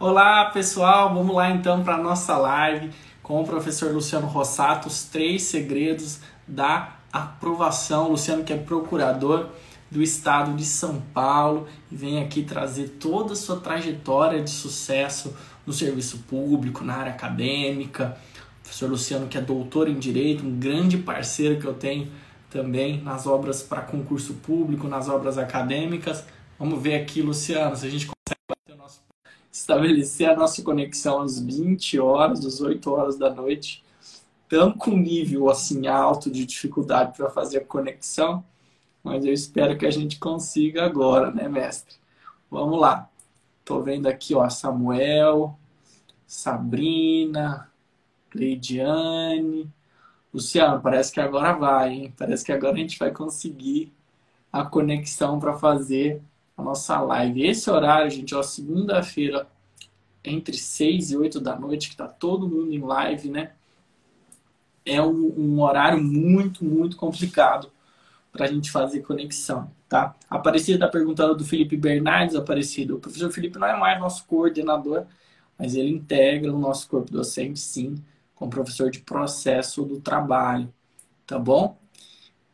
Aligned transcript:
Olá, 0.00 0.46
pessoal. 0.46 1.14
Vamos 1.14 1.34
lá 1.34 1.50
então 1.50 1.82
para 1.82 1.96
nossa 1.96 2.36
live 2.36 2.90
com 3.22 3.40
o 3.40 3.44
professor 3.44 3.92
Luciano 3.92 4.26
Rossato, 4.26 4.88
os 4.88 5.04
três 5.04 5.42
segredos 5.42 6.20
da 6.46 6.96
aprovação. 7.12 8.08
Luciano 8.08 8.42
que 8.42 8.52
é 8.52 8.56
procurador 8.56 9.48
do 9.90 10.02
estado 10.02 10.54
de 10.56 10.64
São 10.64 11.00
Paulo 11.12 11.66
e 11.90 11.96
vem 11.96 12.22
aqui 12.22 12.42
trazer 12.42 12.96
toda 13.00 13.34
a 13.34 13.36
sua 13.36 13.60
trajetória 13.60 14.42
de 14.42 14.50
sucesso 14.50 15.36
no 15.66 15.72
serviço 15.72 16.18
público, 16.28 16.84
na 16.84 16.96
área 16.96 17.12
acadêmica. 17.12 18.16
O 18.60 18.62
professor 18.62 18.90
Luciano 18.90 19.28
que 19.28 19.38
é 19.38 19.40
doutor 19.40 19.88
em 19.88 19.98
direito, 19.98 20.44
um 20.44 20.58
grande 20.58 20.96
parceiro 20.98 21.60
que 21.60 21.66
eu 21.66 21.74
tenho 21.74 22.10
também 22.50 23.00
nas 23.02 23.26
obras 23.26 23.62
para 23.62 23.82
concurso 23.82 24.34
público, 24.34 24.88
nas 24.88 25.08
obras 25.08 25.38
acadêmicas. 25.38 26.24
Vamos 26.58 26.82
ver 26.82 26.94
aqui, 26.94 27.22
Luciano, 27.22 27.76
se 27.76 27.86
a 27.86 27.90
gente 27.90 28.06
estabelecer 29.52 30.30
a 30.30 30.36
nossa 30.36 30.62
conexão 30.62 31.20
às 31.20 31.38
20 31.38 32.00
horas, 32.00 32.44
às 32.44 32.60
8 32.60 32.90
horas 32.90 33.18
da 33.18 33.32
noite. 33.32 33.84
Estamos 34.44 34.76
com 34.78 34.96
nível 34.96 35.50
assim 35.50 35.86
alto 35.86 36.30
de 36.30 36.46
dificuldade 36.46 37.16
para 37.16 37.28
fazer 37.30 37.58
a 37.58 37.64
conexão, 37.64 38.42
mas 39.04 39.24
eu 39.24 39.32
espero 39.32 39.76
que 39.76 39.86
a 39.86 39.90
gente 39.90 40.18
consiga 40.18 40.84
agora, 40.84 41.30
né, 41.30 41.48
mestre? 41.48 41.96
Vamos 42.50 42.80
lá. 42.80 43.08
Estou 43.60 43.82
vendo 43.82 44.06
aqui, 44.06 44.34
ó, 44.34 44.48
Samuel, 44.48 45.56
Sabrina, 46.26 47.70
Leidiane, 48.34 49.70
Luciano, 50.32 50.80
parece 50.80 51.12
que 51.12 51.20
agora 51.20 51.52
vai, 51.52 51.92
hein? 51.92 52.14
Parece 52.16 52.44
que 52.44 52.52
agora 52.52 52.74
a 52.74 52.78
gente 52.78 52.98
vai 52.98 53.10
conseguir 53.10 53.92
a 54.50 54.64
conexão 54.64 55.38
para 55.38 55.58
fazer 55.58 56.22
a 56.62 56.64
nossa 56.64 57.00
live. 57.00 57.44
Esse 57.44 57.68
horário, 57.68 58.10
gente, 58.10 58.34
ó, 58.34 58.42
segunda-feira, 58.42 59.46
entre 60.24 60.56
6 60.56 61.10
e 61.10 61.16
8 61.16 61.40
da 61.40 61.58
noite, 61.58 61.90
que 61.90 61.96
tá 61.96 62.06
todo 62.06 62.48
mundo 62.48 62.72
em 62.72 62.80
live, 62.80 63.28
né? 63.28 63.52
É 64.84 65.02
um, 65.02 65.34
um 65.36 65.60
horário 65.60 66.02
muito, 66.02 66.64
muito 66.64 66.96
complicado 66.96 67.70
para 68.32 68.46
a 68.46 68.48
gente 68.48 68.70
fazer 68.70 69.00
conexão, 69.00 69.70
tá? 69.88 70.14
Aparecida 70.30 70.78
da 70.78 70.88
pergunta 70.88 71.34
do 71.34 71.44
Felipe 71.44 71.76
Bernardes, 71.76 72.34
Aparecido. 72.34 72.96
O 72.96 73.00
professor 73.00 73.30
Felipe 73.30 73.58
não 73.58 73.66
é 73.66 73.76
mais 73.76 74.00
nosso 74.00 74.24
coordenador, 74.24 75.04
mas 75.58 75.74
ele 75.74 75.90
integra 75.90 76.52
o 76.52 76.58
nosso 76.58 76.88
corpo 76.88 77.12
docente, 77.12 77.60
sim, 77.60 78.02
como 78.34 78.50
professor 78.50 78.90
de 78.90 79.00
processo 79.00 79.84
do 79.84 80.00
trabalho, 80.00 80.72
tá 81.26 81.38
bom? 81.38 81.76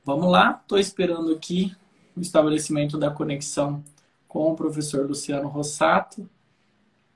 Vamos 0.04 0.30
lá, 0.30 0.58
estou 0.62 0.78
esperando 0.78 1.32
aqui 1.32 1.74
o 2.16 2.20
estabelecimento 2.20 2.98
da 2.98 3.10
conexão 3.10 3.82
com 4.28 4.52
o 4.52 4.54
professor 4.54 5.06
Luciano 5.06 5.48
Rossato. 5.48 6.28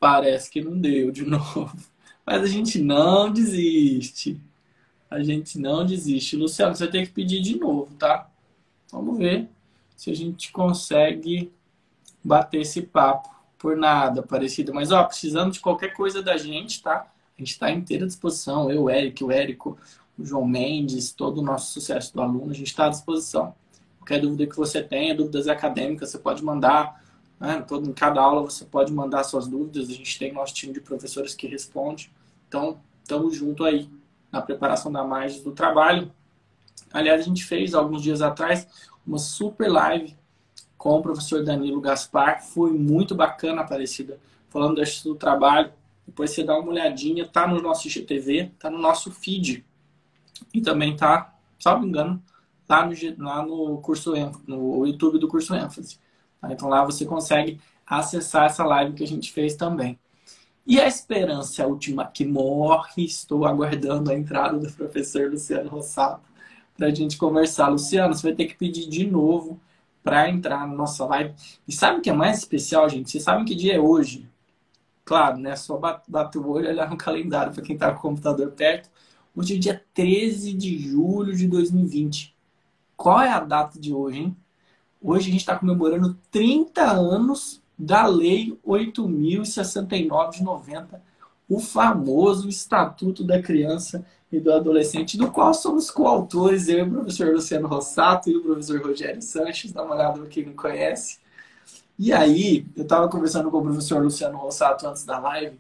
Parece 0.01 0.51
que 0.51 0.63
não 0.63 0.77
deu 0.77 1.13
de 1.13 1.23
novo. 1.29 1.77
Mas 2.25 2.43
a 2.43 2.47
gente 2.47 2.81
não 2.81 3.31
desiste. 3.31 4.41
A 5.11 5.23
gente 5.23 5.59
não 5.59 5.85
desiste. 5.85 6.37
Luciano, 6.37 6.75
você 6.75 6.89
tem 6.89 7.05
que 7.05 7.13
pedir 7.13 7.41
de 7.41 7.59
novo, 7.59 7.95
tá? 7.97 8.31
Vamos 8.91 9.19
ver 9.19 9.49
se 9.97 10.11
a 10.11 10.17
gente 10.17 10.51
consegue 10.51 11.53
bater 12.25 12.63
esse 12.63 12.83
papo. 12.83 13.31
Por 13.59 13.77
nada, 13.77 14.23
parecido. 14.23 14.75
Mas, 14.75 14.91
ó, 14.91 15.05
precisando 15.05 15.53
de 15.53 15.61
qualquer 15.61 15.93
coisa 15.93 16.21
da 16.21 16.37
gente, 16.37 16.83
tá? 16.83 17.13
A 17.37 17.41
gente 17.41 17.53
está 17.53 17.71
inteira 17.71 18.07
disposição. 18.07 18.69
Eu, 18.69 18.85
o 18.85 18.91
Eric, 18.91 19.23
o 19.23 19.31
Érico, 19.31 19.79
o 20.19 20.25
João 20.25 20.47
Mendes, 20.47 21.13
todo 21.13 21.39
o 21.39 21.45
nosso 21.45 21.73
sucesso 21.73 22.13
do 22.13 22.21
aluno, 22.21 22.51
a 22.51 22.55
gente 22.55 22.69
está 22.69 22.87
à 22.87 22.89
disposição. 22.89 23.55
Qualquer 23.99 24.21
dúvida 24.21 24.49
que 24.49 24.57
você 24.57 24.83
tenha, 24.83 25.15
dúvidas 25.15 25.47
acadêmicas, 25.47 26.11
você 26.11 26.19
pode 26.19 26.43
mandar. 26.43 27.02
Né? 27.43 27.61
Todo, 27.67 27.91
em 27.91 27.93
cada 27.93 28.23
aula 28.23 28.41
você 28.41 28.65
pode 28.65 28.93
mandar 28.93 29.25
suas 29.25 29.49
dúvidas. 29.49 29.91
A 29.91 29.93
gente 29.93 30.17
tem 30.17 30.33
nosso 30.33 30.55
time 30.55 30.73
de 30.73 30.81
professores 30.81 31.35
que 31.35 31.49
responde. 31.49 32.09
Então, 32.47 32.79
estamos 33.03 33.35
junto 33.37 33.65
aí 33.65 33.91
na 34.31 34.41
preparação 34.41 34.93
da 34.93 35.03
margem 35.03 35.43
do 35.43 35.51
trabalho. 35.51 36.13
Aliás, 36.93 37.21
a 37.21 37.25
gente 37.25 37.45
fez 37.45 37.75
alguns 37.75 38.01
dias 38.01 38.23
atrás 38.23 38.69
uma 39.05 39.19
super 39.19 39.69
live 39.69 40.17
com 40.79 40.91
o 40.91 41.03
professor 41.03 41.45
Danilo 41.45 41.81
Gaspar. 41.81 42.45
Foi 42.45 42.71
muito 42.73 43.13
bacana, 43.13 43.63
Aparecida, 43.63 44.21
falando 44.49 44.81
do 45.03 45.15
trabalho. 45.17 45.73
Depois 46.07 46.31
você 46.31 46.45
dá 46.45 46.57
uma 46.57 46.71
olhadinha, 46.71 47.27
tá 47.27 47.49
no 47.49 47.61
nosso 47.61 47.89
IGTV, 47.89 48.53
tá 48.57 48.71
no 48.71 48.79
nosso 48.79 49.11
feed. 49.11 49.65
E 50.55 50.61
também 50.61 50.97
tá, 50.97 51.35
salvo 51.59 51.85
engano, 51.85 52.23
lá 52.69 52.87
no, 52.87 52.95
lá 53.19 53.43
no 53.45 53.79
curso 53.79 54.13
no 54.47 54.87
YouTube 54.87 55.19
do 55.19 55.27
curso 55.27 55.57
ênfase. 55.57 55.99
Tá? 56.43 56.53
Então 56.53 56.69
lá 56.69 56.85
você 56.85 57.07
consegue 57.07 57.61
acessar 57.87 58.47
essa 58.47 58.65
live 58.65 58.95
que 58.95 59.05
a 59.05 59.07
gente 59.07 59.33
fez 59.33 59.55
também. 59.55 59.99
E 60.67 60.81
a 60.81 60.87
esperança 60.87 61.63
é 61.63 61.67
última 61.67 62.07
que 62.07 62.25
morre. 62.25 63.05
Estou 63.05 63.47
aguardando 63.47 64.11
a 64.11 64.15
entrada 64.15 64.59
do 64.59 64.73
professor 64.73 65.31
Luciano 65.31 65.71
Rossato 65.71 66.29
para 66.77 66.89
a 66.89 66.95
gente 66.95 67.17
conversar. 67.17 67.69
Luciano, 67.69 68.15
você 68.15 68.29
vai 68.29 68.37
ter 68.37 68.47
que 68.47 68.57
pedir 68.57 68.89
de 68.89 69.07
novo 69.07 69.61
para 70.03 70.29
entrar 70.29 70.67
na 70.67 70.75
nossa 70.75 71.05
live. 71.07 71.35
E 71.67 71.73
sabe 71.73 71.99
o 71.99 72.03
que 72.03 72.11
é 72.11 72.13
mais 72.13 72.39
especial, 72.39 72.89
gente? 72.89 73.11
Vocês 73.11 73.25
sabem 73.25 73.45
que 73.45 73.55
dia 73.55 73.75
é 73.77 73.81
hoje? 73.81 74.29
Claro, 75.05 75.39
né? 75.39 75.57
Só 75.57 75.79
bater 76.09 76.39
o 76.39 76.49
olho 76.49 76.67
e 76.67 76.69
olhar 76.69 76.91
no 76.91 76.97
calendário 76.97 77.53
para 77.53 77.63
quem 77.63 77.75
está 77.75 77.93
com 77.93 77.99
o 77.99 78.03
computador 78.03 78.51
perto. 78.53 78.91
Hoje 79.35 79.57
é 79.57 79.59
dia 79.59 79.85
13 79.95 80.53
de 80.53 80.79
julho 80.79 81.35
de 81.37 81.49
2020. 81.49 82.37
Qual 82.97 83.21
é 83.21 83.31
a 83.31 83.41
data 83.41 83.81
de 83.81 83.93
hoje, 83.93 84.21
hein? 84.21 84.37
Hoje 85.03 85.29
a 85.29 85.33
gente 85.33 85.41
está 85.41 85.59
comemorando 85.59 86.17
30 86.31 86.83
anos 86.83 87.61
da 87.77 88.07
Lei 88.07 88.57
8.069 88.67 90.31
de 90.31 90.43
90, 90.45 91.03
o 91.49 91.59
famoso 91.59 92.49
Estatuto 92.49 93.25
da 93.25 93.43
Criança 93.43 94.07
e 94.31 94.39
do 94.39 94.53
Adolescente, 94.53 95.19
do 95.19 95.31
qual 95.31 95.53
somos 95.53 95.91
coautores, 95.91 96.69
eu 96.69 96.79
e 96.79 96.83
o 96.83 96.91
professor 96.91 97.35
Luciano 97.35 97.67
Rossato 97.67 98.31
e 98.31 98.37
o 98.37 98.43
professor 98.43 98.81
Rogério 98.81 99.21
Sanches, 99.21 99.73
dá 99.73 99.83
uma 99.83 99.95
olhada 99.95 100.19
para 100.21 100.29
quem 100.29 100.47
não 100.47 100.55
conhece. 100.55 101.19
E 101.99 102.13
aí, 102.13 102.65
eu 102.77 102.85
estava 102.85 103.09
conversando 103.09 103.51
com 103.51 103.59
o 103.59 103.63
professor 103.63 104.03
Luciano 104.03 104.39
Rossato 104.39 104.87
antes 104.87 105.05
da 105.05 105.19
live, 105.19 105.59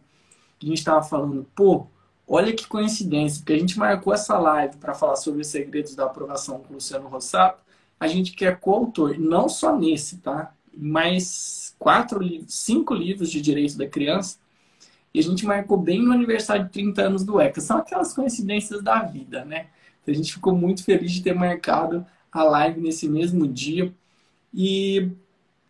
e 0.61 0.67
a 0.67 0.69
gente 0.69 0.79
estava 0.79 1.03
falando, 1.03 1.47
pô, 1.55 1.87
Olha 2.35 2.55
que 2.55 2.67
coincidência, 2.67 3.41
porque 3.41 3.53
a 3.53 3.59
gente 3.59 3.79
marcou 3.79 4.15
essa 4.15 4.39
live 4.39 4.77
para 4.77 4.95
falar 4.95 5.17
sobre 5.17 5.43
os 5.43 5.49
segredos 5.49 5.95
da 5.95 6.07
aprovação 6.07 6.61
com 6.61 6.71
o 6.71 6.75
Luciano 6.77 7.09
Rossato. 7.09 7.63
A 8.03 8.09
gente 8.09 8.33
quer 8.33 8.59
coautor, 8.59 9.17
não 9.17 9.49
só 9.49 9.79
nesse, 9.79 10.17
tá? 10.17 10.53
Mas 10.77 11.73
quatro, 11.79 12.21
cinco 12.49 12.95
livros 12.95 13.31
de 13.31 13.41
direito 13.41 13.79
da 13.79 13.87
criança. 13.87 14.39
E 15.15 15.21
a 15.21 15.23
gente 15.23 15.47
marcou 15.47 15.79
bem 15.79 16.03
no 16.03 16.11
aniversário 16.11 16.65
de 16.65 16.71
30 16.73 17.01
anos 17.01 17.23
do 17.23 17.41
ECA. 17.41 17.61
São 17.61 17.77
aquelas 17.77 18.13
coincidências 18.13 18.83
da 18.83 19.05
vida, 19.05 19.45
né? 19.45 19.69
A 20.05 20.13
gente 20.13 20.33
ficou 20.33 20.53
muito 20.53 20.83
feliz 20.83 21.13
de 21.13 21.23
ter 21.23 21.33
marcado 21.33 22.05
a 22.33 22.43
live 22.43 22.81
nesse 22.81 23.09
mesmo 23.09 23.47
dia. 23.47 23.95
E 24.53 25.09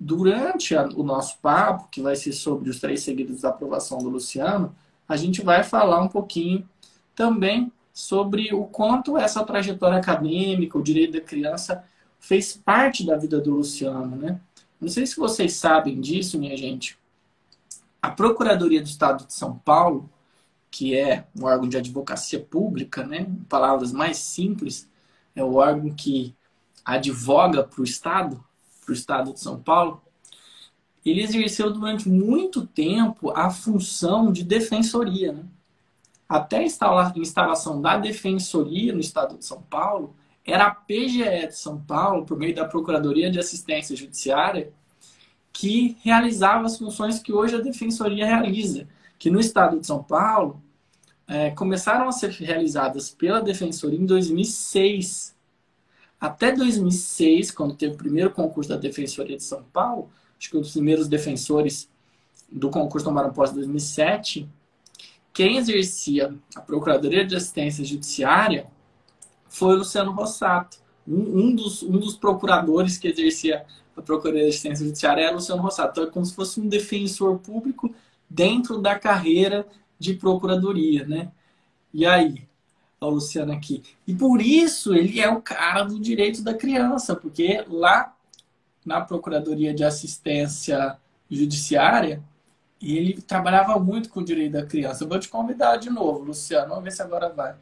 durante 0.01 0.75
a, 0.75 0.87
o 0.87 1.03
nosso 1.03 1.37
papo, 1.43 1.89
que 1.91 2.01
vai 2.01 2.17
ser 2.17 2.33
sobre 2.33 2.71
os 2.71 2.81
três 2.81 3.03
segredos 3.03 3.43
da 3.43 3.51
aprovação 3.51 3.99
do 3.99 4.09
Luciano, 4.09 4.75
a 5.07 5.19
gente 5.19 5.43
vai 5.43 5.63
falar 5.63 6.01
um 6.01 6.09
pouquinho 6.09 6.67
também 7.15 7.71
sobre 7.93 8.55
o 8.55 8.65
quanto 8.65 9.19
essa 9.19 9.45
trajetória 9.45 9.99
acadêmica, 9.99 10.79
o 10.79 10.83
direito 10.83 11.13
da 11.13 11.21
criança, 11.21 11.85
fez 12.23 12.55
parte 12.55 13.05
da 13.05 13.19
vida 13.19 13.39
do 13.39 13.51
Luciano, 13.57 14.17
né? 14.17 14.41
Não 14.81 14.89
sei 14.89 15.07
se 15.07 15.17
vocês 15.17 15.53
sabem 15.53 16.01
disso, 16.01 16.39
minha 16.39 16.57
gente. 16.57 16.99
A 18.01 18.11
Procuradoria 18.11 18.81
do 18.81 18.89
Estado 18.89 19.27
de 19.27 19.35
São 19.35 19.59
Paulo, 19.59 20.09
que 20.71 20.97
é 20.97 21.27
um 21.39 21.45
órgão 21.45 21.69
de 21.69 21.77
advocacia 21.77 22.41
pública, 22.41 23.05
né? 23.05 23.27
Em 23.29 23.45
palavras 23.45 23.93
mais 23.93 24.17
simples, 24.17 24.89
é 25.37 25.45
o 25.45 25.57
órgão 25.57 25.93
que 25.95 26.35
advoga 26.85 27.63
para 27.63 27.81
o 27.81 27.85
Estado, 27.85 28.43
para 28.81 28.91
o 28.91 28.95
Estado 28.95 29.35
de 29.35 29.41
São 29.41 29.61
Paulo 29.61 30.03
ele 31.05 31.23
exerceu 31.23 31.73
durante 31.73 32.09
muito 32.09 32.67
tempo 32.67 33.31
a 33.31 33.51
função 33.51 34.33
de 34.33 34.45
defensoria. 34.45 35.33
Né? 35.33 35.45
Até 36.29 36.59
a 36.59 36.63
instalação 37.17 37.81
da 37.81 37.99
defensoria 37.99 38.93
no 38.93 39.01
estado 39.01 39.37
de 39.37 39.45
São 39.45 39.61
Paulo, 39.63 40.15
era 40.45 40.67
a 40.67 40.75
PGE 40.75 41.47
de 41.47 41.57
São 41.57 41.81
Paulo, 41.81 42.25
por 42.25 42.37
meio 42.37 42.55
da 42.55 42.65
Procuradoria 42.65 43.31
de 43.31 43.39
Assistência 43.39 43.97
Judiciária, 43.97 44.73
que 45.53 45.97
realizava 46.03 46.67
as 46.67 46.79
funções 46.79 47.19
que 47.19 47.33
hoje 47.33 47.55
a 47.55 47.61
defensoria 47.61 48.27
realiza. 48.27 48.89
Que 49.19 49.31
no 49.31 49.39
estado 49.39 49.79
de 49.79 49.87
São 49.87 50.03
Paulo 50.03 50.61
é, 51.29 51.51
começaram 51.51 52.09
a 52.09 52.13
ser 52.13 52.31
realizadas 52.31 53.11
pela 53.11 53.41
defensoria 53.41 53.99
em 53.99 54.07
2006. 54.07 55.37
Até 56.21 56.53
2006, 56.53 57.51
quando 57.51 57.77
teve 57.77 57.95
o 57.95 57.99
primeiro 57.99 58.31
concurso 58.31 58.71
da 58.71 58.77
Defensoria 58.77 59.37
de 59.37 59.43
São 59.43 59.63
Paulo, 59.73 60.11
acho 60.39 60.51
que 60.51 60.57
os 60.57 60.73
primeiros 60.73 61.09
defensores 61.09 61.89
do 62.51 62.71
concurso 62.71 63.07
tomaram 63.07 63.33
posse 63.33 63.53
em 63.53 63.57
2007, 63.57 64.49
quem 65.33 65.57
exercia 65.57 66.35
a 66.55 66.61
Procuradoria 66.61 67.25
de 67.25 67.35
Assistência 67.35 67.85
Judiciária 67.85 68.67
foi 69.53 69.75
o 69.75 69.79
Luciano 69.79 70.13
Rossato. 70.13 70.79
Um, 71.07 71.47
um, 71.47 71.55
dos, 71.55 71.83
um 71.83 71.99
dos 71.99 72.17
procuradores 72.17 72.97
que 72.97 73.09
exercia 73.09 73.65
a 73.97 74.01
Procuradoria 74.01 74.45
de 74.45 74.51
Assistência 74.51 74.87
Judiciária 74.87 75.23
era 75.23 75.33
o 75.33 75.37
Luciano 75.37 75.63
Rossato. 75.63 75.91
Então 75.93 76.05
é 76.05 76.13
como 76.13 76.25
se 76.25 76.35
fosse 76.35 76.61
um 76.61 76.67
defensor 76.67 77.39
público 77.39 77.95
dentro 78.29 78.79
da 78.79 78.99
carreira 78.99 79.67
de 79.99 80.15
procuradoria, 80.15 81.07
né? 81.07 81.31
E 81.93 82.07
aí, 82.07 82.49
o 83.01 83.11
Luciano 83.11 83.53
aqui. 83.53 83.83
E 84.07 84.15
por 84.15 84.41
isso 84.41 84.95
ele 84.95 85.21
é 85.21 85.29
o 85.29 85.43
cara 85.43 85.83
do 85.83 86.01
direito 86.01 86.43
da 86.43 86.55
criança, 86.55 87.15
porque 87.15 87.65
lá 87.69 88.17
na 88.85 89.01
Procuradoria 89.01 89.75
de 89.75 89.85
Assistência 89.85 90.99
Judiciária, 91.31 92.23
ele 92.81 93.21
trabalhava 93.21 93.79
muito 93.79 94.09
com 94.09 94.21
o 94.21 94.25
direito 94.25 94.53
da 94.53 94.67
criança. 94.67 95.05
Eu 95.05 95.09
vou 95.09 95.19
te 95.19 95.29
convidar 95.29 95.77
de 95.77 95.91
novo, 95.91 96.25
Luciano. 96.25 96.71
Vamos 96.71 96.85
ver 96.85 96.93
se 96.93 97.03
agora 97.03 97.29
vai. 97.29 97.55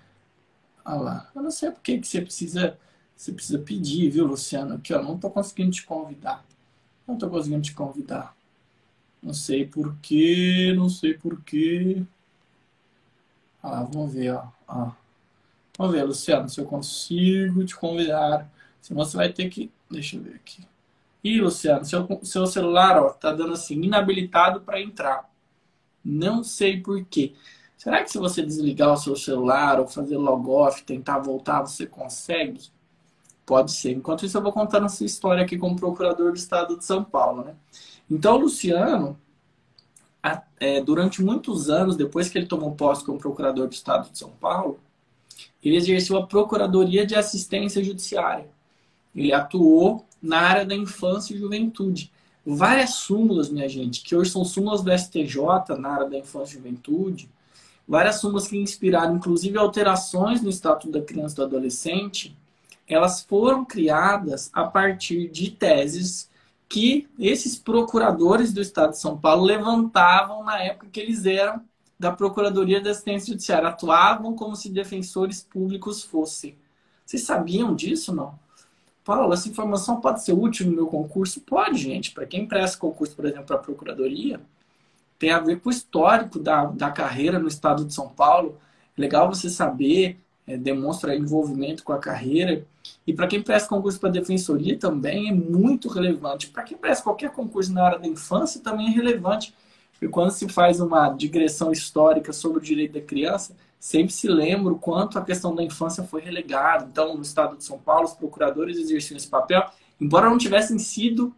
Olha 0.84 1.00
lá. 1.00 1.30
Eu 1.34 1.42
não 1.42 1.50
sei 1.50 1.70
por 1.70 1.80
que, 1.80 1.98
que 1.98 2.06
você 2.06 2.20
precisa 2.20 2.78
você 3.20 3.32
precisa 3.32 3.58
pedir, 3.58 4.08
viu, 4.08 4.26
Luciano? 4.26 4.76
Aqui, 4.76 4.94
ó, 4.94 5.02
não 5.02 5.14
estou 5.14 5.30
conseguindo 5.30 5.72
te 5.72 5.84
convidar. 5.84 6.42
Não 7.06 7.16
estou 7.16 7.28
conseguindo 7.28 7.60
te 7.60 7.74
convidar. 7.74 8.34
Não 9.22 9.34
sei 9.34 9.66
por 9.66 9.94
quê, 9.96 10.72
não 10.74 10.88
sei 10.88 11.12
por 11.12 11.38
quê. 11.42 12.02
Ah, 13.62 13.82
vamos 13.82 14.14
ver, 14.14 14.32
ó. 14.32 14.48
ó. 14.66 14.92
Vamos 15.76 15.94
ver, 15.94 16.04
Luciano, 16.04 16.48
se 16.48 16.58
eu 16.62 16.64
consigo 16.64 17.62
te 17.62 17.76
convidar. 17.76 18.50
Senão 18.80 19.04
você 19.04 19.18
vai 19.18 19.30
ter 19.30 19.50
que. 19.50 19.70
Deixa 19.90 20.16
eu 20.16 20.22
ver 20.22 20.36
aqui. 20.36 20.66
Ih, 21.22 21.42
Luciano, 21.42 21.84
seu, 21.84 22.20
seu 22.22 22.46
celular, 22.46 22.96
ó, 22.96 23.10
tá 23.10 23.34
dando 23.34 23.52
assim, 23.52 23.82
inabilitado 23.82 24.62
para 24.62 24.80
entrar. 24.80 25.30
Não 26.02 26.42
sei 26.42 26.80
por 26.80 27.04
quê. 27.04 27.34
Será 27.80 28.04
que 28.04 28.12
se 28.12 28.18
você 28.18 28.42
desligar 28.42 28.92
o 28.92 28.96
seu 28.98 29.16
celular 29.16 29.80
ou 29.80 29.88
fazer 29.88 30.18
logoff, 30.18 30.84
tentar 30.84 31.18
voltar, 31.18 31.62
você 31.62 31.86
consegue? 31.86 32.60
Pode 33.46 33.72
ser. 33.72 33.92
Enquanto 33.92 34.26
isso, 34.26 34.36
eu 34.36 34.42
vou 34.42 34.52
contar 34.52 34.84
essa 34.84 35.02
história 35.02 35.42
aqui 35.42 35.56
como 35.56 35.74
procurador 35.76 36.30
do 36.30 36.36
estado 36.36 36.76
de 36.76 36.84
São 36.84 37.02
Paulo, 37.02 37.42
né? 37.42 37.54
Então, 38.10 38.34
o 38.36 38.40
Luciano, 38.40 39.18
é, 40.60 40.82
durante 40.82 41.22
muitos 41.22 41.70
anos, 41.70 41.96
depois 41.96 42.28
que 42.28 42.36
ele 42.36 42.46
tomou 42.46 42.72
posse 42.72 43.02
como 43.02 43.18
procurador 43.18 43.66
do 43.66 43.72
estado 43.72 44.10
de 44.10 44.18
São 44.18 44.28
Paulo, 44.32 44.78
ele 45.64 45.76
exerceu 45.76 46.18
a 46.18 46.26
Procuradoria 46.26 47.06
de 47.06 47.14
Assistência 47.14 47.82
Judiciária. 47.82 48.50
Ele 49.16 49.32
atuou 49.32 50.04
na 50.20 50.38
área 50.38 50.66
da 50.66 50.74
infância 50.74 51.32
e 51.32 51.38
juventude. 51.38 52.12
Várias 52.44 52.90
súmulas, 52.96 53.48
minha 53.48 53.70
gente, 53.70 54.02
que 54.02 54.14
hoje 54.14 54.30
são 54.30 54.44
súmulas 54.44 54.82
do 54.82 54.92
STJ 54.92 55.78
na 55.78 55.88
área 55.88 56.10
da 56.10 56.18
infância 56.18 56.52
e 56.52 56.58
juventude, 56.58 57.30
várias 57.90 58.20
súmulas 58.20 58.46
que 58.46 58.56
inspiraram, 58.56 59.16
inclusive, 59.16 59.58
alterações 59.58 60.40
no 60.40 60.48
Estatuto 60.48 60.92
da 60.92 61.04
Criança 61.04 61.34
e 61.34 61.36
do 61.38 61.42
Adolescente, 61.42 62.36
elas 62.86 63.20
foram 63.20 63.64
criadas 63.64 64.48
a 64.52 64.62
partir 64.62 65.28
de 65.28 65.50
teses 65.50 66.30
que 66.68 67.08
esses 67.18 67.58
procuradores 67.58 68.52
do 68.52 68.60
Estado 68.60 68.90
de 68.90 69.00
São 69.00 69.18
Paulo 69.18 69.42
levantavam 69.42 70.44
na 70.44 70.62
época 70.62 70.86
que 70.92 71.00
eles 71.00 71.26
eram 71.26 71.60
da 71.98 72.12
Procuradoria 72.12 72.80
da 72.80 72.92
Assistência 72.92 73.32
Judiciária, 73.32 73.68
atuavam 73.68 74.36
como 74.36 74.54
se 74.54 74.70
defensores 74.70 75.42
públicos 75.42 76.04
fossem. 76.04 76.56
Vocês 77.04 77.24
sabiam 77.24 77.74
disso, 77.74 78.14
não? 78.14 78.38
Paulo, 79.04 79.34
essa 79.34 79.48
informação 79.48 80.00
pode 80.00 80.22
ser 80.22 80.32
útil 80.32 80.66
no 80.66 80.76
meu 80.76 80.86
concurso? 80.86 81.40
Pode, 81.40 81.76
gente. 81.76 82.12
Para 82.12 82.24
quem 82.24 82.46
presta 82.46 82.78
concurso, 82.78 83.16
por 83.16 83.24
exemplo, 83.24 83.46
para 83.46 83.56
a 83.56 83.58
Procuradoria, 83.58 84.40
tem 85.20 85.32
a 85.32 85.38
ver 85.38 85.60
com 85.60 85.68
o 85.68 85.72
histórico 85.72 86.38
da, 86.38 86.64
da 86.64 86.90
carreira 86.90 87.38
no 87.38 87.46
Estado 87.46 87.84
de 87.84 87.92
São 87.92 88.08
Paulo. 88.08 88.58
É 88.96 89.00
legal 89.00 89.28
você 89.28 89.50
saber, 89.50 90.18
é, 90.46 90.56
demonstra 90.56 91.14
envolvimento 91.14 91.84
com 91.84 91.92
a 91.92 91.98
carreira. 91.98 92.66
E 93.06 93.12
para 93.12 93.26
quem 93.26 93.42
presta 93.42 93.68
concurso 93.68 94.00
para 94.00 94.08
defensoria 94.08 94.78
também 94.78 95.28
é 95.28 95.32
muito 95.32 95.90
relevante. 95.90 96.48
Para 96.48 96.62
quem 96.62 96.76
presta 96.76 97.04
qualquer 97.04 97.30
concurso 97.32 97.70
na 97.70 97.84
área 97.84 97.98
da 97.98 98.08
infância 98.08 98.62
também 98.62 98.86
é 98.86 98.90
relevante. 98.90 99.54
Porque 99.92 100.08
quando 100.08 100.30
se 100.30 100.48
faz 100.48 100.80
uma 100.80 101.10
digressão 101.10 101.70
histórica 101.70 102.32
sobre 102.32 102.56
o 102.56 102.62
direito 102.62 102.94
da 102.94 103.02
criança, 103.02 103.54
sempre 103.78 104.14
se 104.14 104.26
lembra 104.26 104.72
o 104.72 104.78
quanto 104.78 105.18
a 105.18 105.22
questão 105.22 105.54
da 105.54 105.62
infância 105.62 106.02
foi 106.02 106.22
relegada. 106.22 106.88
Então, 106.90 107.14
no 107.14 107.20
estado 107.20 107.58
de 107.58 107.64
São 107.64 107.78
Paulo, 107.78 108.06
os 108.06 108.14
procuradores 108.14 108.78
exerciam 108.78 109.18
esse 109.18 109.28
papel, 109.28 109.62
embora 110.00 110.30
não 110.30 110.38
tivessem 110.38 110.78
sido 110.78 111.34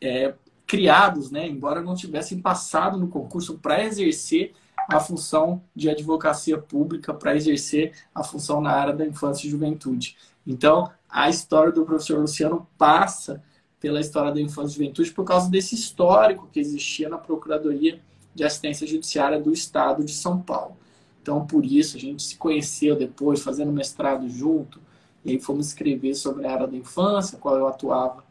é, 0.00 0.34
criados, 0.66 1.30
né? 1.30 1.46
embora 1.46 1.80
não 1.80 1.94
tivessem 1.94 2.40
passado 2.40 2.98
no 2.98 3.08
concurso 3.08 3.58
para 3.58 3.84
exercer 3.84 4.52
a 4.88 5.00
função 5.00 5.62
de 5.74 5.88
advocacia 5.88 6.58
pública, 6.58 7.14
para 7.14 7.36
exercer 7.36 7.92
a 8.14 8.22
função 8.22 8.60
na 8.60 8.70
área 8.70 8.92
da 8.92 9.06
infância 9.06 9.46
e 9.46 9.50
juventude. 9.50 10.16
Então, 10.46 10.90
a 11.08 11.28
história 11.28 11.72
do 11.72 11.84
professor 11.84 12.20
Luciano 12.20 12.66
passa 12.76 13.42
pela 13.80 14.00
história 14.00 14.32
da 14.32 14.40
infância 14.40 14.74
e 14.74 14.76
juventude 14.78 15.12
por 15.12 15.24
causa 15.24 15.50
desse 15.50 15.74
histórico 15.74 16.48
que 16.52 16.60
existia 16.60 17.08
na 17.08 17.18
Procuradoria 17.18 18.00
de 18.34 18.44
Assistência 18.44 18.86
Judiciária 18.86 19.40
do 19.40 19.52
Estado 19.52 20.04
de 20.04 20.12
São 20.12 20.40
Paulo. 20.40 20.76
Então, 21.22 21.46
por 21.46 21.64
isso, 21.64 21.96
a 21.96 22.00
gente 22.00 22.22
se 22.22 22.36
conheceu 22.36 22.94
depois, 22.96 23.42
fazendo 23.42 23.72
mestrado 23.72 24.28
junto, 24.28 24.80
e 25.24 25.32
aí 25.32 25.40
fomos 25.40 25.68
escrever 25.68 26.14
sobre 26.14 26.46
a 26.46 26.52
área 26.52 26.66
da 26.66 26.76
infância, 26.76 27.38
qual 27.38 27.56
eu 27.56 27.66
atuava 27.66 28.25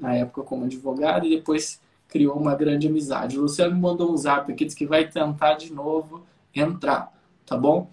na 0.00 0.14
época 0.14 0.42
como 0.42 0.64
advogado, 0.64 1.26
e 1.26 1.36
depois 1.36 1.80
criou 2.08 2.36
uma 2.36 2.54
grande 2.54 2.88
amizade. 2.88 3.38
O 3.38 3.42
Luciano 3.42 3.74
me 3.74 3.80
mandou 3.80 4.12
um 4.12 4.16
zap 4.16 4.50
aqui, 4.50 4.64
disse 4.64 4.76
que 4.76 4.86
vai 4.86 5.06
tentar 5.06 5.54
de 5.54 5.72
novo 5.72 6.22
entrar, 6.54 7.12
tá 7.46 7.56
bom? 7.56 7.88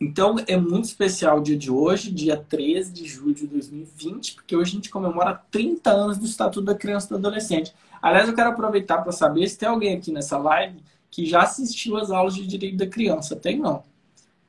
Então, 0.00 0.36
é 0.46 0.56
muito 0.56 0.86
especial 0.86 1.38
o 1.38 1.42
dia 1.42 1.58
de 1.58 1.70
hoje, 1.70 2.10
dia 2.10 2.34
13 2.34 2.90
de 2.90 3.06
julho 3.06 3.34
de 3.34 3.46
2020, 3.46 4.34
porque 4.34 4.56
hoje 4.56 4.70
a 4.70 4.74
gente 4.76 4.88
comemora 4.88 5.42
30 5.50 5.90
anos 5.90 6.16
do 6.16 6.24
Estatuto 6.24 6.62
da 6.62 6.74
Criança 6.74 7.06
e 7.06 7.10
do 7.10 7.16
Adolescente. 7.16 7.74
Aliás, 8.00 8.26
eu 8.26 8.34
quero 8.34 8.48
aproveitar 8.48 9.02
para 9.02 9.12
saber 9.12 9.46
se 9.46 9.58
tem 9.58 9.68
alguém 9.68 9.94
aqui 9.94 10.10
nessa 10.10 10.38
live 10.38 10.82
que 11.10 11.26
já 11.26 11.42
assistiu 11.42 11.98
às 11.98 12.10
aulas 12.10 12.34
de 12.34 12.46
direito 12.46 12.78
da 12.78 12.86
criança. 12.86 13.36
Tem 13.36 13.58
não. 13.58 13.82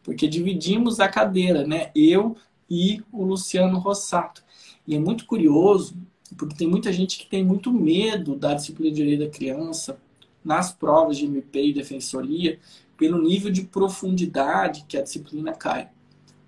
Porque 0.03 0.25
dividimos 0.25 1.01
a 1.01 1.09
cadeira, 1.09 1.67
né? 1.67 1.91
Eu 1.93 2.37
e 2.69 3.03
o 3.11 3.23
Luciano 3.25 3.77
Rossato. 3.77 4.41
E 4.87 4.95
é 4.95 4.99
muito 4.99 5.25
curioso, 5.25 5.95
porque 6.35 6.55
tem 6.55 6.67
muita 6.67 6.91
gente 6.91 7.17
que 7.17 7.25
tem 7.25 7.43
muito 7.43 7.71
medo 7.71 8.35
da 8.35 8.53
disciplina 8.53 8.91
de 8.91 8.97
direito 8.97 9.25
da 9.25 9.29
criança 9.29 9.99
nas 10.43 10.71
provas 10.71 11.17
de 11.17 11.25
MP 11.25 11.67
e 11.67 11.73
defensoria, 11.73 12.59
pelo 12.97 13.21
nível 13.21 13.51
de 13.51 13.63
profundidade 13.63 14.85
que 14.87 14.97
a 14.97 15.01
disciplina 15.01 15.53
cai. 15.53 15.89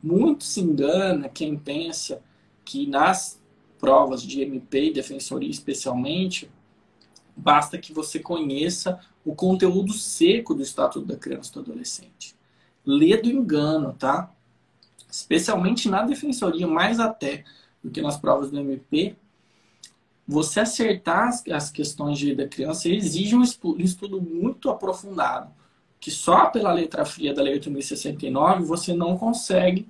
Muito 0.01 0.43
se 0.43 0.61
engana 0.61 1.29
quem 1.29 1.57
pensa 1.57 2.21
que 2.63 2.87
nas 2.87 3.41
provas 3.79 4.21
de 4.23 4.41
MP 4.41 4.89
e 4.89 4.93
defensoria, 4.93 5.49
especialmente, 5.49 6.49
basta 7.35 7.77
que 7.77 7.91
você 7.93 8.19
conheça 8.19 8.99
o 9.25 9.33
conteúdo 9.35 9.93
seco 9.93 10.53
do 10.53 10.61
Estatuto 10.61 11.05
da 11.05 11.15
Criança 11.15 11.51
e 11.51 11.53
do 11.55 11.59
Adolescente. 11.59 12.35
Lê 12.85 13.17
do 13.17 13.29
engano, 13.29 13.93
tá? 13.93 14.33
Especialmente 15.09 15.89
na 15.89 16.03
defensoria, 16.03 16.67
mais 16.67 16.99
até 16.99 17.43
do 17.83 17.89
que 17.89 18.01
nas 18.01 18.17
provas 18.17 18.51
do 18.51 18.59
MP, 18.59 19.15
você 20.27 20.61
acertar 20.61 21.29
as 21.51 21.69
questões 21.69 22.17
de 22.17 22.33
da 22.35 22.47
criança 22.47 22.89
exige 22.89 23.35
um 23.35 23.43
estudo 23.43 24.21
muito 24.21 24.69
aprofundado, 24.69 25.51
que 25.99 26.09
só 26.09 26.47
pela 26.47 26.71
letra 26.71 27.05
fria 27.05 27.33
da 27.33 27.41
Lei 27.41 27.59
8.069 27.59 28.61
você 28.61 28.93
não 28.93 29.17
consegue 29.17 29.87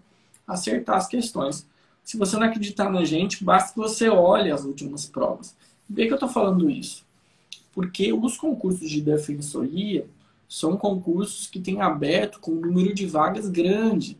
acertar 0.47 0.97
as 0.97 1.07
questões. 1.07 1.67
Se 2.03 2.17
você 2.17 2.35
não 2.35 2.47
acreditar 2.47 2.89
na 2.89 3.05
gente, 3.05 3.43
basta 3.43 3.73
que 3.73 3.79
você 3.79 4.09
olhe 4.09 4.51
as 4.51 4.65
últimas 4.65 5.05
provas. 5.05 5.55
Por 5.87 5.95
que 5.95 6.03
eu 6.03 6.15
estou 6.15 6.29
falando 6.29 6.69
isso? 6.69 7.03
porque 7.73 8.13
os 8.13 8.37
concursos 8.37 8.89
de 8.89 9.01
defensoria 9.01 10.07
são 10.47 10.77
concursos 10.77 11.47
que 11.47 11.59
têm 11.59 11.81
aberto 11.81 12.39
com 12.39 12.51
um 12.51 12.61
número 12.61 12.93
de 12.93 13.07
vagas 13.07 13.49
grande. 13.49 14.17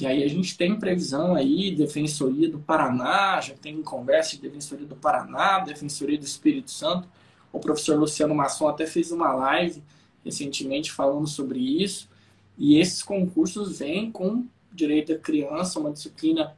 E 0.00 0.06
aí 0.06 0.24
a 0.24 0.28
gente 0.28 0.56
tem 0.56 0.78
previsão 0.78 1.34
aí, 1.34 1.74
Defensoria 1.74 2.48
do 2.48 2.58
Paraná, 2.58 3.40
já 3.40 3.54
tem 3.54 3.82
conversa 3.82 4.36
de 4.36 4.42
Defensoria 4.42 4.86
do 4.86 4.96
Paraná, 4.96 5.58
Defensoria 5.60 6.18
do 6.18 6.24
Espírito 6.24 6.70
Santo. 6.70 7.06
O 7.52 7.60
professor 7.60 7.98
Luciano 7.98 8.34
Masson 8.34 8.68
até 8.68 8.86
fez 8.86 9.12
uma 9.12 9.32
live 9.34 9.82
recentemente 10.24 10.90
falando 10.90 11.26
sobre 11.26 11.58
isso. 11.58 12.08
E 12.56 12.78
esses 12.78 13.02
concursos 13.02 13.78
vêm 13.78 14.10
com 14.10 14.46
direito 14.72 15.12
da 15.12 15.18
criança, 15.18 15.78
uma 15.78 15.92
disciplina 15.92 16.56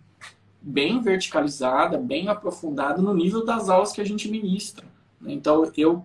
bem 0.62 1.00
verticalizada, 1.00 1.99
bem 1.99 2.29
aprofundada 2.29 3.03
no 3.03 3.12
nível 3.12 3.45
das 3.45 3.69
aulas 3.69 3.93
que 3.93 4.00
a 4.00 4.05
gente 4.05 4.29
ministra. 4.29 4.87
Então, 5.26 5.71
eu 5.76 6.05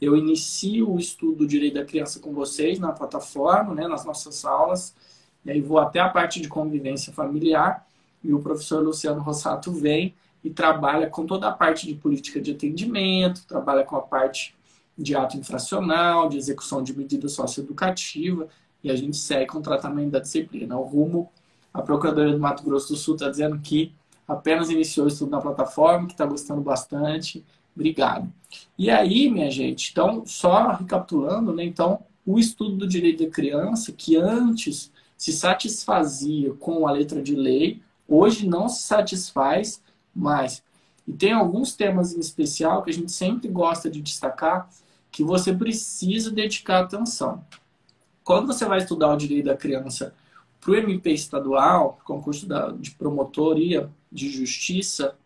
eu 0.00 0.16
inicio 0.16 0.92
o 0.92 0.98
estudo 0.98 1.38
do 1.38 1.46
direito 1.46 1.74
da 1.74 1.84
criança 1.84 2.20
com 2.20 2.32
vocês 2.32 2.78
na 2.78 2.92
plataforma, 2.92 3.74
né, 3.74 3.88
nas 3.88 4.04
nossas 4.04 4.44
aulas, 4.44 4.94
e 5.44 5.50
aí 5.50 5.60
vou 5.60 5.78
até 5.78 6.00
a 6.00 6.08
parte 6.08 6.40
de 6.40 6.48
convivência 6.48 7.12
familiar, 7.12 7.86
e 8.22 8.32
o 8.32 8.40
professor 8.40 8.82
Luciano 8.82 9.20
Rossato 9.20 9.72
vem 9.72 10.14
e 10.42 10.50
trabalha 10.50 11.08
com 11.08 11.26
toda 11.26 11.48
a 11.48 11.52
parte 11.52 11.86
de 11.86 11.94
política 11.94 12.40
de 12.40 12.52
atendimento, 12.52 13.46
trabalha 13.46 13.84
com 13.84 13.96
a 13.96 14.02
parte 14.02 14.54
de 14.96 15.14
ato 15.14 15.36
infracional, 15.36 16.28
de 16.28 16.36
execução 16.36 16.82
de 16.82 16.96
medida 16.96 17.28
socioeducativa, 17.28 18.48
e 18.82 18.90
a 18.90 18.96
gente 18.96 19.16
segue 19.16 19.46
com 19.46 19.58
o 19.58 19.62
tratamento 19.62 20.10
da 20.10 20.18
disciplina. 20.18 20.76
O 20.76 20.82
rumo, 20.82 21.30
a 21.72 21.82
Procuradoria 21.82 22.32
do 22.32 22.40
Mato 22.40 22.62
Grosso 22.62 22.88
do 22.88 22.96
Sul 22.96 23.14
está 23.14 23.28
dizendo 23.28 23.58
que 23.60 23.92
apenas 24.26 24.70
iniciou 24.70 25.06
o 25.06 25.08
estudo 25.08 25.30
na 25.30 25.40
plataforma, 25.40 26.06
que 26.06 26.12
está 26.12 26.26
gostando 26.26 26.60
bastante, 26.60 27.44
Obrigado. 27.78 28.28
E 28.76 28.90
aí, 28.90 29.30
minha 29.30 29.48
gente, 29.52 29.92
então, 29.92 30.26
só 30.26 30.72
recapitulando, 30.72 31.54
né? 31.54 31.62
Então, 31.62 32.00
o 32.26 32.36
estudo 32.36 32.74
do 32.74 32.88
direito 32.88 33.24
da 33.24 33.30
criança, 33.30 33.92
que 33.92 34.16
antes 34.16 34.90
se 35.18 35.32
satisfazia 35.32 36.54
com 36.54 36.86
a 36.86 36.92
letra 36.92 37.20
de 37.20 37.34
lei, 37.34 37.82
hoje 38.06 38.48
não 38.48 38.68
se 38.68 38.82
satisfaz 38.82 39.82
mais. 40.14 40.62
E 41.06 41.12
tem 41.12 41.32
alguns 41.32 41.74
temas 41.74 42.14
em 42.14 42.20
especial 42.20 42.82
que 42.82 42.90
a 42.90 42.94
gente 42.94 43.10
sempre 43.10 43.48
gosta 43.48 43.90
de 43.90 44.00
destacar 44.00 44.70
que 45.10 45.24
você 45.24 45.52
precisa 45.52 46.30
dedicar 46.30 46.80
atenção. 46.80 47.44
Quando 48.22 48.46
você 48.46 48.64
vai 48.64 48.78
estudar 48.78 49.12
o 49.12 49.16
direito 49.16 49.46
da 49.46 49.56
criança 49.56 50.14
para 50.60 50.70
o 50.70 50.76
MP 50.76 51.10
estadual, 51.12 51.98
concurso 52.04 52.46
de 52.78 52.90
promotoria 52.92 53.90
de 54.12 54.30
justiça, 54.30 55.16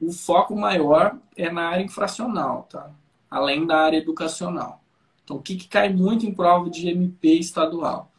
o 0.00 0.12
foco 0.12 0.54
maior 0.54 1.16
é 1.36 1.50
na 1.50 1.68
área 1.68 1.84
infracional, 1.84 2.66
tá? 2.68 2.90
além 3.30 3.66
da 3.66 3.78
área 3.78 3.98
educacional. 3.98 4.82
Então, 5.24 5.36
o 5.36 5.42
que, 5.42 5.56
que 5.56 5.68
cai 5.68 5.88
muito 5.88 6.26
em 6.26 6.34
prova 6.34 6.68
de 6.68 6.88
MP 6.88 7.34
estadual? 7.34 8.10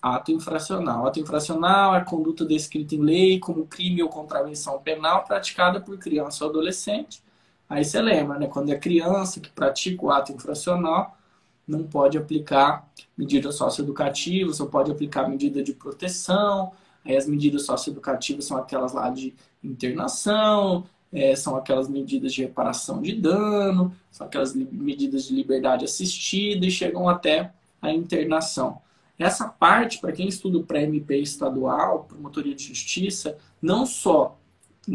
Ato 0.00 0.32
infracional. 0.32 1.06
Ato 1.06 1.20
infracional 1.20 1.94
é 1.94 1.98
a 1.98 2.04
conduta 2.04 2.44
descrita 2.44 2.94
em 2.94 3.00
lei 3.00 3.38
como 3.38 3.66
crime 3.66 4.02
ou 4.02 4.08
contravenção 4.08 4.80
penal 4.80 5.24
praticada 5.24 5.80
por 5.80 5.98
criança 5.98 6.44
ou 6.44 6.50
adolescente. 6.50 7.22
Aí 7.68 7.84
você 7.84 8.00
lembra, 8.00 8.38
né? 8.38 8.46
Quando 8.46 8.70
é 8.70 8.78
criança 8.78 9.38
que 9.40 9.50
pratica 9.50 10.04
o 10.04 10.10
ato 10.10 10.32
infracional, 10.32 11.16
não 11.66 11.84
pode 11.84 12.18
aplicar 12.18 12.88
medida 13.16 13.52
socioeducativa, 13.52 14.52
só 14.52 14.66
pode 14.66 14.90
aplicar 14.90 15.28
medida 15.28 15.62
de 15.62 15.72
proteção. 15.72 16.72
Aí 17.04 17.16
as 17.16 17.26
medidas 17.26 17.64
socioeducativas 17.64 18.44
são 18.44 18.56
aquelas 18.56 18.92
lá 18.92 19.08
de 19.10 19.34
internação, 19.62 20.84
é, 21.12 21.36
são 21.36 21.56
aquelas 21.56 21.88
medidas 21.88 22.32
de 22.32 22.42
reparação 22.42 23.00
de 23.00 23.14
dano, 23.14 23.94
são 24.10 24.26
aquelas 24.26 24.54
medidas 24.54 25.26
de 25.26 25.34
liberdade 25.34 25.84
assistida 25.84 26.66
e 26.66 26.70
chegam 26.70 27.08
até 27.08 27.52
a 27.80 27.92
internação. 27.92 28.80
Essa 29.20 29.46
parte, 29.46 29.98
para 29.98 30.12
quem 30.12 30.26
estuda 30.26 30.56
o 30.56 30.64
pré-MP 30.64 31.18
estadual, 31.18 32.04
promotoria 32.04 32.54
de 32.54 32.68
justiça, 32.68 33.36
não 33.60 33.84
só 33.84 34.38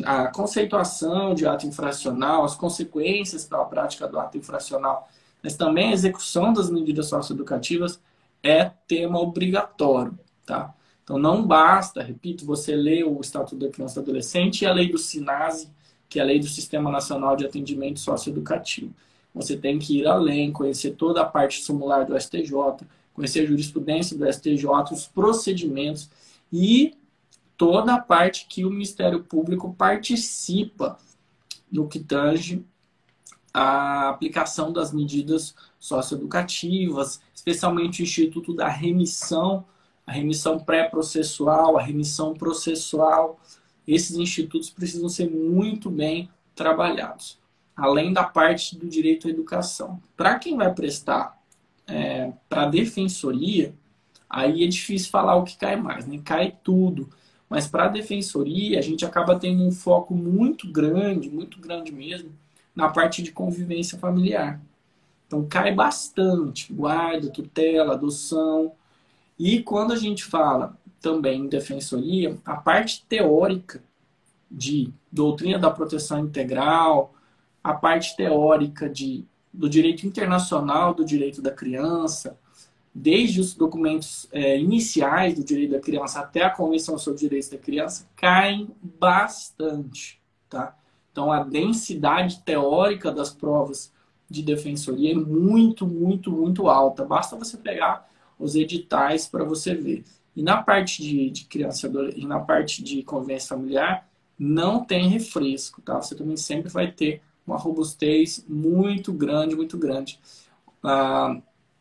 a 0.03 0.29
conceituação 0.29 1.35
de 1.35 1.45
ato 1.45 1.67
infracional, 1.67 2.43
as 2.43 2.55
consequências 2.55 3.45
para 3.45 3.61
a 3.61 3.65
prática 3.65 4.07
do 4.07 4.17
ato 4.17 4.35
infracional, 4.35 5.07
mas 5.43 5.55
também 5.55 5.89
a 5.89 5.93
execução 5.93 6.51
das 6.51 6.71
medidas 6.71 7.07
socioeducativas 7.07 8.01
é 8.41 8.65
tema 8.87 9.19
obrigatório, 9.19 10.17
tá? 10.43 10.73
Então 11.03 11.19
não 11.19 11.45
basta, 11.45 12.01
repito, 12.01 12.47
você 12.47 12.75
ler 12.75 13.03
o 13.03 13.21
Estatuto 13.21 13.63
da 13.63 13.69
Criança 13.69 13.99
e 13.99 14.03
do 14.03 14.09
Adolescente 14.09 14.63
e 14.63 14.65
a 14.65 14.73
lei 14.73 14.89
do 14.89 14.97
SINASE, 14.97 15.69
que 16.09 16.19
é 16.19 16.23
a 16.23 16.25
lei 16.25 16.39
do 16.39 16.47
Sistema 16.47 16.89
Nacional 16.89 17.35
de 17.35 17.45
Atendimento 17.45 17.99
Socioeducativo. 17.99 18.91
Você 19.35 19.55
tem 19.55 19.77
que 19.77 19.99
ir 19.99 20.07
além, 20.07 20.51
conhecer 20.51 20.95
toda 20.95 21.21
a 21.21 21.25
parte 21.25 21.61
sumular 21.61 22.05
do 22.05 22.19
STJ, 22.19 22.55
conhecer 23.15 23.39
a 23.39 23.45
jurisprudência 23.47 24.15
do 24.15 24.31
STJ, 24.31 24.65
os 24.91 25.07
procedimentos 25.07 26.09
e 26.51 26.93
toda 27.57 27.95
a 27.95 27.99
parte 27.99 28.45
que 28.47 28.65
o 28.65 28.69
Ministério 28.69 29.23
Público 29.23 29.73
participa 29.73 30.99
no 31.71 31.87
que 31.87 31.99
tange 31.99 32.63
a 33.53 34.09
aplicação 34.09 34.71
das 34.71 34.91
medidas 34.91 35.55
socioeducativas, 35.79 37.21
especialmente 37.33 38.01
o 38.01 38.03
Instituto 38.03 38.53
da 38.53 38.67
Remissão, 38.67 39.65
a 40.05 40.11
remissão 40.11 40.59
pré-processual, 40.59 41.77
a 41.77 41.81
remissão 41.81 42.33
processual. 42.33 43.39
Esses 43.87 44.17
institutos 44.17 44.69
precisam 44.69 45.07
ser 45.09 45.31
muito 45.31 45.89
bem 45.89 46.29
trabalhados, 46.53 47.39
além 47.75 48.11
da 48.13 48.23
parte 48.23 48.77
do 48.77 48.87
direito 48.87 49.27
à 49.27 49.31
educação. 49.31 50.01
Para 50.15 50.37
quem 50.37 50.57
vai 50.57 50.73
prestar 50.73 51.34
é, 51.87 52.31
para 52.49 52.67
defensoria, 52.67 53.73
aí 54.29 54.63
é 54.63 54.67
difícil 54.67 55.09
falar 55.09 55.35
o 55.35 55.43
que 55.43 55.57
cai 55.57 55.75
mais, 55.75 56.05
né? 56.05 56.19
cai 56.23 56.55
tudo. 56.63 57.09
Mas 57.49 57.67
para 57.67 57.85
a 57.85 57.89
defensoria, 57.89 58.79
a 58.79 58.81
gente 58.81 59.05
acaba 59.05 59.39
tendo 59.39 59.63
um 59.63 59.71
foco 59.71 60.15
muito 60.15 60.71
grande, 60.71 61.29
muito 61.29 61.59
grande 61.59 61.91
mesmo, 61.91 62.31
na 62.75 62.89
parte 62.89 63.21
de 63.21 63.31
convivência 63.31 63.97
familiar. 63.97 64.59
Então 65.27 65.45
cai 65.47 65.73
bastante, 65.73 66.73
guarda, 66.73 67.29
tutela, 67.29 67.93
adoção. 67.93 68.73
E 69.37 69.61
quando 69.61 69.93
a 69.93 69.95
gente 69.95 70.23
fala 70.23 70.77
também 70.99 71.41
em 71.41 71.47
defensoria, 71.47 72.37
a 72.43 72.55
parte 72.55 73.05
teórica 73.07 73.83
de 74.49 74.91
doutrina 75.11 75.59
da 75.59 75.69
proteção 75.69 76.19
integral, 76.19 77.13
a 77.63 77.73
parte 77.73 78.15
teórica 78.15 78.89
de 78.89 79.25
do 79.57 79.69
direito 79.69 80.05
internacional 80.05 80.93
do 80.93 81.05
direito 81.05 81.41
da 81.41 81.51
criança, 81.51 82.37
desde 82.93 83.41
os 83.41 83.53
documentos 83.53 84.27
é, 84.31 84.57
iniciais 84.57 85.35
do 85.35 85.43
direito 85.43 85.71
da 85.71 85.79
criança 85.79 86.19
até 86.19 86.43
a 86.43 86.49
Convenção 86.49 86.97
sobre 86.97 87.19
Direitos 87.19 87.49
da 87.49 87.57
Criança, 87.57 88.07
caem 88.15 88.69
bastante. 88.81 90.21
Tá? 90.49 90.77
Então, 91.11 91.31
a 91.31 91.43
densidade 91.43 92.41
teórica 92.43 93.11
das 93.11 93.31
provas 93.31 93.91
de 94.29 94.41
defensoria 94.41 95.11
é 95.11 95.15
muito, 95.15 95.85
muito, 95.85 96.31
muito 96.31 96.69
alta. 96.69 97.03
Basta 97.03 97.35
você 97.35 97.57
pegar 97.57 98.09
os 98.39 98.55
editais 98.55 99.27
para 99.27 99.43
você 99.43 99.75
ver. 99.75 100.03
E 100.35 100.41
na 100.41 100.61
parte 100.61 101.01
de, 101.01 101.29
de 101.29 101.45
criança 101.45 101.91
e 102.15 102.25
na 102.25 102.39
parte 102.39 102.83
de 102.83 103.03
convivência 103.03 103.55
familiar, 103.55 104.07
não 104.37 104.83
tem 104.83 105.07
refresco, 105.07 105.81
tá? 105.81 106.01
Você 106.01 106.15
também 106.15 106.35
sempre 106.35 106.69
vai 106.69 106.91
ter 106.91 107.21
uma 107.45 107.57
robustez 107.57 108.43
muito 108.47 109.13
grande, 109.13 109.55
muito 109.55 109.77
grande. 109.77 110.19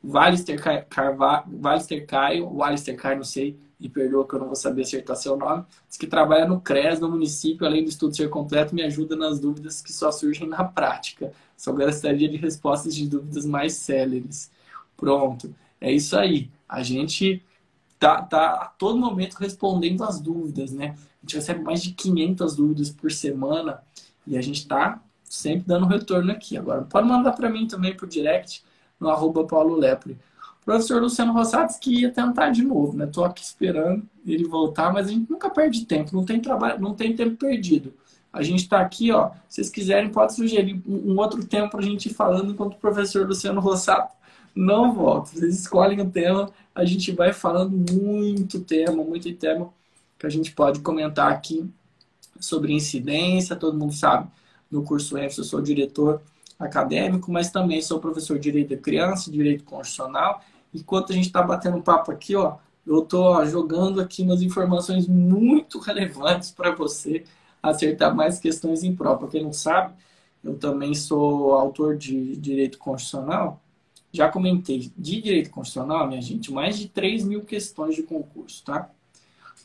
Valister, 0.02 0.61
Carva, 0.88 1.44
Valister 1.47 2.06
Caio, 2.06 2.50
Valister 2.50 2.94
Caio, 2.97 3.16
não 3.16 3.25
sei, 3.25 3.59
e 3.80 3.88
perdoa 3.88 4.26
que 4.26 4.35
eu 4.35 4.38
não 4.38 4.47
vou 4.47 4.56
saber 4.56 4.83
acertar 4.83 5.16
seu 5.16 5.37
nome, 5.37 5.64
diz 5.88 5.97
que 5.97 6.06
trabalha 6.06 6.47
no 6.47 6.61
CRES, 6.61 7.00
no 7.00 7.11
município, 7.11 7.66
além 7.66 7.83
do 7.83 7.90
estudo 7.90 8.14
ser 8.14 8.28
completo, 8.30 8.75
me 8.75 8.83
ajuda 8.83 9.16
nas 9.16 9.40
dúvidas 9.40 9.83
que 9.83 9.92
só 9.92 10.12
surgem 10.12 10.49
na 10.49 10.64
prática. 10.64 11.33
Só 11.56 11.73
gostaria 11.73 12.28
de 12.28 12.37
respostas 12.37 12.94
de 12.94 13.09
dúvidas 13.09 13.44
mais 13.44 13.75
céleres. 13.75 14.50
Pronto, 14.97 15.54
é 15.80 15.92
isso 15.92 16.16
aí. 16.16 16.50
A 16.68 16.83
gente 16.83 17.42
tá, 17.99 18.23
tá 18.23 18.50
a 18.52 18.66
todo 18.66 18.99
momento 18.99 19.35
respondendo 19.35 20.04
as 20.04 20.21
dúvidas, 20.21 20.73
né? 20.73 20.94
A 21.23 21.26
gente 21.26 21.37
recebe 21.37 21.62
mais 21.62 21.83
de 21.83 21.92
500 21.92 22.56
dúvidas 22.56 22.90
por 22.90 23.11
semana 23.11 23.83
e 24.26 24.37
a 24.37 24.42
gente 24.42 24.61
está 24.61 25.02
sempre 25.25 25.64
dando 25.66 25.87
retorno 25.87 26.31
aqui. 26.31 26.57
Agora, 26.57 26.83
pode 26.83 27.09
mandar 27.09 27.33
para 27.33 27.50
mim 27.50 27.66
também 27.66 27.97
por 27.97 28.09
direct 28.09 28.62
no 29.00 29.09
arroba 29.09 29.45
Paulo 29.45 29.76
Lepre. 29.76 30.19
O 30.62 30.64
professor 30.64 31.02
Luciano 31.02 31.33
Rossatos 31.33 31.76
que 31.76 32.00
ia 32.00 32.11
tentar 32.11 32.50
de 32.50 32.62
novo, 32.62 32.97
né? 32.97 33.07
Tô 33.07 33.25
aqui 33.25 33.43
esperando 33.43 34.02
ele 34.26 34.45
voltar, 34.45 34.93
mas 34.93 35.09
a 35.09 35.11
gente 35.11 35.31
nunca 35.31 35.50
perde 35.50 35.85
tempo, 35.85 36.14
não 36.14 36.25
tem 36.25 36.40
trabalho, 36.40 36.81
não 36.81 36.95
tem 36.95 37.14
tempo 37.14 37.37
perdido. 37.37 37.93
A 38.33 38.43
gente 38.43 38.62
está 38.62 38.81
aqui, 38.81 39.12
ó. 39.12 39.31
Se 39.49 39.57
vocês 39.57 39.71
quiserem, 39.71 40.11
pode 40.11 40.35
sugerir 40.35 40.83
um 40.87 41.16
outro 41.19 41.45
tema 41.45 41.69
para 41.69 41.81
a 41.81 41.83
gente 41.83 42.07
ir 42.09 42.14
falando 42.14 42.52
enquanto 42.52 42.75
o 42.75 42.78
professor 42.78 43.26
Luciano 43.26 43.61
Rossato 43.61 44.14
não 44.54 44.93
volta. 44.93 45.31
Vocês 45.31 45.61
escolhem 45.61 46.00
o 46.00 46.11
tema, 46.11 46.50
a 46.75 46.85
gente 46.85 47.12
vai 47.12 47.33
falando 47.33 47.76
muito 47.93 48.61
tema, 48.61 49.04
muito 49.04 49.33
tema 49.35 49.69
que 50.19 50.26
a 50.26 50.31
gente 50.31 50.52
pode 50.52 50.81
comentar 50.81 51.31
aqui 51.31 51.69
sobre 52.40 52.73
incidência. 52.73 53.54
Todo 53.54 53.78
mundo 53.78 53.93
sabe 53.93 54.28
no 54.75 54.83
curso 54.83 55.16
F, 55.16 55.38
eu 55.38 55.45
sou 55.45 55.61
diretor 55.62 56.21
acadêmico, 56.59 57.31
mas 57.31 57.50
também 57.50 57.81
sou 57.81 58.00
professor 58.00 58.38
de 58.38 58.50
Direito 58.50 58.71
da 58.71 58.76
Criança, 58.76 59.31
Direito 59.31 59.64
Constitucional. 59.64 60.43
Enquanto 60.75 61.12
a 61.12 61.14
gente 61.14 61.26
está 61.26 61.43
batendo 61.43 61.81
papo 61.81 62.11
aqui, 62.11 62.35
ó, 62.35 62.57
eu 62.87 63.02
estou 63.02 63.45
jogando 63.47 64.00
aqui 64.00 64.23
umas 64.23 64.43
informações 64.43 65.07
muito 65.07 65.78
relevantes 65.81 66.50
para 66.50 66.73
você 66.73 67.25
acertar 67.62 68.14
mais 68.14 68.38
questões 68.38 68.83
em 68.83 68.95
prova. 68.95 69.28
Quem 69.28 69.43
não 69.43 69.52
sabe, 69.52 69.95
eu 70.43 70.59
também 70.59 70.95
sou 70.95 71.52
autor 71.52 71.97
de 71.97 72.37
Direito 72.37 72.76
Constitucional. 72.78 73.61
Já 74.12 74.28
comentei 74.28 74.90
de 74.97 75.21
Direito 75.21 75.50
Constitucional, 75.50 76.07
minha 76.07 76.21
gente, 76.21 76.52
mais 76.52 76.78
de 76.78 76.88
3 76.88 77.25
mil 77.25 77.43
questões 77.43 77.95
de 77.95 78.02
concurso, 78.02 78.62
tá? 78.64 78.90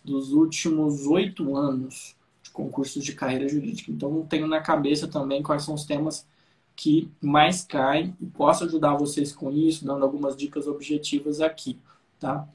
Dos 0.04 0.32
últimos 0.32 1.06
oito 1.06 1.56
anos 1.56 2.16
concursos 2.50 3.04
de 3.04 3.14
carreira 3.14 3.48
jurídica. 3.48 3.92
Então, 3.92 4.26
tenho 4.26 4.48
na 4.48 4.60
cabeça 4.60 5.08
também 5.08 5.42
quais 5.42 5.64
são 5.64 5.74
os 5.74 5.86
temas 5.86 6.28
que 6.76 7.12
mais 7.22 7.64
caem 7.64 8.16
e 8.22 8.26
posso 8.26 8.64
ajudar 8.64 8.96
vocês 8.96 9.34
com 9.34 9.52
isso, 9.52 9.86
dando 9.86 10.04
algumas 10.04 10.36
dicas 10.36 10.68
objetivas 10.68 11.42
aqui, 11.42 11.78
tá? 12.20 12.48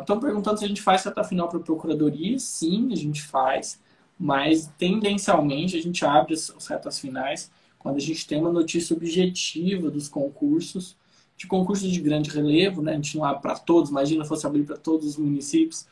Estão 0.00 0.16
é, 0.16 0.20
perguntando 0.20 0.58
se 0.58 0.64
a 0.64 0.68
gente 0.68 0.82
faz 0.82 1.04
reta 1.04 1.22
final 1.22 1.48
para 1.48 1.60
procuradoria. 1.60 2.38
Sim, 2.38 2.92
a 2.92 2.96
gente 2.96 3.22
faz, 3.22 3.80
mas 4.18 4.70
tendencialmente 4.78 5.76
a 5.76 5.82
gente 5.82 6.04
abre 6.04 6.34
as, 6.34 6.50
as 6.50 6.66
retas 6.66 6.98
finais 6.98 7.50
quando 7.78 7.96
a 7.96 8.00
gente 8.00 8.26
tem 8.26 8.40
uma 8.40 8.52
notícia 8.52 8.94
objetiva 8.96 9.90
dos 9.90 10.08
concursos, 10.08 10.96
de 11.36 11.46
concursos 11.46 11.90
de 11.90 12.00
grande 12.00 12.30
relevo, 12.30 12.82
né? 12.82 12.92
A 12.92 12.96
gente 12.96 13.16
não 13.16 13.24
abre 13.24 13.40
para 13.40 13.56
todos, 13.56 13.90
imagina 13.90 14.24
fosse 14.24 14.46
abrir 14.46 14.64
para 14.64 14.76
todos 14.76 15.06
os 15.06 15.16
municípios, 15.16 15.86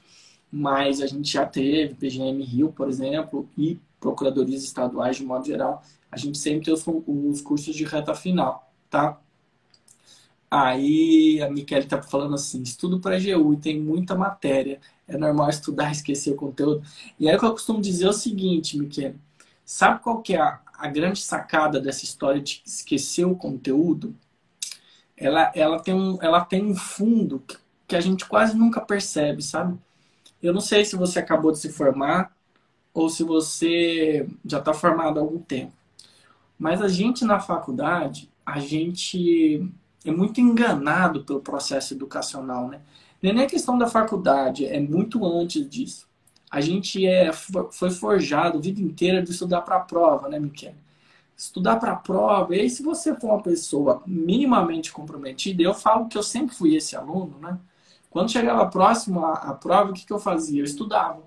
mas 0.56 1.02
a 1.02 1.06
gente 1.06 1.30
já 1.30 1.44
teve 1.44 1.94
PGM 1.94 2.42
Rio, 2.42 2.72
por 2.72 2.88
exemplo, 2.88 3.46
e 3.58 3.78
procuradorias 4.00 4.64
estaduais 4.64 5.18
de 5.18 5.22
modo 5.22 5.44
geral. 5.44 5.82
A 6.10 6.16
gente 6.16 6.38
sempre 6.38 6.64
tem 6.64 6.72
os, 6.72 6.82
os 7.06 7.42
cursos 7.42 7.76
de 7.76 7.84
reta 7.84 8.14
final, 8.14 8.72
tá? 8.88 9.20
Aí 10.50 11.42
a 11.42 11.50
Michele 11.50 11.84
tá 11.84 12.00
falando 12.02 12.34
assim, 12.34 12.62
estudo 12.62 12.98
para 13.00 13.18
GU 13.18 13.52
e 13.52 13.56
tem 13.58 13.78
muita 13.78 14.14
matéria. 14.14 14.80
É 15.06 15.18
normal 15.18 15.50
estudar 15.50 15.90
e 15.90 15.92
esquecer 15.92 16.30
o 16.32 16.36
conteúdo. 16.36 16.82
E 17.20 17.28
aí 17.28 17.36
o 17.36 17.38
que 17.38 17.44
eu 17.44 17.52
costumo 17.52 17.82
dizer 17.82 18.06
é 18.06 18.08
o 18.08 18.12
seguinte, 18.14 18.78
Michele. 18.78 19.20
Sabe 19.62 20.00
qual 20.00 20.22
que 20.22 20.34
é 20.34 20.40
a, 20.40 20.58
a 20.78 20.88
grande 20.88 21.20
sacada 21.20 21.78
dessa 21.78 22.04
história 22.04 22.40
de 22.40 22.62
esquecer 22.64 23.26
o 23.26 23.36
conteúdo? 23.36 24.16
Ela, 25.14 25.52
ela, 25.54 25.78
tem, 25.80 25.92
um, 25.92 26.16
ela 26.22 26.42
tem 26.42 26.64
um 26.64 26.74
fundo 26.74 27.40
que, 27.46 27.58
que 27.88 27.96
a 27.96 28.00
gente 28.00 28.24
quase 28.24 28.56
nunca 28.56 28.80
percebe, 28.80 29.42
sabe? 29.42 29.78
Eu 30.42 30.52
não 30.52 30.60
sei 30.60 30.84
se 30.84 30.96
você 30.96 31.18
acabou 31.18 31.52
de 31.52 31.58
se 31.58 31.70
formar 31.70 32.34
ou 32.92 33.08
se 33.08 33.22
você 33.22 34.28
já 34.44 34.58
está 34.58 34.72
formado 34.72 35.18
há 35.18 35.22
algum 35.22 35.38
tempo. 35.38 35.72
Mas 36.58 36.80
a 36.80 36.88
gente 36.88 37.24
na 37.24 37.38
faculdade, 37.40 38.30
a 38.44 38.58
gente 38.60 39.70
é 40.04 40.10
muito 40.10 40.40
enganado 40.40 41.24
pelo 41.24 41.40
processo 41.40 41.94
educacional, 41.94 42.68
né? 42.68 42.80
É 43.22 43.32
nem 43.32 43.44
a 43.44 43.48
questão 43.48 43.76
da 43.76 43.88
faculdade, 43.88 44.64
é 44.66 44.78
muito 44.78 45.24
antes 45.26 45.68
disso. 45.68 46.06
A 46.50 46.60
gente 46.60 47.04
é, 47.04 47.32
foi 47.32 47.90
forjado 47.90 48.58
a 48.58 48.60
vida 48.60 48.80
inteira 48.80 49.20
de 49.22 49.32
estudar 49.32 49.62
para 49.62 49.76
a 49.76 49.80
prova, 49.80 50.28
né, 50.28 50.38
Miquel? 50.38 50.74
Estudar 51.36 51.76
para 51.76 51.92
a 51.92 51.96
prova, 51.96 52.54
e 52.54 52.60
aí 52.60 52.70
se 52.70 52.82
você 52.82 53.14
for 53.16 53.28
uma 53.30 53.42
pessoa 53.42 54.02
minimamente 54.06 54.92
comprometida, 54.92 55.62
eu 55.62 55.74
falo 55.74 56.08
que 56.08 56.16
eu 56.16 56.22
sempre 56.22 56.54
fui 56.54 56.76
esse 56.76 56.96
aluno, 56.96 57.38
né? 57.40 57.58
Quando 58.16 58.32
chegava 58.32 58.64
próximo 58.64 59.26
à, 59.26 59.34
à 59.34 59.52
prova, 59.52 59.90
o 59.90 59.92
que, 59.92 60.06
que 60.06 60.10
eu 60.10 60.18
fazia? 60.18 60.62
Eu 60.62 60.64
estudava. 60.64 61.22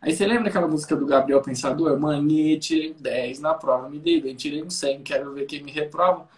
Aí 0.00 0.12
você 0.12 0.26
lembra 0.26 0.46
daquela 0.46 0.66
música 0.66 0.96
do 0.96 1.06
Gabriel 1.06 1.40
Pensador? 1.40 1.96
Mani, 1.96 2.58
tirei 2.58 2.92
10 2.92 3.38
na 3.38 3.54
prova, 3.54 3.88
me 3.88 4.00
dei 4.00 4.20
bem, 4.20 4.34
tirei 4.34 4.64
um 4.64 4.68
100, 4.68 5.04
quero 5.04 5.32
ver 5.32 5.46
quem 5.46 5.62
me 5.62 5.70
reprova. 5.70 6.28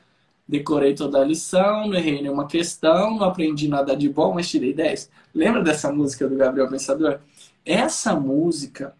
Decorei 0.47 0.94
toda 0.94 1.18
a 1.18 1.25
lição, 1.25 1.87
não 1.87 1.94
errei 1.94 2.21
nenhuma 2.21 2.47
questão, 2.47 3.16
não 3.16 3.25
aprendi 3.25 3.66
nada 3.66 3.97
de 3.97 4.06
bom, 4.06 4.35
mas 4.35 4.50
tirei 4.50 4.75
10. 4.75 5.11
Lembra 5.35 5.62
dessa 5.62 5.90
música 5.90 6.28
do 6.28 6.37
Gabriel 6.37 6.68
Pensador? 6.68 7.21
Essa 7.64 8.14
música, 8.14 8.94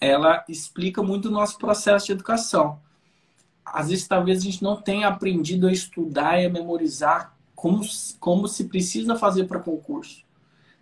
ela 0.00 0.42
explica 0.48 1.02
muito 1.02 1.28
o 1.28 1.30
nosso 1.30 1.58
processo 1.58 2.06
de 2.06 2.12
educação. 2.12 2.80
Às 3.62 3.90
vezes, 3.90 4.08
talvez 4.08 4.38
a 4.38 4.42
gente 4.42 4.62
não 4.62 4.80
tenha 4.80 5.06
aprendido 5.06 5.66
a 5.66 5.70
estudar 5.70 6.40
e 6.40 6.46
a 6.46 6.50
memorizar 6.50 7.35
como, 7.66 7.82
como 8.20 8.46
se 8.46 8.64
precisa 8.64 9.16
fazer 9.16 9.46
para 9.46 9.58
concurso. 9.58 10.24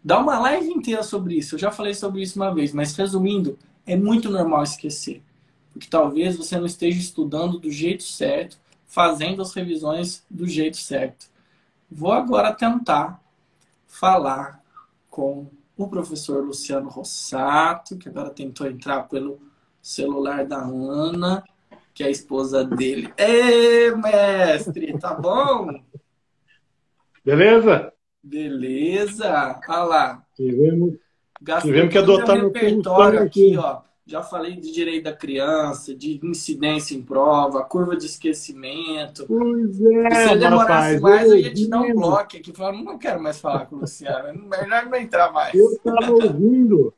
Dá 0.02 0.18
uma 0.18 0.38
live 0.38 0.68
inteira 0.68 1.02
sobre 1.02 1.36
isso. 1.36 1.54
Eu 1.54 1.58
já 1.58 1.70
falei 1.70 1.94
sobre 1.94 2.20
isso 2.20 2.38
uma 2.38 2.54
vez, 2.54 2.74
mas 2.74 2.94
resumindo, 2.94 3.58
é 3.86 3.96
muito 3.96 4.30
normal 4.30 4.62
esquecer. 4.62 5.22
Porque 5.72 5.88
talvez 5.88 6.36
você 6.36 6.58
não 6.58 6.66
esteja 6.66 7.00
estudando 7.00 7.58
do 7.58 7.70
jeito 7.70 8.02
certo, 8.02 8.58
fazendo 8.86 9.40
as 9.40 9.54
revisões 9.54 10.22
do 10.30 10.46
jeito 10.46 10.76
certo. 10.76 11.26
Vou 11.90 12.12
agora 12.12 12.52
tentar 12.52 13.18
falar 13.86 14.62
com 15.08 15.46
o 15.78 15.88
professor 15.88 16.44
Luciano 16.44 16.90
Rossato, 16.90 17.96
que 17.96 18.10
agora 18.10 18.28
tentou 18.28 18.66
entrar 18.66 19.04
pelo 19.04 19.40
celular 19.80 20.44
da 20.44 20.58
Ana, 20.58 21.42
que 21.94 22.04
é 22.04 22.08
a 22.08 22.10
esposa 22.10 22.62
dele. 22.62 23.10
Ê, 23.16 23.90
mestre, 23.96 24.98
tá 24.98 25.14
bom? 25.14 25.82
Beleza? 27.24 27.92
Beleza. 28.22 29.60
Olha 29.68 29.82
lá. 29.84 30.26
Tivemos, 30.36 30.94
tivemos 31.62 31.92
que 31.92 31.98
adotar 31.98 32.36
no 32.36 32.52
repertório 32.52 33.22
aqui, 33.22 33.56
ó. 33.56 33.80
Já 34.06 34.22
falei 34.22 34.56
de 34.56 34.70
direito 34.70 35.04
da 35.04 35.14
criança, 35.14 35.94
de 35.94 36.20
incidência 36.22 36.94
em 36.94 37.00
prova, 37.00 37.64
curva 37.64 37.96
de 37.96 38.04
esquecimento. 38.04 39.24
Pois 39.26 39.80
é, 39.80 40.10
Se 40.10 40.28
você 40.28 40.36
demorasse 40.36 40.96
rapaz, 40.96 41.00
mais, 41.00 41.30
eu 41.30 41.38
ia 41.38 41.54
te 41.54 41.66
dar 41.66 41.80
um 41.80 41.94
bloco 41.94 42.36
aqui. 42.36 42.52
Falar, 42.52 42.72
não 42.72 42.98
quero 42.98 43.22
mais 43.22 43.40
falar 43.40 43.64
com 43.64 43.76
o 43.76 43.78
Luciano. 43.80 44.28
É 44.28 44.32
melhor 44.34 44.86
não 44.86 44.98
entrar 44.98 45.32
mais. 45.32 45.54
Eu 45.54 45.70
estava 45.72 46.12
ouvindo. 46.12 46.92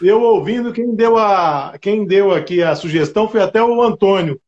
Eu 0.00 0.22
ouvindo, 0.22 0.72
quem 0.72 0.94
deu, 0.94 1.18
a, 1.18 1.76
quem 1.78 2.06
deu 2.06 2.32
aqui 2.32 2.62
a 2.62 2.74
sugestão 2.74 3.28
foi 3.28 3.42
até 3.42 3.62
o 3.62 3.82
Antônio, 3.82 4.40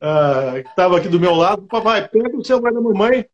uh, 0.00 0.62
que 0.62 0.68
estava 0.68 0.98
aqui 0.98 1.08
do 1.08 1.18
meu 1.18 1.34
lado. 1.34 1.62
Papai, 1.62 2.06
pega 2.06 2.36
o 2.36 2.44
celular 2.44 2.72
da 2.72 2.80
mamãe, 2.80 3.26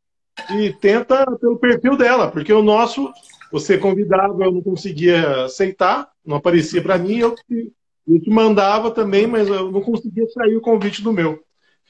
e 0.51 0.73
tenta 0.73 1.27
pelo 1.39 1.59
perfil 1.59 1.97
dela, 1.97 2.31
porque 2.31 2.53
o 2.53 2.63
nosso, 2.63 3.13
você 3.51 3.79
convidava, 3.79 4.45
eu 4.45 4.53
não 4.53 4.63
conseguia 4.63 5.45
aceitar, 5.45 6.11
não 6.25 6.37
aparecia 6.37 6.83
para 6.83 6.99
mim, 6.99 7.19
eu, 7.19 7.35
eu 8.07 8.21
te 8.21 8.31
mandava 8.31 8.91
também, 8.91 9.27
mas 9.27 9.49
eu 9.49 9.71
não 9.71 9.81
conseguia 9.81 10.27
sair 10.29 10.57
o 10.57 10.61
convite 10.61 11.03
do 11.03 11.13
meu. 11.13 11.43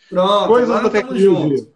Pronto, 0.09 0.49
Coisas 0.49 0.71
agora 0.71 0.85
da 0.85 0.91
tecnologia. 0.91 1.69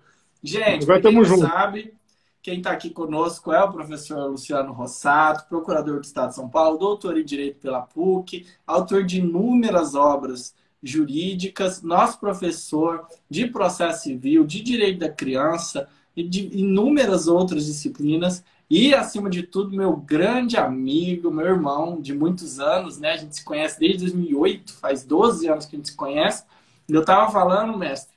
Gente, 0.42 0.84
agora 0.84 1.00
quem 1.00 1.24
junto. 1.24 1.40
sabe, 1.40 1.94
quem 2.42 2.58
está 2.58 2.72
aqui 2.72 2.90
conosco 2.90 3.52
é 3.52 3.62
o 3.62 3.70
professor 3.70 4.30
Luciano 4.30 4.72
Rossato, 4.72 5.48
procurador 5.48 6.00
do 6.00 6.04
Estado 6.04 6.30
de 6.30 6.34
São 6.34 6.48
Paulo, 6.48 6.78
doutor 6.78 7.16
em 7.16 7.24
Direito 7.24 7.60
pela 7.60 7.82
PUC, 7.82 8.46
autor 8.66 9.04
de 9.04 9.20
inúmeras 9.20 9.94
obras 9.94 10.54
jurídicas, 10.82 11.80
nosso 11.80 12.18
professor 12.18 13.06
de 13.30 13.46
processo 13.46 14.02
civil, 14.02 14.44
de 14.44 14.60
direito 14.60 14.98
da 14.98 15.08
criança, 15.08 15.88
e 16.16 16.22
de 16.22 16.48
inúmeras 16.58 17.26
outras 17.26 17.66
disciplinas. 17.66 18.44
E, 18.68 18.94
acima 18.94 19.28
de 19.28 19.42
tudo, 19.42 19.76
meu 19.76 19.96
grande 19.96 20.56
amigo, 20.56 21.30
meu 21.30 21.46
irmão 21.46 22.00
de 22.00 22.14
muitos 22.14 22.58
anos, 22.58 22.98
né? 22.98 23.12
A 23.12 23.16
gente 23.16 23.36
se 23.36 23.44
conhece 23.44 23.78
desde 23.78 23.98
2008, 23.98 24.72
faz 24.74 25.04
12 25.04 25.46
anos 25.48 25.66
que 25.66 25.76
a 25.76 25.78
gente 25.78 25.90
se 25.90 25.96
conhece. 25.96 26.44
Eu 26.88 27.00
estava 27.00 27.30
falando, 27.30 27.76
mestre, 27.76 28.16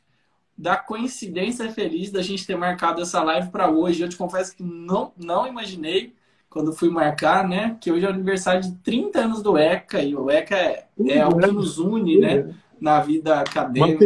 da 0.58 0.77
coincidência 0.77 1.69
feliz 1.71 2.12
da 2.12 2.21
gente 2.21 2.47
ter 2.47 2.55
marcado 2.55 3.01
essa 3.01 3.21
live 3.21 3.49
para 3.49 3.69
hoje. 3.69 4.01
Eu 4.01 4.10
te 4.10 4.15
confesso 4.15 4.55
que 4.55 4.63
não, 4.63 5.12
não 5.17 5.45
imaginei, 5.45 6.13
quando 6.49 6.71
fui 6.71 6.89
marcar, 6.89 7.45
né? 7.45 7.77
Que 7.81 7.91
hoje 7.91 8.05
é 8.05 8.08
o 8.10 8.13
aniversário 8.13 8.62
de 8.62 8.71
30 8.75 9.19
anos 9.19 9.43
do 9.43 9.58
ECA, 9.58 10.01
e 10.01 10.15
o 10.15 10.31
ECA 10.31 10.55
é, 10.55 10.88
é 11.05 11.25
o 11.25 11.38
que 11.38 11.51
nos 11.51 11.79
une, 11.79 12.17
né? 12.17 12.55
Na 12.86 13.00
vida 13.00 13.39
acadêmica, 13.39 14.06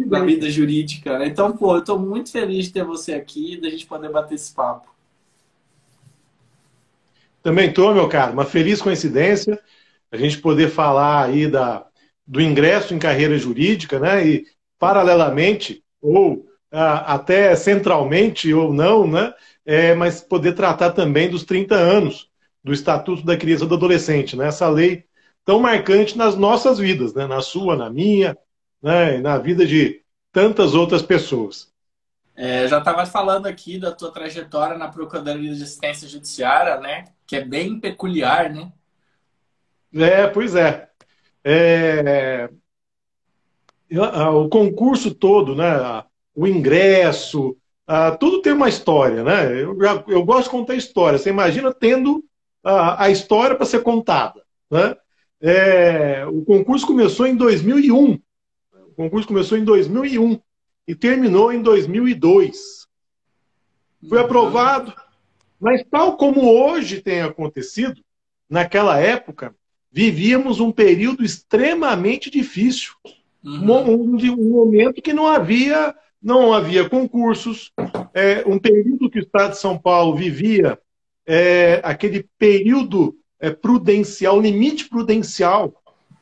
na, 0.00 0.18
na 0.18 0.24
vida 0.24 0.50
jurídica. 0.50 1.16
Né? 1.16 1.28
Então, 1.28 1.56
pô, 1.56 1.76
eu 1.76 1.78
estou 1.78 1.96
muito 1.96 2.32
feliz 2.32 2.64
de 2.66 2.72
ter 2.72 2.82
você 2.82 3.14
aqui 3.14 3.54
e 3.54 3.60
da 3.60 3.70
gente 3.70 3.86
poder 3.86 4.10
bater 4.10 4.34
esse 4.34 4.52
papo. 4.52 4.92
Também 7.40 7.68
estou, 7.68 7.94
meu 7.94 8.08
caro. 8.08 8.32
Uma 8.32 8.44
feliz 8.44 8.82
coincidência 8.82 9.60
a 10.10 10.16
gente 10.16 10.38
poder 10.38 10.68
falar 10.68 11.26
aí 11.26 11.46
da, 11.46 11.86
do 12.26 12.40
ingresso 12.40 12.92
em 12.92 12.98
carreira 12.98 13.38
jurídica, 13.38 14.00
né? 14.00 14.26
E 14.26 14.46
paralelamente, 14.76 15.84
ou 16.02 16.44
ah, 16.72 17.14
até 17.14 17.54
centralmente 17.54 18.52
ou 18.52 18.72
não, 18.74 19.06
né? 19.06 19.32
É, 19.64 19.94
mas 19.94 20.20
poder 20.20 20.54
tratar 20.54 20.90
também 20.90 21.30
dos 21.30 21.44
30 21.44 21.76
anos 21.76 22.28
do 22.64 22.72
Estatuto 22.72 23.24
da 23.24 23.36
Criança 23.36 23.64
e 23.64 23.68
do 23.68 23.76
Adolescente, 23.76 24.36
né? 24.36 24.48
Essa 24.48 24.68
lei 24.68 25.04
tão 25.46 25.60
marcante 25.60 26.18
nas 26.18 26.36
nossas 26.36 26.76
vidas, 26.76 27.14
né? 27.14 27.24
na 27.26 27.40
sua, 27.40 27.76
na 27.76 27.88
minha, 27.88 28.36
né? 28.82 29.18
na 29.18 29.38
vida 29.38 29.64
de 29.64 30.02
tantas 30.32 30.74
outras 30.74 31.00
pessoas. 31.00 31.72
É, 32.34 32.66
já 32.68 32.78
estava 32.78 33.06
falando 33.06 33.46
aqui 33.46 33.78
da 33.78 33.92
tua 33.92 34.10
trajetória 34.10 34.76
na 34.76 34.88
Procuradoria 34.88 35.54
de 35.54 35.62
Assistência 35.62 36.06
Judiciária, 36.06 36.78
né? 36.78 37.04
Que 37.26 37.36
é 37.36 37.44
bem 37.44 37.80
peculiar, 37.80 38.52
né? 38.52 38.70
É, 39.94 40.26
pois 40.26 40.54
é. 40.54 40.90
é... 41.42 42.50
O 43.90 44.48
concurso 44.50 45.14
todo, 45.14 45.54
né? 45.54 46.04
O 46.34 46.46
ingresso, 46.46 47.56
tudo 48.20 48.42
tem 48.42 48.52
uma 48.52 48.68
história, 48.68 49.24
né? 49.24 49.50
Eu, 49.54 49.78
eu 50.08 50.22
gosto 50.22 50.44
de 50.44 50.50
contar 50.50 50.74
história. 50.74 51.18
Você 51.18 51.30
imagina 51.30 51.72
tendo 51.72 52.22
a, 52.62 53.04
a 53.04 53.10
história 53.10 53.56
para 53.56 53.64
ser 53.64 53.82
contada, 53.82 54.42
né? 54.70 54.94
É, 55.40 56.24
o 56.26 56.44
concurso 56.44 56.86
começou 56.86 57.26
em 57.26 57.36
2001. 57.36 58.18
O 58.72 58.94
concurso 58.96 59.28
começou 59.28 59.58
em 59.58 59.64
2001 59.64 60.40
e 60.86 60.94
terminou 60.94 61.52
em 61.52 61.60
2002. 61.60 62.86
Foi 64.08 64.20
aprovado, 64.20 64.94
mas 65.60 65.84
tal 65.90 66.16
como 66.16 66.48
hoje 66.50 67.00
tem 67.00 67.22
acontecido, 67.22 68.00
naquela 68.48 68.98
época 68.98 69.54
vivíamos 69.90 70.60
um 70.60 70.70
período 70.70 71.24
extremamente 71.24 72.30
difícil, 72.30 72.92
uhum. 73.42 73.94
um, 73.94 74.16
um, 74.16 74.50
momento 74.50 75.02
que 75.02 75.12
não 75.12 75.26
havia 75.26 75.94
não 76.22 76.52
havia 76.52 76.88
concursos, 76.88 77.72
é, 78.12 78.42
um 78.46 78.58
período 78.58 79.08
que 79.08 79.18
o 79.18 79.22
Estado 79.22 79.52
de 79.52 79.58
São 79.58 79.78
Paulo 79.78 80.16
vivia 80.16 80.76
é, 81.24 81.80
aquele 81.84 82.28
período 82.36 83.16
é, 83.40 83.50
prudencial, 83.50 84.40
limite 84.40 84.88
prudencial 84.88 85.72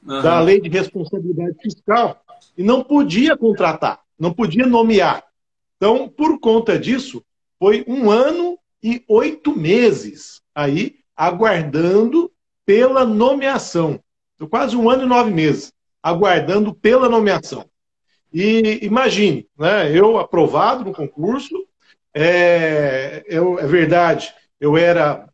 uhum. 0.07 0.22
da 0.22 0.40
lei 0.40 0.61
de 0.61 0.68
responsabilidade 0.68 1.57
fiscal 1.62 2.20
e 2.57 2.62
não 2.62 2.83
podia 2.83 3.37
contratar, 3.37 4.00
não 4.18 4.33
podia 4.33 4.66
nomear. 4.66 5.24
Então, 5.77 6.09
por 6.09 6.38
conta 6.38 6.79
disso, 6.79 7.24
foi 7.59 7.85
um 7.87 8.11
ano 8.11 8.59
e 8.83 9.03
oito 9.09 9.57
meses 9.57 10.40
aí 10.55 10.96
aguardando 11.16 12.31
pela 12.66 13.05
nomeação. 13.05 14.00
Então, 14.35 14.48
quase 14.48 14.77
um 14.77 14.88
ano 14.88 15.05
e 15.05 15.07
nove 15.07 15.31
meses 15.31 15.72
aguardando 16.03 16.74
pela 16.74 17.09
nomeação. 17.09 17.64
E 18.33 18.81
imagine, 18.83 19.48
né, 19.57 19.96
eu 19.96 20.18
aprovado 20.18 20.85
no 20.85 20.92
concurso, 20.92 21.66
é, 22.12 23.24
eu, 23.27 23.59
é 23.59 23.66
verdade, 23.66 24.35
eu 24.61 24.77
era 24.77 25.29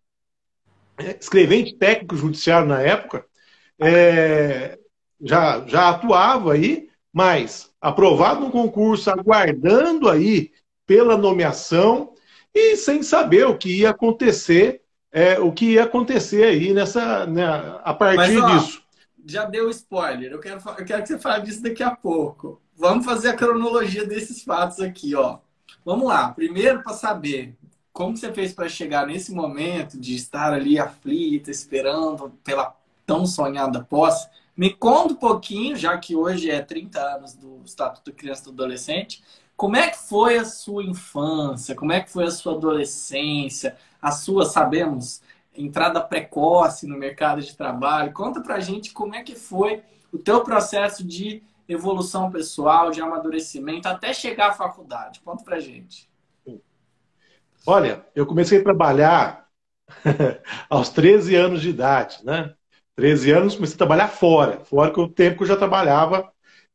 escrevente 1.18 1.76
técnico 1.76 2.16
judiciário 2.16 2.68
na 2.68 2.80
época, 2.80 3.24
é, 3.80 4.78
já, 5.20 5.64
já 5.66 5.90
atuava 5.90 6.52
aí, 6.52 6.88
mas 7.12 7.70
aprovado 7.80 8.40
no 8.40 8.50
concurso, 8.50 9.10
aguardando 9.10 10.08
aí 10.08 10.52
pela 10.86 11.16
nomeação 11.16 12.12
e 12.54 12.76
sem 12.76 13.02
saber 13.02 13.46
o 13.46 13.56
que 13.56 13.80
ia 13.80 13.90
acontecer, 13.90 14.82
é, 15.12 15.38
o 15.38 15.52
que 15.52 15.72
ia 15.72 15.84
acontecer 15.84 16.44
aí 16.44 16.74
nessa, 16.74 17.26
né, 17.26 17.44
a 17.82 17.94
partir 17.94 18.38
mas, 18.38 18.42
ó, 18.42 18.46
disso. 18.58 18.82
Já 19.26 19.44
deu 19.44 19.70
spoiler, 19.70 20.32
eu 20.32 20.40
quero, 20.40 20.60
eu 20.78 20.84
quero 20.84 21.02
que 21.02 21.08
você 21.08 21.18
fale 21.18 21.44
disso 21.44 21.62
daqui 21.62 21.82
a 21.82 21.90
pouco. 21.90 22.60
Vamos 22.76 23.04
fazer 23.04 23.28
a 23.28 23.36
cronologia 23.36 24.06
desses 24.06 24.42
fatos 24.42 24.80
aqui, 24.80 25.14
ó. 25.14 25.38
Vamos 25.84 26.08
lá. 26.08 26.30
Primeiro, 26.30 26.82
para 26.82 26.94
saber 26.94 27.54
como 27.92 28.16
você 28.16 28.32
fez 28.32 28.52
para 28.52 28.68
chegar 28.68 29.06
nesse 29.06 29.32
momento 29.32 29.98
de 29.98 30.14
estar 30.14 30.52
ali 30.52 30.78
aflita, 30.78 31.50
esperando 31.50 32.32
pela 32.44 32.76
tão 33.04 33.26
sonhada 33.26 33.82
posse. 33.82 34.28
Me 34.56 34.72
conta 34.72 35.14
um 35.14 35.16
pouquinho, 35.16 35.76
já 35.76 35.96
que 35.98 36.14
hoje 36.14 36.50
é 36.50 36.60
30 36.60 37.00
anos 37.00 37.34
do 37.34 37.62
Estatuto 37.64 38.12
Criança 38.12 38.42
e 38.42 38.44
do 38.44 38.50
Adolescente, 38.50 39.22
como 39.56 39.76
é 39.76 39.90
que 39.90 39.98
foi 39.98 40.38
a 40.38 40.44
sua 40.44 40.82
infância? 40.84 41.74
Como 41.74 41.92
é 41.92 42.00
que 42.00 42.10
foi 42.10 42.24
a 42.24 42.30
sua 42.30 42.54
adolescência? 42.54 43.76
A 44.00 44.10
sua, 44.10 44.46
sabemos, 44.46 45.20
entrada 45.54 46.00
precoce 46.00 46.86
no 46.86 46.96
mercado 46.96 47.42
de 47.42 47.54
trabalho. 47.54 48.12
Conta 48.12 48.40
pra 48.40 48.60
gente 48.60 48.92
como 48.92 49.14
é 49.14 49.22
que 49.22 49.34
foi 49.34 49.82
o 50.12 50.18
teu 50.18 50.42
processo 50.42 51.04
de 51.04 51.42
evolução 51.68 52.30
pessoal, 52.30 52.90
de 52.90 53.00
amadurecimento, 53.00 53.86
até 53.86 54.12
chegar 54.12 54.48
à 54.48 54.52
faculdade. 54.52 55.20
Conta 55.20 55.44
pra 55.44 55.60
gente. 55.60 56.09
Olha, 57.66 58.04
eu 58.14 58.26
comecei 58.26 58.58
a 58.60 58.62
trabalhar 58.62 59.46
aos 60.68 60.88
13 60.90 61.34
anos 61.36 61.60
de 61.62 61.70
idade, 61.70 62.18
né? 62.24 62.54
13 62.96 63.30
anos 63.32 63.54
comecei 63.54 63.74
a 63.74 63.78
trabalhar 63.78 64.08
fora, 64.08 64.60
fora 64.64 64.92
que 64.92 65.00
o 65.00 65.08
tempo 65.08 65.38
que 65.38 65.42
eu 65.44 65.48
já 65.48 65.56
trabalhava 65.56 66.30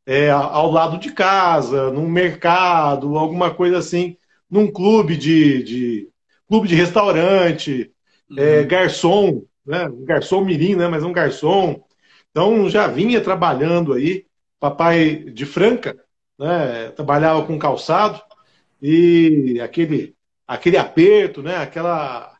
é, 0.05 0.29
ao 0.29 0.71
lado 0.71 0.99
de 0.99 1.11
casa, 1.13 1.91
num 1.91 2.09
mercado, 2.09 3.17
alguma 3.17 3.53
coisa 3.53 3.77
assim, 3.79 4.17
num 4.49 4.71
clube 4.71 5.17
de, 5.17 5.63
de 5.63 6.09
clube 6.47 6.67
de 6.67 6.75
restaurante, 6.75 7.91
é, 8.35 8.41
uhum. 8.41 8.59
é, 8.61 8.63
garçom, 8.63 9.45
né? 9.65 9.87
Um 9.87 10.05
garçom 10.05 10.43
mirim, 10.43 10.75
né? 10.75 10.87
Mas 10.87 11.03
um 11.03 11.13
garçom. 11.13 11.83
Então 12.31 12.69
já 12.69 12.87
vinha 12.87 13.21
trabalhando 13.21 13.93
aí, 13.93 14.25
papai 14.59 15.15
de 15.15 15.45
Franca, 15.45 15.95
né? 16.39 16.89
Trabalhava 16.91 17.45
com 17.45 17.57
calçado 17.57 18.21
e 18.81 19.59
aquele 19.61 20.14
aquele 20.47 20.77
aperto, 20.77 21.41
né? 21.41 21.57
Aquela 21.57 22.33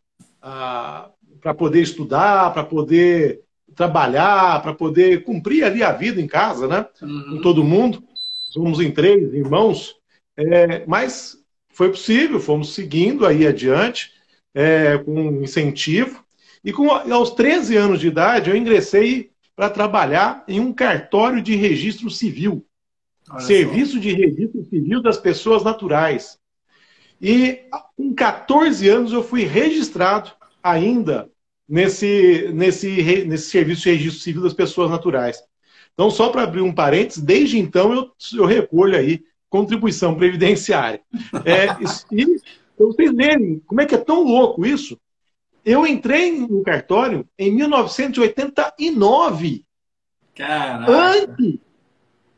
para 1.41 1.53
poder 1.53 1.81
estudar, 1.81 2.53
para 2.53 2.63
poder 2.63 3.41
trabalhar, 3.75 4.61
para 4.61 4.73
poder 4.73 5.23
cumprir 5.23 5.63
ali 5.63 5.83
a 5.83 5.91
vida 5.91 6.21
em 6.21 6.27
casa, 6.27 6.67
né? 6.67 6.85
Uhum. 7.01 7.25
Com 7.31 7.41
todo 7.41 7.63
mundo. 7.63 8.03
Somos 8.51 8.79
em 8.79 8.91
três 8.91 9.33
irmãos, 9.33 9.95
é, 10.37 10.85
mas 10.85 11.37
foi 11.69 11.89
possível, 11.89 12.39
fomos 12.39 12.73
seguindo 12.73 13.25
aí 13.25 13.45
adiante, 13.45 14.11
é, 14.53 14.97
com 14.97 15.43
incentivo. 15.43 16.23
E 16.63 16.71
com, 16.71 16.89
aos 16.89 17.31
13 17.31 17.75
anos 17.75 17.99
de 17.99 18.07
idade, 18.07 18.49
eu 18.49 18.55
ingressei 18.55 19.29
para 19.55 19.69
trabalhar 19.69 20.43
em 20.47 20.59
um 20.59 20.73
cartório 20.73 21.41
de 21.41 21.55
registro 21.55 22.09
civil. 22.09 22.65
Olha 23.29 23.41
Serviço 23.41 23.93
só. 23.93 23.99
de 23.99 24.13
registro 24.13 24.63
civil 24.65 25.01
das 25.01 25.17
pessoas 25.17 25.63
naturais. 25.63 26.39
E 27.21 27.61
com 27.95 28.13
14 28.13 28.89
anos 28.89 29.13
eu 29.13 29.23
fui 29.23 29.43
registrado 29.43 30.31
ainda 30.61 31.29
nesse, 31.67 32.51
nesse, 32.53 33.25
nesse 33.25 33.49
serviço 33.49 33.83
de 33.83 33.91
registro 33.91 34.21
civil 34.21 34.43
das 34.43 34.53
pessoas 34.53 34.91
naturais. 34.91 35.41
Então, 35.93 36.11
só 36.11 36.29
para 36.29 36.43
abrir 36.43 36.61
um 36.61 36.73
parênteses, 36.73 37.23
desde 37.23 37.57
então 37.57 37.93
eu, 37.93 38.11
eu 38.33 38.45
recolho 38.45 38.97
aí 38.97 39.23
contribuição 39.49 40.15
previdenciária. 40.15 41.01
É, 41.45 41.67
e 42.11 42.25
para 42.75 42.87
vocês 42.87 43.13
verem 43.13 43.61
como 43.65 43.79
é 43.81 43.85
que 43.85 43.95
é 43.95 43.97
tão 43.97 44.23
louco 44.23 44.65
isso, 44.65 44.99
eu 45.63 45.87
entrei 45.87 46.31
no 46.31 46.61
cartório 46.61 47.25
em 47.39 47.53
1989. 47.53 49.63
Caraca. 50.35 50.91
Antes, 50.91 51.59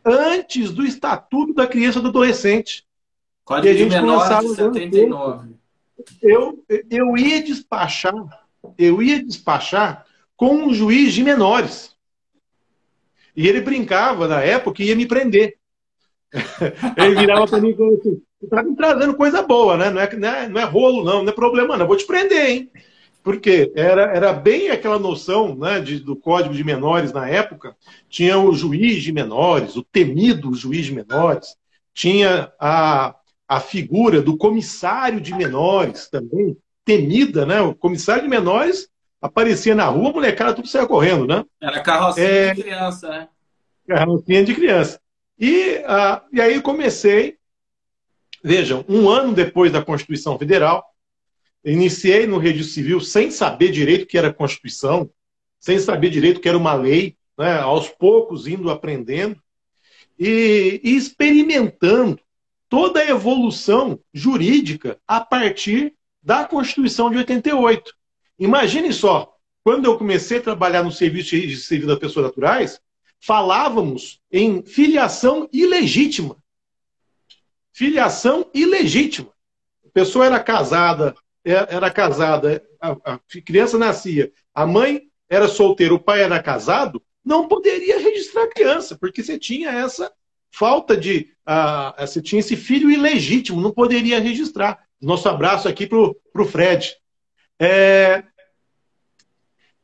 antes 0.05 0.71
do 0.71 0.85
Estatuto 0.85 1.53
da 1.53 1.67
Criança 1.67 1.99
e 1.99 2.01
do 2.01 2.07
Adolescente. 2.09 2.86
Código 3.47 3.75
de 3.75 3.85
menor 3.85 4.41
de 4.41 4.49
79. 4.49 5.55
Eu, 6.21 6.63
eu 6.89 7.17
ia 7.17 7.41
despachar 7.41 8.13
eu 8.77 9.01
ia 9.01 9.23
despachar 9.23 10.05
com 10.35 10.53
um 10.53 10.73
juiz 10.73 11.13
de 11.13 11.23
menores. 11.23 11.95
E 13.35 13.47
ele 13.47 13.61
brincava 13.61 14.27
na 14.27 14.41
época 14.41 14.81
e 14.81 14.87
ia 14.87 14.95
me 14.95 15.05
prender. 15.05 15.57
ele 16.97 17.15
virava 17.15 17.47
para 17.47 17.61
mim 17.61 17.69
e 17.69 17.75
falou 17.75 17.93
assim: 17.93 18.21
você 18.39 18.45
está 18.45 18.63
me 18.63 18.75
trazendo 18.75 19.15
coisa 19.15 19.41
boa, 19.41 19.77
né? 19.77 19.89
Não 19.89 20.01
é, 20.01 20.15
não, 20.15 20.27
é, 20.27 20.49
não 20.49 20.61
é 20.61 20.63
rolo, 20.65 21.05
não, 21.05 21.23
não 21.23 21.29
é 21.29 21.35
problema, 21.35 21.77
não. 21.77 21.83
Eu 21.83 21.87
vou 21.87 21.95
te 21.95 22.05
prender, 22.05 22.49
hein? 22.49 22.71
Porque 23.23 23.71
era, 23.75 24.03
era 24.15 24.33
bem 24.33 24.69
aquela 24.69 24.97
noção 24.97 25.55
né, 25.55 25.79
de, 25.79 25.99
do 25.99 26.15
Código 26.15 26.53
de 26.53 26.63
Menores 26.63 27.13
na 27.13 27.29
época. 27.29 27.75
Tinha 28.09 28.37
o 28.37 28.53
juiz 28.53 29.03
de 29.03 29.11
menores, 29.11 29.75
o 29.75 29.83
temido 29.83 30.53
juiz 30.53 30.85
de 30.85 30.93
menores. 30.93 31.55
Tinha 31.93 32.51
a, 32.59 33.15
a 33.47 33.59
figura 33.59 34.21
do 34.21 34.37
comissário 34.37 35.21
de 35.21 35.33
menores 35.33 36.09
também, 36.09 36.57
temida, 36.83 37.45
né? 37.45 37.61
O 37.61 37.73
comissário 37.73 38.23
de 38.23 38.29
menores 38.29 38.89
aparecia 39.21 39.73
na 39.73 39.85
rua, 39.85 40.09
a 40.09 40.13
molecada 40.13 40.53
tudo 40.53 40.67
saia 40.67 40.85
correndo, 40.85 41.25
né? 41.25 41.45
Era 41.61 41.81
carrocinha 41.81 42.27
é... 42.27 42.53
de 42.53 42.63
criança, 42.63 43.09
né? 43.09 43.27
Carrocinha 43.87 44.43
de 44.43 44.53
criança. 44.53 44.99
E, 45.39 45.77
uh, 45.77 46.21
e 46.33 46.41
aí 46.41 46.61
comecei, 46.61 47.37
vejam, 48.43 48.83
um 48.89 49.09
ano 49.09 49.33
depois 49.33 49.71
da 49.71 49.83
Constituição 49.83 50.37
Federal, 50.37 50.83
iniciei 51.63 52.27
no 52.27 52.37
registro 52.37 52.73
civil 52.73 52.99
sem 52.99 53.31
saber 53.31 53.71
direito 53.71 54.03
o 54.03 54.07
que 54.07 54.17
era 54.17 54.33
Constituição, 54.33 55.09
sem 55.59 55.79
saber 55.79 56.09
direito 56.09 56.37
o 56.37 56.41
que 56.41 56.49
era 56.49 56.57
uma 56.57 56.73
lei, 56.73 57.15
né? 57.37 57.59
aos 57.59 57.87
poucos 57.87 58.47
indo 58.47 58.69
aprendendo 58.69 59.41
e, 60.19 60.81
e 60.83 60.95
experimentando 60.95 62.19
toda 62.69 62.99
a 62.99 63.09
evolução 63.09 63.99
jurídica 64.13 64.99
a 65.07 65.21
partir 65.21 65.93
da 66.21 66.45
Constituição 66.45 67.09
de 67.09 67.17
88. 67.17 67.93
Imagine 68.39 68.91
só, 68.91 69.33
quando 69.63 69.85
eu 69.85 69.97
comecei 69.97 70.37
a 70.37 70.41
trabalhar 70.41 70.83
no 70.83 70.91
serviço 70.91 71.29
de 71.29 71.57
civil 71.57 71.87
das 71.87 71.99
pessoas 71.99 72.27
naturais, 72.27 72.79
falávamos 73.19 74.21
em 74.31 74.63
filiação 74.63 75.49
ilegítima. 75.51 76.37
Filiação 77.71 78.49
ilegítima. 78.53 79.31
A 79.85 79.89
pessoa 79.91 80.25
era 80.25 80.39
casada, 80.39 81.15
é, 81.43 81.53
era 81.75 81.89
casada, 81.89 82.63
a, 82.79 83.19
criança 83.45 83.77
nascia, 83.77 84.31
a 84.53 84.65
mãe 84.65 85.03
era 85.29 85.47
solteira, 85.47 85.93
o 85.93 85.99
pai 85.99 86.23
era 86.23 86.41
casado, 86.41 87.01
não 87.23 87.47
poderia 87.47 87.99
registrar 87.99 88.43
a 88.43 88.49
criança, 88.49 88.97
porque 88.97 89.23
você 89.23 89.37
tinha 89.37 89.69
essa 89.69 90.11
falta 90.57 90.97
de. 90.97 91.31
Uh, 91.47 92.05
você 92.05 92.21
tinha 92.21 92.39
esse 92.39 92.55
filho 92.55 92.89
ilegítimo, 92.89 93.61
não 93.61 93.71
poderia 93.71 94.19
registrar. 94.19 94.83
Nosso 95.01 95.29
abraço 95.29 95.67
aqui 95.67 95.85
para 95.85 95.97
o 95.97 96.45
Fred. 96.45 96.95
É, 97.59 98.23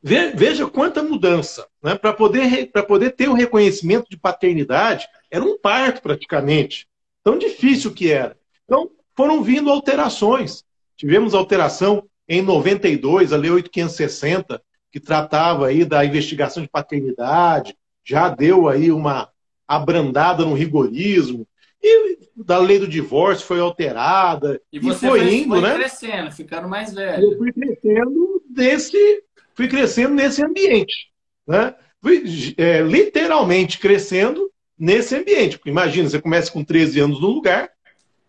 veja 0.02 0.66
quanta 0.66 1.02
mudança. 1.02 1.66
Né? 1.82 1.94
Para 1.94 2.12
poder, 2.12 2.70
poder 2.86 3.10
ter 3.12 3.28
o 3.28 3.34
reconhecimento 3.34 4.06
de 4.10 4.16
paternidade, 4.16 5.06
era 5.30 5.44
um 5.44 5.58
parto 5.58 6.02
praticamente. 6.02 6.86
Tão 7.22 7.38
difícil 7.38 7.92
que 7.92 8.10
era. 8.10 8.36
Então, 8.64 8.90
foram 9.16 9.42
vindo 9.42 9.70
alterações. 9.70 10.64
Tivemos 10.96 11.34
alteração 11.34 12.04
em 12.28 12.42
92, 12.42 13.32
a 13.32 13.36
Lei 13.36 13.50
8560, 13.50 14.62
que 14.90 15.00
tratava 15.00 15.68
aí 15.68 15.84
da 15.84 16.04
investigação 16.04 16.62
de 16.62 16.68
paternidade, 16.68 17.76
já 18.04 18.28
deu 18.28 18.68
aí 18.68 18.90
uma 18.92 19.28
abrandada 19.66 20.44
no 20.44 20.54
rigorismo. 20.54 21.46
E 21.82 22.18
da 22.34 22.58
lei 22.58 22.78
do 22.78 22.88
divórcio 22.88 23.46
foi 23.46 23.60
alterada. 23.60 24.60
E, 24.72 24.78
você 24.78 25.06
e 25.06 25.08
foi, 25.08 25.20
foi 25.20 25.34
indo, 25.34 25.48
foi 25.50 25.60
né? 25.60 25.74
crescendo, 25.74 26.32
ficando 26.32 26.68
mais 26.68 26.94
velho. 26.94 27.32
Eu 27.32 27.38
fui 27.38 27.52
crescendo 27.52 28.42
nesse, 28.50 29.22
fui 29.54 29.68
crescendo 29.68 30.14
nesse 30.14 30.42
ambiente. 30.42 31.12
Né? 31.46 31.74
Fui 32.02 32.54
é, 32.56 32.80
literalmente 32.80 33.78
crescendo 33.78 34.50
nesse 34.78 35.14
ambiente. 35.14 35.58
Porque 35.58 35.70
imagina, 35.70 36.08
você 36.08 36.20
começa 36.20 36.50
com 36.50 36.64
13 36.64 37.00
anos 37.00 37.20
no 37.20 37.28
lugar, 37.28 37.70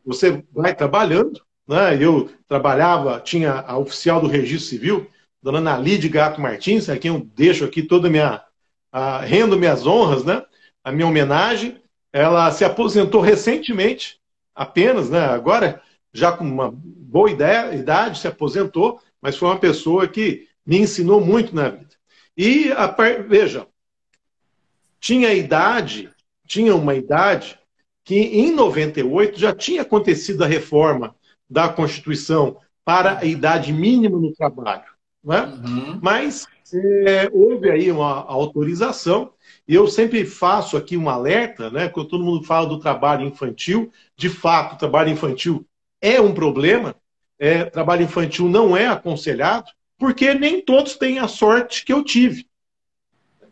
você 0.06 0.44
vai 0.52 0.76
trabalhando. 0.76 1.42
Né? 1.68 1.98
Eu 2.02 2.30
trabalhava, 2.48 3.20
tinha 3.20 3.64
a 3.66 3.78
oficial 3.78 4.22
do 4.22 4.28
registro 4.28 4.70
civil, 4.70 5.08
dona 5.42 5.62
Nali 5.62 5.98
de 5.98 6.10
Gato 6.10 6.42
Martins, 6.42 6.90
a 6.90 6.98
quem 6.98 7.12
eu 7.12 7.20
deixo 7.36 7.66
aqui 7.66 7.82
toda 7.82 8.08
a 8.08 8.12
minha. 8.12 8.42
A, 8.92 9.20
rendo 9.20 9.58
minhas 9.58 9.86
honras, 9.86 10.24
né? 10.24 10.42
A 10.86 10.92
minha 10.92 11.08
homenagem 11.08 11.82
ela 12.14 12.50
se 12.52 12.64
aposentou 12.64 13.20
recentemente, 13.20 14.20
apenas, 14.54 15.10
né? 15.10 15.26
Agora, 15.26 15.82
já 16.14 16.32
com 16.32 16.46
uma 16.46 16.72
boa 16.72 17.30
ideia, 17.30 17.74
idade, 17.74 18.20
se 18.20 18.28
aposentou, 18.28 19.02
mas 19.20 19.36
foi 19.36 19.50
uma 19.50 19.60
pessoa 19.60 20.08
que 20.08 20.48
me 20.66 20.78
ensinou 20.78 21.20
muito 21.20 21.54
na 21.54 21.70
vida. 21.70 21.96
E, 22.38 22.72
a, 22.72 22.88
veja, 23.28 23.68
tinha 25.00 25.34
idade, 25.34 26.10
tinha 26.48 26.76
uma 26.76 26.94
idade 26.94 27.60
que 28.04 28.16
em 28.16 28.52
98 28.52 29.40
já 29.40 29.54
tinha 29.54 29.82
acontecido 29.82 30.44
a 30.44 30.48
reforma 30.48 31.16
da 31.50 31.68
Constituição 31.68 32.58
para 32.86 33.18
a 33.20 33.26
idade 33.26 33.74
mínima 33.74 34.20
no 34.20 34.32
trabalho. 34.34 34.86
Né? 35.24 35.42
Uhum. 35.42 36.00
Mas 36.02 36.48
é, 36.72 37.28
houve 37.34 37.72
aí 37.72 37.92
uma 37.92 38.24
autorização 38.26 39.34
e 39.68 39.74
eu 39.74 39.88
sempre 39.88 40.26
faço 40.26 40.78
aqui 40.78 40.96
um 40.96 41.10
alerta, 41.10 41.72
né? 41.72 41.90
Quando 41.90 42.10
todo 42.10 42.24
mundo 42.24 42.46
fala 42.46 42.68
do 42.68 42.80
trabalho 42.80 43.26
infantil, 43.26 43.92
de 44.16 44.30
fato, 44.30 44.76
o 44.76 44.78
trabalho 44.78 45.10
infantil 45.10 45.66
é 46.00 46.22
um 46.22 46.34
problema. 46.34 46.96
É, 47.40 47.66
trabalho 47.66 48.04
infantil 48.04 48.48
não 48.48 48.78
é 48.78 48.88
aconselhado, 48.88 49.72
porque 49.98 50.34
nem 50.34 50.62
todos 50.62 50.96
têm 50.96 51.18
a 51.18 51.28
sorte 51.28 51.84
que 51.84 51.92
eu 51.92 52.04
tive. 52.04 52.48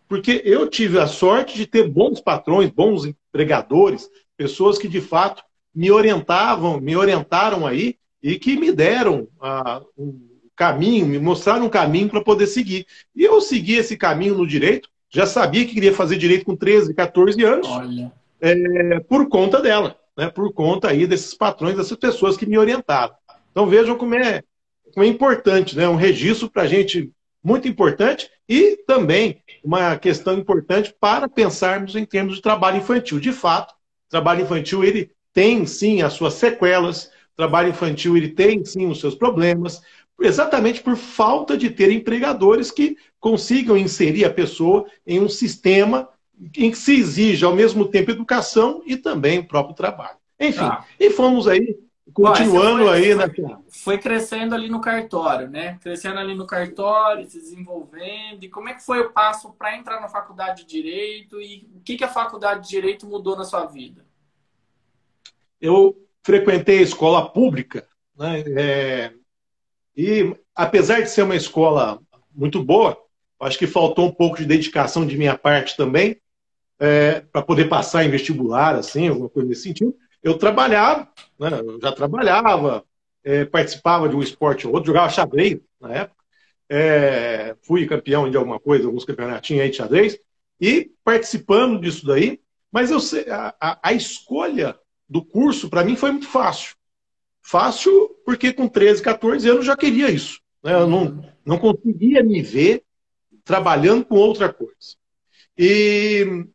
Porque 0.07 0.41
eu 0.45 0.69
tive 0.69 0.99
a 0.99 1.07
sorte 1.07 1.57
de 1.57 1.65
ter 1.65 1.89
bons 1.89 2.21
patrões, 2.21 2.69
bons 2.69 3.05
empregadores, 3.05 4.07
pessoas 4.37 4.77
que 4.77 4.87
de 4.87 5.01
fato 5.01 5.43
me 5.73 5.89
orientavam, 5.89 6.79
me 6.79 6.95
orientaram 6.95 7.65
aí 7.65 7.97
e 8.21 8.37
que 8.37 8.55
me 8.55 8.71
deram 8.71 9.27
ah, 9.41 9.81
um 9.97 10.29
caminho, 10.55 11.07
me 11.07 11.17
mostraram 11.17 11.65
um 11.65 11.69
caminho 11.69 12.09
para 12.09 12.23
poder 12.23 12.45
seguir. 12.45 12.85
E 13.15 13.23
eu 13.23 13.41
segui 13.41 13.77
esse 13.77 13.97
caminho 13.97 14.35
no 14.35 14.45
direito 14.45 14.93
já 15.13 15.27
sabia 15.27 15.63
que 15.65 15.75
queria 15.75 15.93
fazer 15.93 16.17
direito 16.17 16.43
com 16.43 16.55
13, 16.55 16.93
14 16.93 17.43
anos, 17.43 17.67
é, 18.41 18.99
por 19.01 19.29
conta 19.29 19.61
dela, 19.61 19.95
né? 20.17 20.27
por 20.27 20.51
conta 20.51 20.89
aí 20.89 21.05
desses 21.05 21.35
patrões, 21.35 21.77
dessas 21.77 21.95
pessoas 21.95 22.35
que 22.35 22.47
me 22.47 22.57
orientaram. 22.57 23.13
Então 23.51 23.67
vejam 23.67 23.95
como 23.95 24.15
é, 24.15 24.41
como 24.91 25.05
é 25.05 25.07
importante, 25.07 25.77
né? 25.77 25.87
um 25.87 25.95
registro 25.95 26.49
para 26.49 26.63
a 26.63 26.67
gente 26.67 27.11
muito 27.43 27.67
importante 27.67 28.29
e 28.49 28.75
também 28.87 29.41
uma 29.63 29.95
questão 29.97 30.37
importante 30.37 30.93
para 30.99 31.29
pensarmos 31.29 31.95
em 31.95 32.05
termos 32.05 32.37
de 32.37 32.41
trabalho 32.41 32.77
infantil. 32.77 33.19
De 33.19 33.31
fato, 33.31 33.73
trabalho 34.09 34.41
infantil 34.41 34.83
ele 34.83 35.11
tem 35.31 35.65
sim 35.67 36.01
as 36.01 36.13
suas 36.13 36.33
sequelas, 36.33 37.11
trabalho 37.35 37.69
infantil 37.69 38.17
ele 38.17 38.29
tem 38.29 38.65
sim 38.65 38.87
os 38.87 38.99
seus 38.99 39.13
problemas, 39.13 39.81
exatamente 40.19 40.81
por 40.81 40.95
falta 40.95 41.57
de 41.57 41.69
ter 41.69 41.91
empregadores 41.91 42.71
que 42.71 42.97
consigam 43.19 43.77
inserir 43.77 44.25
a 44.25 44.33
pessoa 44.33 44.85
em 45.05 45.19
um 45.19 45.29
sistema 45.29 46.09
em 46.55 46.71
que 46.71 46.77
se 46.77 46.95
exige 46.95 47.45
ao 47.45 47.55
mesmo 47.55 47.87
tempo 47.87 48.11
educação 48.11 48.81
e 48.85 48.97
também 48.97 49.39
o 49.39 49.47
próprio 49.47 49.75
trabalho. 49.75 50.17
Enfim, 50.39 50.59
tá. 50.59 50.85
e 50.99 51.09
fomos 51.09 51.47
aí 51.47 51.77
continuando 52.11 52.83
foi, 52.83 52.93
aí, 52.93 53.15
né? 53.15 53.25
Foi 53.69 53.97
crescendo 53.97 54.53
ali 54.53 54.69
no 54.69 54.81
cartório, 54.81 55.49
né? 55.49 55.77
Crescendo 55.81 56.19
ali 56.19 56.35
no 56.35 56.45
cartório, 56.45 57.25
se 57.25 57.39
desenvolvendo. 57.39 58.43
E 58.43 58.49
como 58.49 58.69
é 58.69 58.73
que 58.73 58.83
foi 58.83 58.99
o 58.99 59.11
passo 59.11 59.53
para 59.53 59.77
entrar 59.77 60.01
na 60.01 60.09
faculdade 60.09 60.63
de 60.63 60.69
Direito 60.69 61.39
e 61.39 61.67
o 61.75 61.79
que, 61.81 61.95
que 61.95 62.03
a 62.03 62.09
faculdade 62.09 62.63
de 62.63 62.69
Direito 62.69 63.07
mudou 63.07 63.35
na 63.37 63.45
sua 63.45 63.65
vida? 63.65 64.05
Eu 65.61 65.95
frequentei 66.23 66.79
a 66.79 66.83
escola 66.83 67.29
pública, 67.29 67.87
né? 68.17 68.43
É, 68.47 69.13
e 69.95 70.35
apesar 70.55 71.01
de 71.01 71.09
ser 71.09 71.23
uma 71.23 71.35
escola 71.35 71.99
muito 72.33 72.63
boa, 72.63 72.97
acho 73.39 73.57
que 73.57 73.67
faltou 73.67 74.07
um 74.07 74.11
pouco 74.11 74.37
de 74.37 74.45
dedicação 74.45 75.05
de 75.05 75.17
minha 75.17 75.37
parte 75.37 75.75
também, 75.75 76.17
é, 76.79 77.21
para 77.21 77.41
poder 77.41 77.69
passar 77.69 78.03
em 78.03 78.09
vestibular, 78.09 78.75
assim, 78.75 79.07
alguma 79.07 79.29
coisa 79.29 79.47
nesse 79.47 79.63
sentido. 79.63 79.95
Eu 80.21 80.37
trabalhava, 80.37 81.07
né, 81.39 81.59
eu 81.59 81.79
já 81.79 81.91
trabalhava, 81.91 82.83
é, 83.23 83.45
participava 83.45 84.09
de 84.09 84.15
um 84.15 84.21
esporte 84.21 84.67
ou 84.67 84.73
outro, 84.73 84.87
jogava 84.87 85.09
xadrez 85.09 85.59
na 85.79 85.93
época, 85.93 86.23
é, 86.69 87.55
fui 87.61 87.85
campeão 87.85 88.29
de 88.29 88.37
alguma 88.37 88.59
coisa, 88.59 88.85
alguns 88.85 89.05
campeonatinhos 89.05 89.63
aí 89.63 89.69
de 89.69 89.77
xadrez, 89.77 90.19
e 90.59 90.91
participando 91.03 91.79
disso 91.79 92.05
daí, 92.05 92.39
mas 92.71 92.89
eu 92.89 92.99
sei, 92.99 93.29
a, 93.29 93.53
a, 93.59 93.79
a 93.89 93.93
escolha 93.93 94.75
do 95.07 95.23
curso, 95.23 95.69
para 95.69 95.83
mim, 95.83 95.95
foi 95.95 96.11
muito 96.11 96.27
fácil. 96.27 96.75
Fácil 97.43 98.09
porque 98.25 98.53
com 98.53 98.67
13, 98.67 99.01
14 99.01 99.47
anos 99.49 99.59
eu 99.59 99.65
já 99.65 99.75
queria 99.75 100.09
isso. 100.09 100.39
Né? 100.63 100.73
Eu 100.73 100.87
não, 100.87 101.23
não 101.45 101.59
conseguia 101.59 102.23
me 102.23 102.41
ver 102.41 102.83
trabalhando 103.43 104.05
com 104.05 104.15
outra 104.15 104.51
coisa. 104.51 104.95
E 105.57 106.45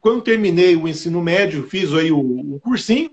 quando 0.00 0.22
terminei 0.22 0.76
o 0.76 0.86
ensino 0.86 1.20
médio, 1.20 1.68
fiz 1.68 1.92
aí 1.92 2.12
o, 2.12 2.54
o 2.54 2.60
cursinho, 2.60 3.10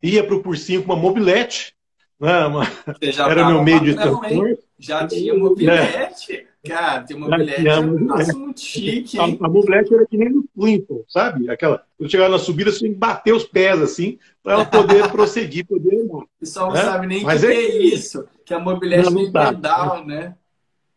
ia 0.00 0.24
para 0.24 0.36
o 0.36 0.42
cursinho 0.42 0.84
com 0.84 0.92
uma 0.92 1.02
mobilete, 1.02 1.74
né? 2.18 2.46
uma, 2.46 2.62
era 3.28 3.48
meu 3.48 3.62
meio 3.64 3.80
de 3.80 3.94
transporte. 3.94 4.62
Já 4.78 5.06
tinha 5.06 5.34
mobilete? 5.34 6.32
É. 6.32 6.47
Cara, 6.68 7.02
tem 7.02 7.16
uma 7.16 7.28
mobilete 7.28 7.68
é 7.68 7.80
muito 8.32 8.60
chique. 8.60 9.18
A, 9.18 9.24
a 9.24 9.48
mobilete 9.48 9.94
era 9.94 10.06
que 10.06 10.16
nem 10.16 10.30
no 10.30 10.44
Flintstone, 10.54 11.04
sabe? 11.08 11.50
Aquela, 11.50 11.82
quando 11.96 12.10
chegava 12.10 12.30
na 12.30 12.38
subida, 12.38 12.70
você 12.70 12.78
tinha 12.80 12.92
que 12.92 12.98
bater 12.98 13.32
os 13.32 13.44
pés 13.44 13.80
assim, 13.80 14.18
para 14.42 14.54
ela 14.54 14.64
poder 14.64 15.08
prosseguir, 15.12 15.66
poder. 15.66 16.04
O 16.08 16.28
pessoal 16.38 16.68
não 16.68 16.74
né? 16.74 16.82
sabe 16.82 17.06
nem 17.06 17.24
o 17.24 17.28
que 17.28 17.46
é, 17.46 17.54
é 17.54 17.76
isso, 17.82 18.26
que 18.44 18.54
a 18.54 18.58
mobilete 18.58 19.14
tem 19.14 19.32
tá. 19.32 19.52
pedal, 19.52 20.06
né? 20.06 20.34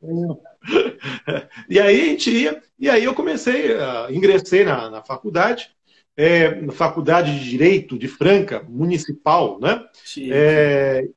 e 1.69 1.79
aí 1.79 2.01
a 2.01 2.05
gente 2.05 2.31
ia, 2.31 2.61
e 2.79 2.89
aí 2.89 3.03
eu 3.03 3.13
comecei, 3.13 3.73
uh, 3.73 4.11
ingressei 4.11 4.63
na, 4.63 4.89
na 4.89 5.01
faculdade, 5.03 5.69
é, 6.15 6.61
na 6.61 6.71
faculdade 6.71 7.37
de 7.37 7.49
Direito 7.49 7.97
de 7.97 8.07
Franca, 8.07 8.63
municipal, 8.67 9.59
né? 9.59 9.83
É, 10.29 11.07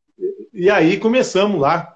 e 0.52 0.70
aí 0.70 0.98
começamos 0.98 1.60
lá 1.60 1.93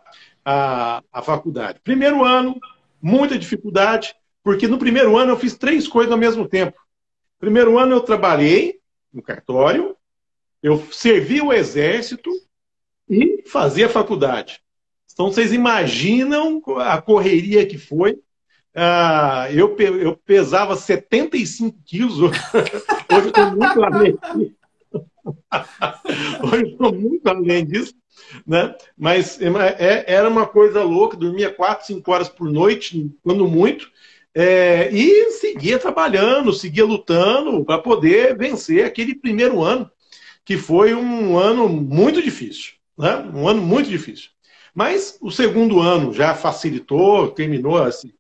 a, 0.50 1.02
a 1.12 1.20
faculdade. 1.20 1.78
Primeiro 1.84 2.24
ano, 2.24 2.58
muita 3.02 3.38
dificuldade, 3.38 4.14
porque 4.42 4.66
no 4.66 4.78
primeiro 4.78 5.14
ano 5.18 5.32
eu 5.32 5.38
fiz 5.38 5.54
três 5.58 5.87
coisas 5.87 6.11
ao 6.11 6.16
mesmo 6.16 6.48
tempo. 6.48 6.80
Primeiro 7.38 7.78
ano 7.78 7.94
eu 7.94 8.00
trabalhei 8.00 8.80
no 9.12 9.20
cartório, 9.22 9.94
eu 10.62 10.82
servi 10.90 11.42
o 11.42 11.52
exército 11.52 12.30
e 13.11 13.42
fazia 13.46 13.90
faculdade. 13.90 14.62
Então 15.12 15.26
vocês 15.26 15.52
imaginam 15.52 16.62
a 16.78 17.00
correria 17.02 17.66
que 17.66 17.76
foi. 17.76 18.18
Ah, 18.74 19.48
eu, 19.52 19.76
eu 19.76 20.16
pesava 20.16 20.76
75 20.76 21.78
quilos, 21.84 22.20
hoje 22.22 22.32
eu 23.11 23.28
estou 23.28 23.50
muito 23.50 23.84
além 23.84 24.12
disso. 24.12 24.58
Hoje 26.42 26.72
estou 26.72 26.92
muito 26.94 27.26
além 27.28 27.66
disso 27.66 27.94
né? 28.46 28.74
Mas 28.96 29.40
é, 29.40 30.04
era 30.06 30.28
uma 30.28 30.46
coisa 30.46 30.82
louca, 30.82 31.16
dormia 31.16 31.52
quatro, 31.52 31.86
cinco 31.86 32.10
horas 32.12 32.28
por 32.28 32.50
noite, 32.50 33.10
quando 33.22 33.46
muito, 33.46 33.90
é, 34.34 34.90
e 34.92 35.32
seguia 35.32 35.78
trabalhando, 35.78 36.52
seguia 36.52 36.84
lutando 36.84 37.64
para 37.64 37.78
poder 37.78 38.36
vencer 38.36 38.84
aquele 38.84 39.14
primeiro 39.14 39.62
ano, 39.62 39.90
que 40.44 40.56
foi 40.56 40.94
um 40.94 41.38
ano 41.38 41.68
muito 41.68 42.22
difícil, 42.22 42.74
né? 42.96 43.16
Um 43.34 43.48
ano 43.48 43.60
muito 43.60 43.90
difícil. 43.90 44.30
Mas 44.74 45.18
o 45.20 45.30
segundo 45.30 45.80
ano 45.80 46.12
já 46.12 46.34
facilitou, 46.34 47.28
terminou 47.32 47.82
assim, 47.82 48.12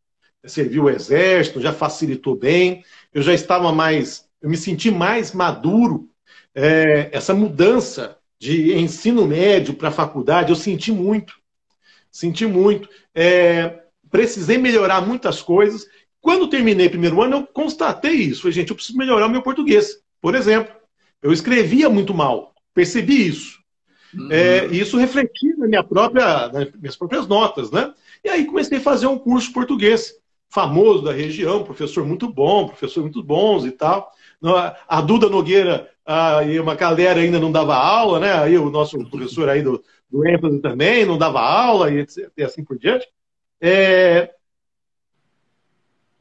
serviu 0.44 0.84
o 0.84 0.90
exército, 0.90 1.60
já 1.60 1.72
facilitou 1.72 2.34
bem. 2.34 2.84
Eu 3.14 3.22
já 3.22 3.32
estava 3.32 3.72
mais, 3.72 4.28
eu 4.42 4.50
me 4.50 4.56
senti 4.56 4.90
mais 4.90 5.32
maduro. 5.32 6.10
É, 6.54 7.10
essa 7.12 7.32
mudança 7.32 8.17
de 8.38 8.76
ensino 8.76 9.26
médio 9.26 9.74
para 9.74 9.90
faculdade, 9.90 10.50
eu 10.50 10.56
senti 10.56 10.92
muito. 10.92 11.34
Senti 12.10 12.46
muito. 12.46 12.88
É, 13.14 13.80
precisei 14.10 14.58
melhorar 14.58 15.00
muitas 15.00 15.42
coisas. 15.42 15.86
Quando 16.20 16.48
terminei 16.48 16.86
o 16.86 16.90
primeiro 16.90 17.22
ano, 17.22 17.36
eu 17.36 17.46
constatei 17.46 18.12
isso. 18.12 18.42
Falei, 18.42 18.54
gente, 18.54 18.70
eu 18.70 18.76
preciso 18.76 18.98
melhorar 18.98 19.26
o 19.26 19.30
meu 19.30 19.42
português. 19.42 19.98
Por 20.20 20.34
exemplo, 20.34 20.74
eu 21.22 21.32
escrevia 21.32 21.88
muito 21.88 22.14
mal. 22.14 22.54
Percebi 22.74 23.28
isso. 23.28 23.58
Uhum. 24.14 24.28
É, 24.30 24.66
e 24.68 24.80
isso 24.80 24.96
refletia 24.96 25.56
na 25.56 25.66
minha 25.66 25.84
própria, 25.84 26.48
nas 26.48 26.72
minhas 26.72 26.96
próprias 26.96 27.26
notas, 27.26 27.70
né? 27.70 27.92
E 28.24 28.28
aí 28.28 28.44
comecei 28.46 28.78
a 28.78 28.80
fazer 28.80 29.06
um 29.06 29.18
curso 29.18 29.48
de 29.48 29.54
português, 29.54 30.14
famoso 30.48 31.02
da 31.02 31.12
região, 31.12 31.62
professor 31.62 32.06
muito 32.06 32.32
bom, 32.32 32.68
professor 32.68 33.02
muito 33.02 33.22
bons 33.22 33.66
e 33.66 33.70
tal. 33.70 34.10
A 34.88 35.00
Duda 35.00 35.28
Nogueira 35.28 35.90
aí 36.10 36.58
uma 36.58 36.74
galera 36.74 37.20
ainda 37.20 37.38
não 37.38 37.52
dava 37.52 37.76
aula, 37.76 38.18
né? 38.18 38.32
Aí 38.32 38.56
o 38.56 38.70
nosso 38.70 38.98
professor 39.10 39.46
aí 39.46 39.60
do, 39.60 39.84
do 40.10 40.26
ênfase 40.26 40.58
também 40.60 41.04
não 41.04 41.18
dava 41.18 41.40
aula 41.40 41.90
e, 41.90 41.98
etc, 41.98 42.32
e 42.34 42.42
assim 42.42 42.64
por 42.64 42.78
diante. 42.78 43.06
É... 43.60 44.32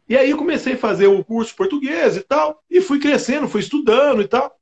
E 0.09 0.17
aí 0.17 0.35
comecei 0.35 0.73
a 0.73 0.77
fazer 0.77 1.07
o 1.07 1.23
curso 1.23 1.55
português 1.55 2.17
e 2.17 2.21
tal, 2.21 2.61
e 2.69 2.81
fui 2.81 2.99
crescendo, 2.99 3.47
fui 3.47 3.61
estudando 3.61 4.21
e 4.21 4.27
tal. 4.27 4.59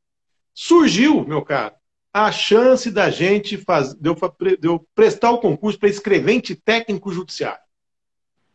Surgiu, 0.53 1.25
meu 1.27 1.41
caro, 1.41 1.73
a 2.13 2.31
chance 2.31 2.91
da 2.91 3.09
gente 3.09 3.57
fazer, 3.57 3.97
de, 3.99 4.09
eu, 4.09 4.15
de 4.15 4.67
eu 4.67 4.87
prestar 4.93 5.31
o 5.31 5.39
concurso 5.39 5.79
para 5.79 5.89
escrevente 5.89 6.53
técnico 6.55 7.11
judiciário. 7.11 7.63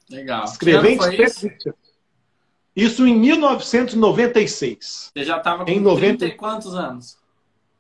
Legal. 0.09 0.45
Escrevente 0.45 1.01
técnico 1.01 1.31
judiciário. 1.41 1.75
Isso 2.75 3.07
em 3.07 3.19
1996. 3.19 5.11
Você 5.13 5.25
já 5.25 5.39
estava 5.39 5.65
com 5.65 5.71
em 5.71 5.81
90... 5.81 6.19
30 6.19 6.27
e 6.27 6.37
quantos 6.37 6.75
anos? 6.75 7.19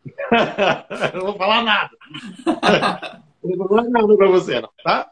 não 1.14 1.26
vou 1.26 1.36
falar 1.36 1.62
nada. 1.62 1.90
não 3.42 3.56
vou 3.56 3.68
falar 3.68 3.84
nada 3.84 4.16
para 4.16 4.28
você, 4.28 4.60
não, 4.60 4.70
tá? 4.82 5.10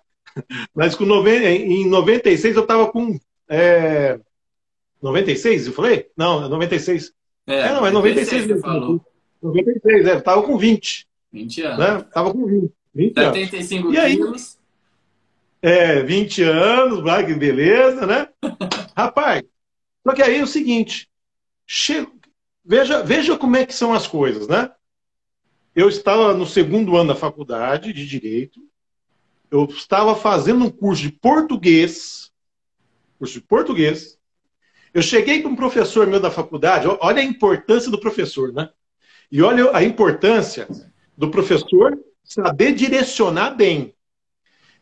Mas 0.75 0.95
com 0.95 1.05
90... 1.05 1.49
em 1.49 1.89
96 1.89 2.57
eu 2.57 2.63
estava 2.63 2.91
com. 2.91 3.19
É... 3.49 4.19
96, 5.01 5.69
eu 5.69 5.73
falei? 5.73 6.11
Não, 6.17 6.49
96. 6.49 7.13
É, 7.47 7.61
é 7.61 7.73
não, 7.73 7.87
é 7.87 7.91
96 7.91 8.47
mesmo. 8.47 8.61
Falou. 8.61 9.01
96, 9.43 10.07
é, 10.07 10.13
eu 10.13 10.19
estava 10.19 10.43
com 10.43 10.59
20. 10.59 11.07
20 11.33 11.63
anos. 11.63 11.79
Né? 11.79 12.05
Tava 12.13 12.33
com 12.33 12.47
20. 12.47 12.73
20 12.95 13.15
75 13.15 13.89
anos. 13.89 14.01
quilos. 14.01 14.59
Aí, 15.63 15.71
é, 15.71 16.03
20 16.03 16.43
anos, 16.43 17.27
que 17.27 17.35
beleza, 17.35 18.07
né? 18.07 18.29
Rapaz, 18.97 19.43
só 20.09 20.15
que 20.15 20.23
aí 20.23 20.39
é 20.39 20.43
o 20.43 20.47
seguinte, 20.47 21.07
veja, 22.65 23.03
veja 23.03 23.37
como 23.37 23.59
é 23.59 23.67
que 23.67 23.75
são 23.75 23.93
as 23.93 24.07
coisas, 24.07 24.49
né? 24.49 24.73
Eu 25.75 25.87
estava 25.87 26.33
no 26.33 26.47
segundo 26.47 26.97
ano 26.97 27.13
da 27.13 27.15
faculdade 27.15 27.93
de 27.93 28.07
Direito, 28.07 28.59
eu 29.51 29.67
estava 29.67 30.17
fazendo 30.17 30.65
um 30.65 30.71
curso 30.71 31.03
de 31.03 31.13
português, 31.13 32.33
curso 33.19 33.35
de 33.35 33.43
português, 33.43 34.19
eu 34.95 35.03
cheguei 35.03 35.43
para 35.43 35.51
um 35.51 35.57
professor 35.57 36.07
meu 36.07 36.19
da 36.19 36.31
faculdade, 36.31 36.87
olha 37.01 37.21
a 37.21 37.25
importância 37.25 37.91
do 37.91 38.01
professor, 38.01 38.51
né? 38.51 38.71
E 39.31 39.43
olha 39.43 39.77
a 39.77 39.85
importância 39.85 40.67
do 41.19 41.31
professor 41.31 42.03
saber 42.25 42.73
direcionar 42.73 43.51
bem. 43.51 43.95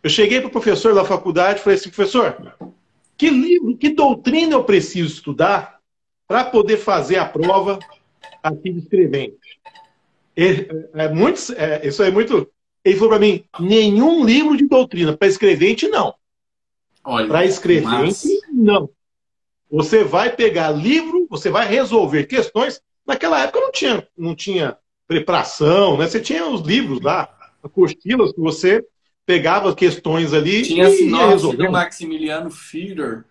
Eu 0.04 0.08
cheguei 0.08 0.38
para 0.38 0.46
o 0.46 0.52
professor 0.52 0.94
da 0.94 1.04
faculdade 1.04 1.58
e 1.58 1.62
falei 1.64 1.80
assim, 1.80 1.90
professor, 1.90 2.56
que 3.16 3.30
livro, 3.30 3.76
que 3.76 3.90
doutrina 3.90 4.54
eu 4.54 4.64
preciso 4.64 5.14
estudar 5.14 5.80
para 6.26 6.44
poder 6.44 6.76
fazer 6.76 7.16
a 7.16 7.24
prova 7.24 7.78
aqui 8.42 8.72
de 8.72 8.78
escrevente? 8.80 9.38
É, 10.36 11.04
é 11.04 11.08
muito, 11.08 11.52
é, 11.56 11.86
isso 11.86 12.02
é 12.02 12.10
muito. 12.10 12.50
Ele 12.84 12.96
falou 12.96 13.10
para 13.10 13.18
mim: 13.18 13.44
nenhum 13.58 14.24
livro 14.24 14.56
de 14.56 14.66
doutrina 14.66 15.16
para 15.16 15.28
escrevente, 15.28 15.88
não. 15.88 16.14
Para 17.02 17.44
escrevente, 17.44 17.88
mas... 17.88 18.24
não. 18.52 18.90
Você 19.70 20.04
vai 20.04 20.34
pegar 20.34 20.70
livro, 20.70 21.26
você 21.28 21.50
vai 21.50 21.66
resolver 21.66 22.24
questões. 22.24 22.80
Naquela 23.06 23.42
época 23.42 23.60
não 23.60 23.72
tinha, 23.72 24.06
não 24.16 24.34
tinha 24.34 24.76
preparação, 25.06 25.96
né? 25.96 26.06
Você 26.06 26.20
tinha 26.20 26.46
os 26.46 26.60
livros 26.60 27.00
lá, 27.00 27.32
apostilas 27.62 28.32
que 28.32 28.40
você 28.40 28.84
pegava 29.26 29.74
questões 29.74 30.32
ali 30.32 30.62
tinha 30.62 30.88
e 30.88 31.10
ia 31.10 31.36
do 31.36 31.70
Maximiliano 31.70 32.50
Fiedler. 32.50 33.24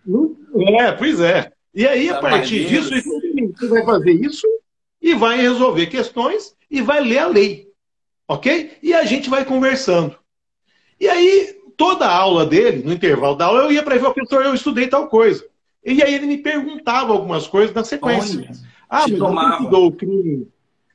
É, 0.78 0.92
pois 0.92 1.20
é. 1.20 1.50
E 1.74 1.86
aí, 1.86 2.10
a 2.10 2.20
partir 2.20 2.66
disso, 2.66 2.90
você 2.90 3.68
vai 3.68 3.84
fazer 3.84 4.12
isso 4.12 4.46
e 5.00 5.14
vai 5.14 5.40
resolver 5.40 5.86
questões 5.86 6.54
e 6.70 6.82
vai 6.82 7.00
ler 7.00 7.18
a 7.18 7.26
lei. 7.26 7.68
Ok? 8.28 8.72
E 8.82 8.92
a 8.92 9.04
gente 9.04 9.30
vai 9.30 9.44
conversando. 9.44 10.16
E 11.00 11.08
aí, 11.08 11.56
toda 11.76 12.06
a 12.06 12.14
aula 12.16 12.44
dele, 12.44 12.82
no 12.82 12.92
intervalo 12.92 13.36
da 13.36 13.46
aula, 13.46 13.64
eu 13.64 13.72
ia 13.72 13.82
para 13.82 13.94
ele 13.94 14.04
e 14.04 14.12
professor, 14.12 14.44
eu 14.44 14.54
estudei 14.54 14.88
tal 14.88 15.08
coisa. 15.08 15.46
E 15.84 16.02
aí 16.02 16.14
ele 16.14 16.26
me 16.26 16.38
perguntava 16.38 17.12
algumas 17.12 17.46
coisas 17.46 17.74
na 17.74 17.84
sequência. 17.84 18.40
Olha, 18.40 18.50
ah, 18.88 19.06
mas 19.08 19.10
você 19.10 19.52
estudou 19.52 19.86
o 19.86 19.92
crime. 19.92 20.48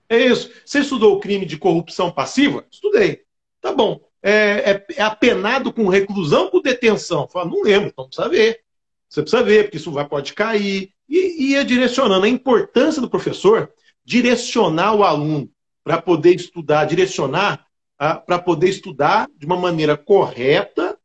É 0.09 0.19
isso. 0.19 0.51
Você 0.65 0.79
estudou 0.79 1.15
o 1.15 1.19
crime 1.19 1.45
de 1.45 1.57
corrupção 1.57 2.11
passiva? 2.11 2.65
Estudei. 2.69 3.21
Tá 3.61 3.71
bom. 3.71 4.01
É, 4.23 4.31
é, 4.71 4.86
é 4.97 5.01
apenado 5.01 5.73
com 5.73 5.88
reclusão 5.88 6.49
ou 6.51 6.62
detenção? 6.62 7.27
Fala, 7.27 7.49
não 7.49 7.62
lembro, 7.63 7.89
então 7.89 8.07
precisa 8.07 8.29
ver. 8.29 8.62
Você 9.10 9.21
precisa 9.21 9.43
ver, 9.43 9.63
porque 9.63 9.77
isso 9.77 9.91
vai, 9.91 10.07
pode 10.07 10.34
cair. 10.34 10.91
E, 11.10 11.51
ia 11.51 11.65
direcionando. 11.65 12.25
A 12.25 12.29
importância 12.29 13.01
do 13.01 13.10
professor 13.10 13.71
direcionar 14.05 14.93
o 14.95 15.03
aluno 15.03 15.49
para 15.84 16.01
poder 16.01 16.36
estudar, 16.36 16.86
direcionar 16.86 17.65
para 18.25 18.39
poder 18.39 18.69
estudar 18.69 19.29
de 19.38 19.45
uma 19.45 19.55
maneira 19.55 19.95
correta 19.95 20.97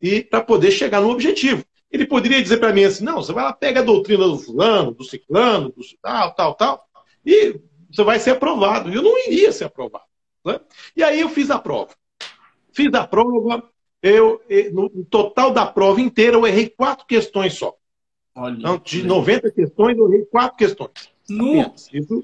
e 0.00 0.22
para 0.22 0.40
poder 0.40 0.70
chegar 0.70 1.00
no 1.00 1.10
objetivo. 1.10 1.64
Ele 1.90 2.06
poderia 2.06 2.40
dizer 2.40 2.58
para 2.58 2.72
mim 2.72 2.84
assim: 2.84 3.04
não, 3.04 3.16
você 3.16 3.32
vai 3.32 3.44
lá, 3.44 3.52
pega 3.52 3.80
a 3.80 3.84
doutrina 3.84 4.26
do 4.26 4.38
fulano, 4.38 4.92
do 4.92 5.02
ciclano, 5.02 5.70
do 5.70 5.82
tal, 6.00 6.34
tal, 6.34 6.54
tal, 6.54 6.88
e 7.24 7.58
você 7.90 8.04
vai 8.04 8.20
ser 8.20 8.30
aprovado. 8.30 8.90
E 8.90 8.94
eu 8.94 9.02
não 9.02 9.18
iria 9.26 9.50
ser 9.50 9.64
aprovado. 9.64 10.04
Né? 10.44 10.60
E 10.96 11.02
aí 11.02 11.20
eu 11.20 11.28
fiz 11.28 11.50
a 11.50 11.58
prova. 11.58 11.94
Fiz 12.76 12.92
a 12.92 13.06
prova, 13.06 13.62
eu, 14.02 14.42
no 14.74 14.90
total 15.06 15.50
da 15.50 15.64
prova 15.64 15.98
inteira, 15.98 16.36
eu 16.36 16.46
errei 16.46 16.68
quatro 16.68 17.06
questões 17.06 17.54
só. 17.54 17.74
Olha, 18.34 18.58
então, 18.58 18.78
de 18.84 19.02
90 19.02 19.50
questões, 19.50 19.96
eu 19.96 20.12
errei 20.12 20.26
quatro 20.26 20.58
questões. 20.58 20.90
Isso 21.90 22.22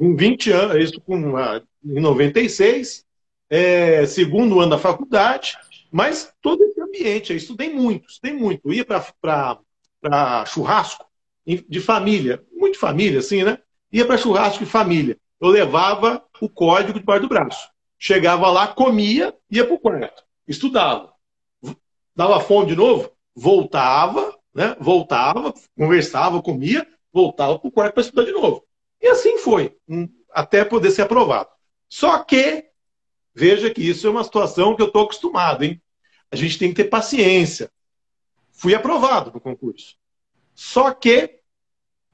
em 0.00 0.16
20 0.16 0.50
anos, 0.50 0.76
isso 0.82 1.00
com, 1.02 1.14
em 1.84 2.00
96, 2.00 3.04
é, 3.50 4.06
segundo 4.06 4.60
ano 4.60 4.70
da 4.70 4.78
faculdade, 4.78 5.58
mas 5.90 6.32
todo 6.40 6.64
esse 6.64 6.80
ambiente, 6.80 7.30
eu 7.30 7.36
estudei 7.36 7.68
muito, 7.68 8.08
estudei 8.08 8.32
muito. 8.32 8.62
Eu 8.64 8.72
ia 8.72 8.86
para 8.86 10.46
churrasco 10.46 11.04
de 11.46 11.80
família, 11.80 12.42
muito 12.50 12.78
família, 12.78 13.18
assim, 13.18 13.44
né? 13.44 13.58
Ia 13.92 14.06
para 14.06 14.16
churrasco 14.16 14.64
de 14.64 14.70
família. 14.70 15.18
Eu 15.38 15.48
levava 15.48 16.24
o 16.40 16.48
código 16.48 16.98
debaixo 16.98 17.22
do 17.22 17.28
braço. 17.28 17.71
Chegava 18.04 18.50
lá, 18.50 18.66
comia, 18.66 19.32
ia 19.48 19.64
para 19.64 19.74
o 19.74 19.78
quarto. 19.78 20.24
Estudava. 20.48 21.14
Dava 22.16 22.40
fome 22.40 22.66
de 22.66 22.74
novo, 22.74 23.12
voltava, 23.32 24.36
né? 24.52 24.76
Voltava, 24.80 25.54
conversava, 25.78 26.42
comia, 26.42 26.84
voltava 27.12 27.60
para 27.60 27.68
o 27.68 27.70
quarto 27.70 27.94
para 27.94 28.00
estudar 28.00 28.24
de 28.24 28.32
novo. 28.32 28.66
E 29.00 29.06
assim 29.06 29.38
foi, 29.38 29.76
até 30.32 30.64
poder 30.64 30.90
ser 30.90 31.02
aprovado. 31.02 31.50
Só 31.88 32.18
que, 32.24 32.70
veja 33.32 33.70
que 33.70 33.88
isso 33.88 34.08
é 34.08 34.10
uma 34.10 34.24
situação 34.24 34.74
que 34.74 34.82
eu 34.82 34.88
estou 34.88 35.04
acostumado, 35.04 35.62
hein? 35.62 35.80
A 36.28 36.34
gente 36.34 36.58
tem 36.58 36.70
que 36.70 36.82
ter 36.82 36.90
paciência. 36.90 37.70
Fui 38.50 38.74
aprovado 38.74 39.30
no 39.32 39.40
concurso. 39.40 39.94
Só 40.56 40.92
que, 40.92 41.38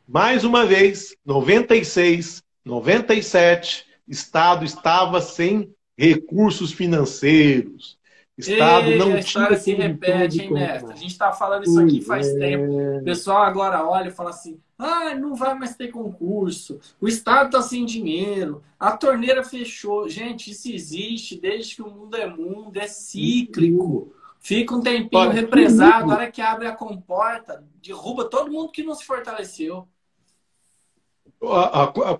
mais 0.06 0.44
uma 0.44 0.66
vez, 0.66 1.16
96, 1.24 2.42
97, 2.62 3.86
Estado 4.06 4.66
estava 4.66 5.22
sem 5.22 5.74
recursos 5.98 6.72
financeiros. 6.72 7.98
Estado 8.38 8.86
Ei, 8.86 8.98
não 8.98 9.14
a 9.14 9.18
história 9.18 9.58
se 9.58 9.74
repete, 9.74 10.42
hein, 10.42 10.52
mestre? 10.52 10.92
A 10.92 10.96
gente 10.96 11.10
está 11.10 11.32
falando 11.32 11.64
isso 11.64 11.80
aqui 11.80 12.00
faz 12.00 12.28
é... 12.28 12.38
tempo. 12.38 12.98
O 13.00 13.04
pessoal 13.04 13.42
agora 13.42 13.84
olha 13.84 14.08
e 14.08 14.12
fala 14.12 14.30
assim: 14.30 14.60
ah, 14.78 15.12
não 15.16 15.34
vai 15.34 15.58
mais 15.58 15.74
ter 15.74 15.88
concurso. 15.88 16.78
O 17.00 17.08
Estado 17.08 17.46
está 17.46 17.62
sem 17.62 17.84
dinheiro. 17.84 18.62
A 18.78 18.96
torneira 18.96 19.42
fechou. 19.42 20.08
Gente, 20.08 20.52
isso 20.52 20.70
existe 20.70 21.36
desde 21.36 21.74
que 21.74 21.82
o 21.82 21.90
mundo 21.90 22.16
é 22.16 22.28
mundo, 22.28 22.78
é 22.78 22.86
cíclico. 22.86 24.14
Fica 24.38 24.76
um 24.76 24.80
tempinho 24.80 25.22
Olha, 25.22 25.32
represado, 25.32 26.06
na 26.06 26.14
hora 26.14 26.30
que 26.30 26.40
abre 26.40 26.68
a 26.68 26.72
comporta, 26.72 27.64
derruba 27.82 28.24
todo 28.24 28.52
mundo 28.52 28.70
que 28.70 28.84
não 28.84 28.94
se 28.94 29.04
fortaleceu. 29.04 29.88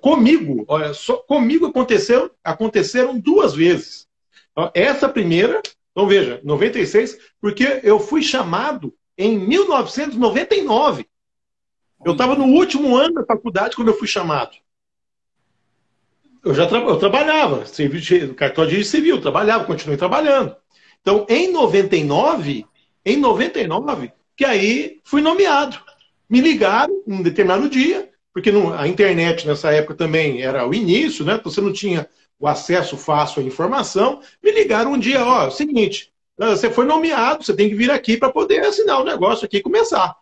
Comigo, 0.01 0.65
olha, 0.69 0.95
só, 0.95 1.17
comigo 1.17 1.67
aconteceu, 1.67 2.31
aconteceram 2.43 3.19
duas 3.19 3.55
vezes. 3.55 4.07
Essa 4.75 5.09
primeira, 5.09 5.61
então 5.91 6.07
veja, 6.07 6.41
96, 6.45 7.19
porque 7.41 7.81
eu 7.83 7.99
fui 7.99 8.23
chamado 8.23 8.95
em 9.17 9.39
1999. 9.39 11.07
Eu 12.05 12.13
estava 12.13 12.37
no 12.37 12.45
último 12.45 12.97
ano 12.97 13.15
da 13.15 13.25
faculdade 13.25 13.75
quando 13.75 13.89
eu 13.89 13.99
fui 13.99 14.07
chamado. 14.07 14.57
Eu 16.45 16.55
já 16.55 16.69
tra 16.69 16.79
eu 16.79 16.97
trabalhava, 16.97 17.67
serviço, 17.67 18.33
cartório 18.35 18.71
de 18.71 18.85
civil, 18.85 19.21
trabalhava, 19.21 19.65
continuei 19.65 19.99
trabalhando. 19.99 20.55
Então, 21.01 21.27
em 21.29 21.53
99, 21.53 22.65
em 23.05 23.17
99, 23.17 24.13
que 24.37 24.45
aí 24.45 25.01
fui 25.03 25.21
nomeado. 25.21 25.77
Me 26.31 26.41
ligaram 26.41 27.03
um 27.07 27.23
determinado 27.23 27.69
dia, 27.69 28.09
porque 28.39 28.53
não, 28.53 28.73
a 28.73 28.87
internet 28.87 29.45
nessa 29.49 29.73
época 29.73 29.97
também 29.97 30.43
era 30.43 30.65
o 30.65 30.73
início, 30.73 31.25
né? 31.25 31.35
Então 31.35 31.51
você 31.51 31.61
não 31.61 31.73
tinha 31.73 32.09
o 32.39 32.47
acesso 32.47 32.97
fácil 32.97 33.43
à 33.43 33.45
informação. 33.45 34.21
Me 34.41 34.53
ligaram 34.53 34.93
um 34.93 34.99
dia, 34.99 35.25
ó, 35.25 35.49
é 35.49 35.51
seguinte, 35.51 36.13
você 36.37 36.71
foi 36.71 36.85
nomeado, 36.85 37.43
você 37.43 37.53
tem 37.53 37.69
que 37.69 37.75
vir 37.75 37.91
aqui 37.91 38.17
para 38.17 38.31
poder 38.31 38.65
assinar 38.65 39.01
o 39.01 39.05
negócio 39.05 39.45
aqui 39.45 39.57
e 39.57 39.63
começar. 39.63 40.15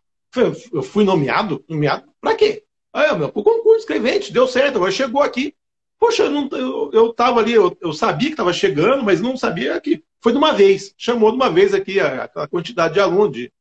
Eu 0.73 0.83
fui 0.83 1.05
nomeado? 1.05 1.63
Nomeado 1.69 2.09
para 2.19 2.35
quê? 2.35 2.65
Ah, 2.91 3.15
meu, 3.15 3.29
pro 3.29 3.43
concurso, 3.43 3.81
escrevente, 3.81 4.33
deu 4.33 4.47
certo, 4.47 4.77
agora 4.77 4.91
chegou 4.91 5.23
aqui. 5.23 5.55
Poxa, 5.99 6.23
eu, 6.23 6.31
não, 6.31 6.49
eu, 6.53 6.91
eu 6.95 7.13
tava 7.13 7.41
ali, 7.41 7.53
eu, 7.53 7.77
eu 7.83 7.93
sabia 7.93 8.29
que 8.29 8.33
estava 8.33 8.53
chegando, 8.53 9.05
mas 9.05 9.21
não 9.21 9.37
sabia 9.37 9.79
que 9.79 10.03
foi 10.23 10.33
de 10.33 10.39
uma 10.39 10.55
vez. 10.55 10.95
Chamou 10.97 11.31
de 11.31 11.37
uma 11.37 11.51
vez 11.51 11.75
aqui 11.75 12.01
a, 12.01 12.31
a 12.35 12.49
quantidade 12.49 12.95
de 12.95 13.01
alunos, 13.01 13.37
de, 13.37 13.53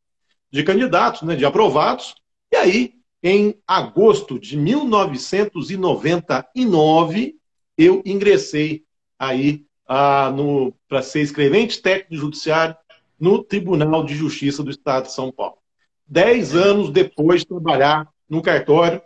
de 0.49 0.63
candidatos, 0.63 1.23
né, 1.23 1.35
de 1.35 1.45
aprovados. 1.45 2.15
E 2.53 2.55
aí, 2.55 2.94
em 3.27 3.59
agosto 3.65 4.39
de 4.39 4.55
1999, 4.55 7.35
eu 7.75 8.03
ingressei 8.05 8.85
aí 9.17 9.65
ah, 9.87 10.31
para 10.87 11.01
ser 11.01 11.21
escrevente 11.21 11.81
técnico 11.81 12.21
judiciário 12.21 12.77
no 13.19 13.43
Tribunal 13.43 14.03
de 14.03 14.13
Justiça 14.13 14.61
do 14.61 14.69
Estado 14.69 15.07
de 15.07 15.11
São 15.11 15.31
Paulo. 15.31 15.57
dez 16.05 16.53
anos 16.53 16.91
depois 16.91 17.41
de 17.41 17.47
trabalhar 17.47 18.07
no 18.29 18.43
cartório. 18.43 19.01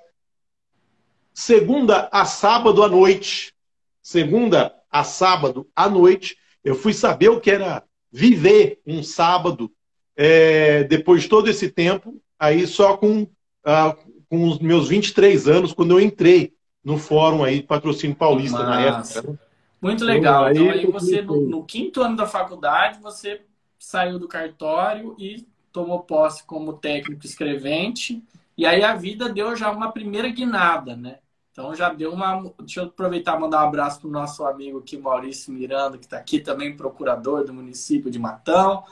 Segunda 1.33 2.09
a 2.11 2.25
sábado 2.25 2.83
à 2.83 2.89
noite. 2.89 3.53
Segunda 4.01 4.75
a 4.91 5.05
sábado 5.05 5.65
à 5.73 5.89
noite. 5.89 6.35
Eu 6.61 6.75
fui 6.75 6.91
saber 6.91 7.29
o 7.29 7.39
que 7.39 7.51
era 7.51 7.85
viver 8.11 8.81
um 8.85 9.01
sábado 9.01 9.71
é, 10.17 10.83
depois 10.83 11.21
de 11.21 11.29
todo 11.29 11.49
esse 11.49 11.71
tempo, 11.71 12.21
aí 12.37 12.67
só 12.67 12.97
com, 12.97 13.25
ah, 13.63 13.95
com 14.29 14.47
os 14.47 14.59
meus 14.59 14.87
23 14.87 15.47
anos, 15.47 15.73
quando 15.73 15.91
eu 15.91 15.99
entrei 15.99 16.53
no 16.83 16.97
fórum 16.97 17.43
aí 17.43 17.61
Patrocínio 17.61 18.15
Paulista 18.15 18.59
Massa. 18.59 18.69
na 18.69 18.81
época. 18.81 19.31
Né? 19.31 19.39
Muito 19.81 20.03
legal. 20.03 20.51
Então, 20.51 20.69
aí 20.69 20.85
você, 20.85 21.21
no, 21.21 21.41
no, 21.41 21.63
quinto 21.63 22.01
ano 22.01 22.15
da 22.15 22.25
faculdade, 22.25 22.99
você 23.01 23.41
saiu 23.77 24.19
do 24.19 24.27
cartório 24.27 25.15
e 25.17 25.47
tomou 25.71 26.01
posse 26.01 26.43
como 26.43 26.73
técnico 26.73 27.25
escrevente. 27.25 28.23
E 28.57 28.65
aí 28.65 28.83
a 28.83 28.95
vida 28.95 29.29
deu 29.29 29.55
já 29.55 29.71
uma 29.71 29.91
primeira 29.91 30.27
guinada, 30.29 30.95
né? 30.95 31.19
Então 31.51 31.73
já 31.73 31.91
deu 31.91 32.13
uma. 32.13 32.53
Deixa 32.59 32.81
eu 32.81 32.85
aproveitar 32.85 33.37
e 33.37 33.39
mandar 33.39 33.63
um 33.63 33.67
abraço 33.67 34.01
para 34.01 34.07
o 34.07 34.11
nosso 34.11 34.45
amigo 34.45 34.79
aqui, 34.79 34.97
Maurício 34.97 35.53
Miranda, 35.53 35.97
que 35.97 36.05
está 36.05 36.17
aqui 36.17 36.39
também, 36.39 36.75
procurador 36.75 37.45
do 37.45 37.53
município 37.53 38.11
de 38.11 38.19
Matão. 38.19 38.83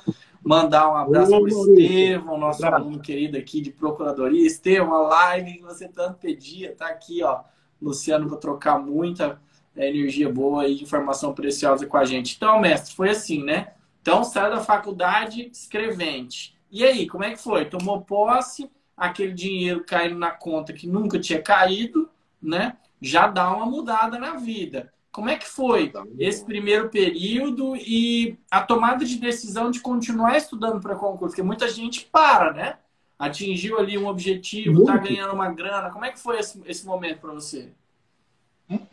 Mandar 0.47 0.89
um 0.89 0.95
abraço 0.95 1.29
para 1.29 1.41
o 1.41 1.47
Estevam, 1.49 2.37
nosso 2.37 2.65
aluno 2.65 3.01
querido 3.01 3.37
aqui 3.37 3.59
de 3.59 3.69
Procuradoria. 3.69 4.47
Estevam, 4.47 4.93
a 4.93 5.01
live 5.01 5.57
que 5.57 5.61
você 5.61 5.89
tanto 5.89 6.19
pedia, 6.19 6.73
tá 6.73 6.87
aqui, 6.87 7.21
ó. 7.21 7.41
Luciano, 7.81 8.29
vou 8.29 8.37
trocar 8.37 8.79
muita 8.79 9.41
é, 9.75 9.89
energia 9.89 10.31
boa 10.31 10.65
e 10.65 10.81
informação 10.81 11.33
preciosa 11.33 11.85
com 11.85 11.97
a 11.97 12.05
gente. 12.05 12.37
Então, 12.37 12.61
mestre, 12.61 12.95
foi 12.95 13.09
assim, 13.09 13.43
né? 13.43 13.73
Então, 14.01 14.23
saiu 14.23 14.51
da 14.51 14.61
faculdade 14.61 15.49
escrevente. 15.51 16.57
E 16.71 16.85
aí, 16.85 17.07
como 17.07 17.25
é 17.25 17.31
que 17.31 17.43
foi? 17.43 17.65
Tomou 17.65 17.99
posse, 18.03 18.71
aquele 18.95 19.33
dinheiro 19.33 19.83
caindo 19.83 20.17
na 20.17 20.31
conta 20.31 20.71
que 20.71 20.87
nunca 20.87 21.19
tinha 21.19 21.41
caído, 21.41 22.09
né? 22.41 22.77
Já 23.01 23.27
dá 23.27 23.53
uma 23.53 23.65
mudada 23.65 24.17
na 24.17 24.35
vida. 24.35 24.93
Como 25.18 25.32
é 25.32 25.36
que 25.36 25.47
foi 25.47 25.91
esse 26.20 26.45
primeiro 26.45 26.89
período 26.89 27.76
e 27.76 28.38
a 28.51 28.61
tomada 28.61 29.03
de 29.03 29.18
decisão 29.18 29.72
de 29.72 29.80
continuar 29.80 30.38
estudando 30.38 30.80
para 30.80 30.93
concurso? 30.93 31.30
Porque 31.30 31.41
muita 31.41 31.68
gente 31.68 32.07
para, 32.11 32.53
né? 32.53 32.78
Atingiu 33.18 33.80
ali 33.80 33.97
um 33.97 34.05
objetivo, 34.05 34.82
está 34.82 34.95
ganhando 34.97 35.34
uma 35.34 35.51
grana. 35.51 35.89
Como 35.89 36.05
é 36.05 36.11
que 36.11 36.20
foi 36.20 36.38
esse, 36.38 36.61
esse 36.68 36.86
momento 36.86 37.20
para 37.20 37.34
você? 37.34 37.70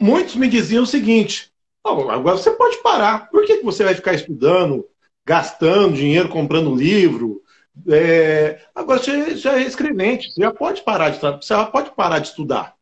Muitos 0.00 0.34
me 0.36 0.48
diziam 0.48 0.84
o 0.84 0.86
seguinte: 0.86 1.52
oh, 1.84 2.10
agora 2.10 2.38
você 2.38 2.52
pode 2.52 2.78
parar. 2.78 3.28
Por 3.28 3.44
que 3.44 3.60
você 3.60 3.84
vai 3.84 3.94
ficar 3.94 4.14
estudando, 4.14 4.88
gastando 5.26 5.92
dinheiro, 5.92 6.30
comprando 6.30 6.74
livro? 6.74 7.42
É... 7.86 8.62
Agora 8.74 8.98
você 8.98 9.36
já 9.36 9.58
é 9.58 9.62
escrevente, 9.64 10.32
você 10.32 10.40
já 10.40 10.54
pode 10.54 10.80
parar 10.84 11.10
de 11.10 11.18
você 11.18 11.52
já 11.52 11.66
pode 11.66 11.90
parar 11.90 12.18
de 12.18 12.28
estudar. 12.28 12.74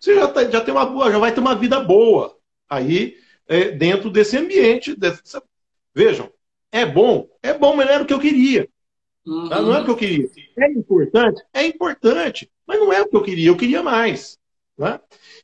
Você 0.00 0.16
já, 0.16 0.26
tá, 0.26 0.44
já 0.50 0.60
tem 0.60 0.74
uma 0.74 0.84
boa, 0.84 1.12
já 1.12 1.18
vai 1.18 1.30
ter 1.30 1.38
uma 1.38 1.54
vida 1.54 1.78
boa 1.78 2.35
aí 2.68 3.16
é, 3.48 3.70
dentro 3.70 4.10
desse 4.10 4.36
ambiente. 4.36 4.94
Dessa... 4.94 5.42
Vejam, 5.94 6.30
é 6.70 6.84
bom, 6.84 7.28
é 7.42 7.54
bom, 7.54 7.74
mas 7.74 7.86
não 7.86 7.94
era 7.94 8.02
o 8.02 8.06
que 8.06 8.14
eu 8.14 8.20
queria. 8.20 8.68
Uhum. 9.26 9.48
Tá? 9.48 9.60
Não 9.60 9.74
é 9.74 9.80
o 9.80 9.84
que 9.84 9.90
eu 9.90 9.96
queria. 9.96 10.28
É 10.58 10.70
importante? 10.70 11.42
É 11.52 11.66
importante, 11.66 12.50
mas 12.66 12.78
não 12.78 12.92
é 12.92 13.02
o 13.02 13.08
que 13.08 13.16
eu 13.16 13.22
queria, 13.22 13.48
eu 13.48 13.56
queria 13.56 13.82
mais. 13.82 14.38
Né? 14.78 15.00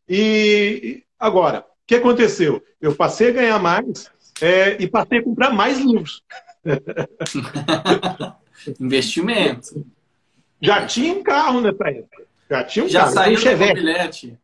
E 0.09 1.03
agora, 1.19 1.61
o 1.61 1.65
que 1.87 1.95
aconteceu? 1.97 2.63
Eu 2.81 2.95
passei 2.95 3.29
a 3.29 3.33
ganhar 3.33 3.59
mais 3.59 4.11
é, 4.41 4.81
e 4.81 4.87
passei 4.87 5.19
a 5.19 5.23
comprar 5.23 5.51
mais 5.51 5.79
livros. 5.79 6.23
Investimento. 8.81 9.85
Já 10.61 10.87
tinha 10.87 11.13
um 11.13 11.23
carro 11.23 11.61
nessa 11.61 11.89
época. 11.89 12.27
Já 12.49 12.65
tinha 12.65 12.85
um 12.85 12.89
já 12.89 13.01
carro. 13.01 13.13
Saiu 13.15 13.35
um 13.35 13.41
Chevette. 13.41 14.39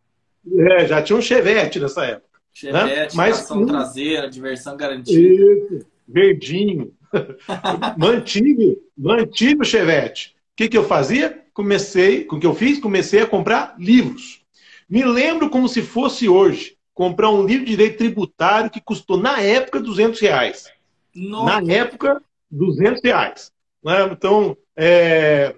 É, 0.56 0.86
já 0.86 1.02
tinha 1.02 1.16
um 1.16 1.22
Chevette 1.22 1.78
nessa 1.78 2.04
época. 2.04 2.27
Chevette, 2.58 3.16
né? 3.16 3.22
Mas, 3.28 3.46
traseira, 3.46 4.28
diversão 4.28 4.76
garantida. 4.76 5.86
Verdinho. 6.08 6.92
mantive, 7.96 8.82
mantive 8.96 9.62
o 9.62 9.64
Chevette. 9.64 10.34
O 10.52 10.56
que, 10.56 10.68
que 10.68 10.76
eu 10.76 10.82
fazia? 10.82 11.44
Comecei, 11.54 12.26
o 12.28 12.36
que 12.36 12.46
eu 12.46 12.54
fiz? 12.54 12.80
Comecei 12.80 13.22
a 13.22 13.28
comprar 13.28 13.76
livros. 13.78 14.42
Me 14.90 15.04
lembro 15.04 15.48
como 15.48 15.68
se 15.68 15.82
fosse 15.82 16.28
hoje. 16.28 16.76
Comprar 16.92 17.30
um 17.30 17.46
livro 17.46 17.64
de 17.64 17.70
direito 17.70 17.98
tributário 17.98 18.70
que 18.70 18.80
custou, 18.80 19.16
na 19.16 19.40
época, 19.40 19.78
200 19.78 20.18
reais. 20.18 20.68
Nossa. 21.14 21.60
Na 21.60 21.72
época, 21.72 22.20
200 22.50 23.00
reais. 23.04 23.52
Né? 23.84 24.02
Então, 24.10 24.56
é... 24.76 25.54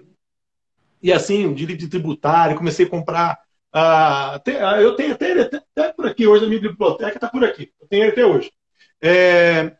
e 1.01 1.11
assim, 1.11 1.51
livro 1.51 1.75
de 1.75 1.87
tributário, 1.87 2.55
comecei 2.55 2.85
a 2.85 2.89
comprar 2.89 3.39
ah, 3.73 4.41
ah, 4.45 4.81
eu 4.81 4.95
tenho 4.95 5.13
até, 5.13 5.31
até, 5.41 5.93
por 5.93 6.05
aqui 6.05 6.27
hoje, 6.27 6.45
a 6.45 6.47
minha 6.47 6.61
biblioteca 6.61 7.15
está 7.15 7.29
por 7.29 7.43
aqui. 7.43 7.71
Eu 7.79 7.87
tenho 7.87 8.09
até 8.09 8.25
hoje. 8.25 8.51
É, 9.01 9.71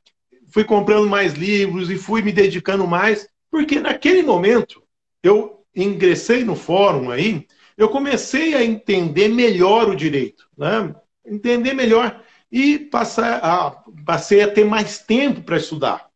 fui 0.49 0.63
comprando 0.63 1.09
mais 1.09 1.33
livros 1.33 1.89
e 1.89 1.97
fui 1.97 2.21
me 2.21 2.31
dedicando 2.31 2.87
mais, 2.87 3.27
porque 3.49 3.79
naquele 3.79 4.23
momento 4.23 4.81
eu 5.21 5.65
ingressei 5.75 6.43
no 6.43 6.55
fórum 6.55 7.11
aí, 7.11 7.47
eu 7.77 7.89
comecei 7.89 8.53
a 8.53 8.63
entender 8.63 9.27
melhor 9.27 9.89
o 9.89 9.95
direito, 9.95 10.47
né? 10.57 10.93
entender 11.25 11.73
melhor 11.73 12.21
e 12.51 12.77
passar 12.79 13.39
a, 13.43 13.71
passei 14.05 14.41
a 14.41 14.51
ter 14.51 14.65
mais 14.65 14.99
tempo 14.99 15.41
para 15.41 15.57
estudar. 15.57 16.09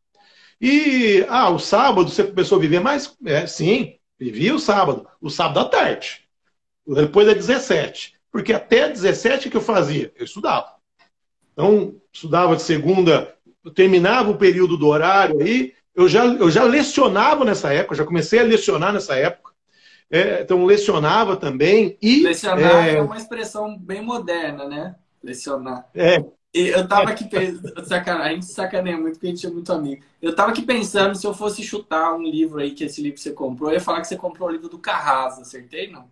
E, 0.60 1.26
ah, 1.30 1.50
o 1.50 1.60
sábado 1.60 2.10
você 2.10 2.24
começou 2.24 2.58
a 2.58 2.62
viver 2.62 2.80
mais? 2.80 3.16
É, 3.26 3.46
sim, 3.46 3.96
vivia 4.20 4.56
o 4.56 4.60
sábado, 4.60 5.08
o 5.22 5.30
sábado 5.30 5.60
à 5.60 5.66
tarde. 5.66 6.25
Depois 6.88 7.28
é 7.28 7.34
17. 7.34 8.16
Porque 8.32 8.52
até 8.54 8.90
17 8.90 9.50
que 9.50 9.58
eu 9.58 9.62
fazia? 9.62 10.12
Eu 10.16 10.26
estudava. 10.26 10.76
Então, 11.54 11.96
estudava 12.12 12.56
de 12.56 12.62
segunda, 12.62 13.34
eu 13.64 13.72
terminava 13.72 14.30
o 14.30 14.38
período 14.38 14.78
do 14.78 14.88
horário 14.88 15.42
aí, 15.42 15.74
eu 15.96 16.10
já, 16.10 16.26
eu 16.26 16.52
já 16.52 16.64
lecionava 16.64 17.46
nessa 17.46 17.72
época, 17.72 17.96
já 17.96 18.04
comecei 18.04 18.40
a 18.40 18.44
lecionar 18.44 18.92
nessa 18.92 19.16
época. 19.16 19.54
É, 20.12 20.42
então, 20.42 20.66
lecionava 20.66 21.38
também. 21.38 21.98
E, 22.02 22.24
lecionar 22.24 22.88
é... 22.88 22.96
é 22.98 23.02
uma 23.02 23.16
expressão 23.16 23.78
bem 23.78 24.02
moderna, 24.02 24.68
né? 24.68 24.96
Lecionar. 25.24 25.88
É. 25.96 26.24
Eu 26.54 26.88
tava 26.88 27.10
aqui 27.10 27.26
pensando, 27.26 27.74
a 28.22 28.30
gente 28.30 28.46
sacaneia 28.46 28.98
muito 28.98 29.14
porque 29.14 29.28
a 29.28 29.30
gente 29.30 29.46
é 29.46 29.50
muito 29.50 29.74
amigo. 29.74 30.04
Eu 30.22 30.34
tava 30.34 30.52
aqui 30.52 30.62
pensando 30.62 31.16
se 31.16 31.28
eu 31.28 31.34
fosse 31.34 31.62
chutar 31.62 32.14
um 32.14 32.24
livro 32.24 32.60
aí, 32.60 32.72
que 32.72 32.86
esse 32.86 33.02
livro 33.02 33.20
você 33.20 33.32
comprou, 33.32 33.70
eu 33.70 33.74
ia 33.74 33.82
falar 33.82 34.00
que 34.00 34.08
você 34.08 34.16
comprou 34.16 34.48
o 34.48 34.52
livro 34.52 34.70
do 34.70 34.80
Carrasa, 34.80 35.42
acertei, 35.42 35.92
não? 35.92 36.10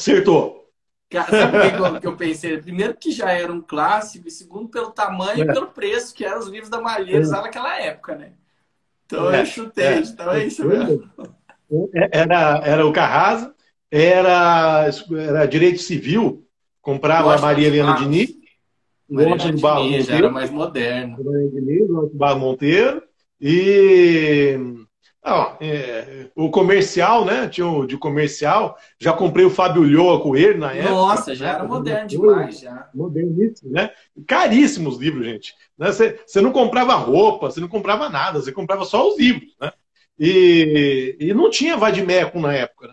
Acertou. 0.00 0.66
Sabe 1.12 1.76
por 1.76 2.00
que, 2.00 2.06
eu 2.06 2.16
pensei? 2.16 2.56
Primeiro 2.56 2.96
que 2.96 3.10
já 3.10 3.30
era 3.32 3.52
um 3.52 3.60
clássico, 3.60 4.28
e 4.28 4.30
segundo 4.30 4.68
pelo 4.68 4.90
tamanho 4.90 5.42
é. 5.42 5.44
e 5.44 5.52
pelo 5.52 5.66
preço, 5.66 6.14
que 6.14 6.24
eram 6.24 6.38
os 6.38 6.48
livros 6.48 6.70
da 6.70 6.80
Malheiros 6.80 7.30
é. 7.30 7.36
lá 7.36 7.42
naquela 7.42 7.78
época, 7.78 8.14
né? 8.14 8.32
Então 9.04 9.30
é. 9.30 9.42
eu 9.42 9.46
chutei, 9.46 9.84
é. 9.84 9.98
então 9.98 10.32
é 10.32 10.44
isso 10.46 10.66
mesmo. 10.66 11.10
É, 11.94 12.18
era, 12.20 12.62
era 12.64 12.86
o 12.86 12.92
Carrasa, 12.92 13.54
era, 13.90 14.88
era 15.28 15.46
Direito 15.46 15.82
Civil, 15.82 16.46
comprava 16.80 17.34
a 17.34 17.40
Maria 17.40 17.66
Helena 17.66 17.94
Diniz, 17.94 18.30
Loja 19.10 19.52
de 19.52 19.60
Barro 19.60 19.84
Monteiro. 19.84 20.04
Já 20.04 20.16
era 20.16 20.30
mais 20.30 20.50
moderno. 20.50 21.16
Loja 21.20 22.08
de 22.08 22.16
Barro 22.16 22.38
Monteiro. 22.38 23.02
E 23.40 24.58
ah, 25.22 25.54
é, 25.60 26.30
o 26.34 26.50
comercial, 26.50 27.26
né? 27.26 27.46
Tinha 27.46 27.66
o 27.66 27.86
de 27.86 27.98
comercial. 27.98 28.78
Já 28.98 29.12
comprei 29.12 29.44
o 29.44 29.50
Fábio 29.50 29.82
Lhoa 29.82 30.20
com 30.22 30.34
ele 30.34 30.56
na 30.58 30.72
época. 30.72 30.94
Nossa, 30.94 31.34
já 31.34 31.50
era 31.50 31.64
moderno 31.64 32.08
demais, 32.08 32.60
já. 32.60 32.88
Moderníssimo, 32.94 33.70
né? 33.70 33.90
Caríssimos 34.26 34.96
livros, 34.96 35.26
gente. 35.26 35.54
Né? 35.76 35.88
Você, 35.92 36.18
você 36.26 36.40
não 36.40 36.52
comprava 36.52 36.94
roupa, 36.94 37.50
você 37.50 37.60
não 37.60 37.68
comprava 37.68 38.08
nada, 38.08 38.40
você 38.40 38.50
comprava 38.50 38.86
só 38.86 39.08
os 39.08 39.18
livros, 39.18 39.54
né? 39.60 39.70
E, 40.18 41.16
e 41.20 41.34
não 41.34 41.50
tinha 41.50 41.76
Vadimeco 41.76 42.40
na 42.40 42.54
época, 42.54 42.88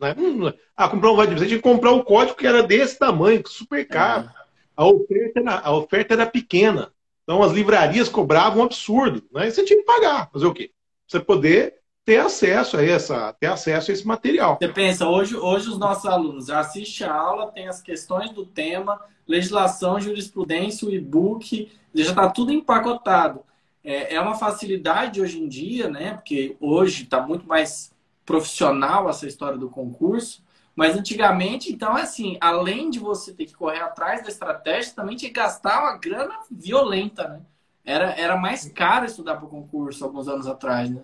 né? 0.00 0.14
né? 0.16 0.54
Ah, 0.76 0.88
comprar 0.88 1.10
um 1.10 1.16
Vadimeco, 1.16 1.40
você 1.40 1.48
tinha 1.48 1.58
que 1.58 1.68
comprar 1.68 1.90
o 1.90 2.04
código 2.04 2.38
que 2.38 2.46
era 2.46 2.62
desse 2.62 2.96
tamanho, 2.96 3.42
super 3.46 3.86
caro. 3.88 4.28
É. 4.28 4.42
A, 4.76 4.86
oferta 4.86 5.40
era, 5.40 5.58
a 5.58 5.76
oferta 5.76 6.14
era 6.14 6.26
pequena. 6.26 6.92
Então 7.24 7.42
as 7.42 7.52
livrarias 7.52 8.08
cobravam 8.08 8.60
um 8.60 8.64
absurdo, 8.64 9.24
né? 9.32 9.48
E 9.48 9.50
você 9.50 9.64
tinha 9.64 9.80
que 9.80 9.84
pagar. 9.84 10.30
Fazer 10.32 10.46
o 10.46 10.54
quê? 10.54 10.70
Você 11.12 11.20
poder 11.20 11.74
ter 12.04 12.18
acesso 12.18 12.76
a 12.76 12.84
essa, 12.84 13.32
ter 13.34 13.46
acesso 13.46 13.90
a 13.90 13.94
esse 13.94 14.06
material. 14.06 14.58
Você 14.60 14.68
pensa, 14.68 15.06
hoje, 15.06 15.36
hoje 15.36 15.68
os 15.68 15.78
nossos 15.78 16.06
alunos 16.06 16.50
assistem 16.50 17.06
a 17.06 17.14
aula, 17.14 17.52
tem 17.52 17.68
as 17.68 17.80
questões 17.80 18.30
do 18.30 18.44
tema, 18.44 19.00
legislação, 19.26 20.00
jurisprudência, 20.00 20.88
o 20.88 20.92
e-book, 20.92 21.70
já 21.94 22.10
está 22.10 22.28
tudo 22.28 22.52
empacotado. 22.52 23.44
É, 23.84 24.14
é 24.14 24.20
uma 24.20 24.34
facilidade 24.34 25.20
hoje 25.20 25.40
em 25.40 25.48
dia, 25.48 25.88
né? 25.88 26.14
Porque 26.14 26.56
hoje 26.60 27.04
está 27.04 27.20
muito 27.20 27.46
mais 27.46 27.92
profissional 28.24 29.08
essa 29.08 29.26
história 29.26 29.58
do 29.58 29.68
concurso. 29.68 30.42
Mas 30.74 30.96
antigamente, 30.96 31.70
então, 31.70 31.94
assim, 31.94 32.38
além 32.40 32.88
de 32.88 32.98
você 32.98 33.32
ter 33.32 33.44
que 33.44 33.54
correr 33.54 33.80
atrás 33.80 34.22
da 34.22 34.28
estratégia, 34.28 34.94
também 34.94 35.16
tinha 35.16 35.28
que 35.30 35.38
gastar 35.38 35.80
uma 35.80 35.98
grana 35.98 36.38
violenta, 36.50 37.28
né? 37.28 37.40
Era, 37.84 38.12
era 38.12 38.36
mais 38.36 38.68
caro 38.68 39.04
estudar 39.04 39.36
para 39.36 39.46
o 39.46 39.50
concurso 39.50 40.04
alguns 40.04 40.28
anos 40.28 40.46
atrás, 40.46 40.90
né? 40.90 41.02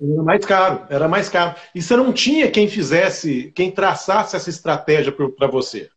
Era 0.00 0.22
mais 0.22 0.44
caro, 0.44 0.86
era 0.88 1.08
mais 1.08 1.28
caro. 1.28 1.54
E 1.74 1.80
você 1.80 1.96
não 1.96 2.12
tinha 2.12 2.50
quem 2.50 2.68
fizesse, 2.68 3.52
quem 3.54 3.70
traçasse 3.70 4.34
essa 4.34 4.50
estratégia 4.50 5.12
para 5.12 5.46
você. 5.46 5.88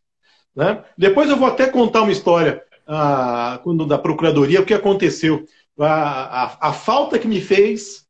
Né? 0.56 0.84
Depois 0.98 1.30
eu 1.30 1.38
vou 1.38 1.48
até 1.48 1.68
contar 1.68 2.02
uma 2.02 2.12
história 2.12 2.64
ah, 2.88 3.60
quando 3.64 3.86
da 3.86 3.98
procuradoria, 3.98 4.62
o 4.62 4.66
que 4.66 4.74
aconteceu. 4.74 5.46
A, 5.80 6.44
a, 6.44 6.70
a, 6.70 6.74
falta 6.74 7.20
que 7.20 7.28
me 7.28 7.42
fez 7.42 8.08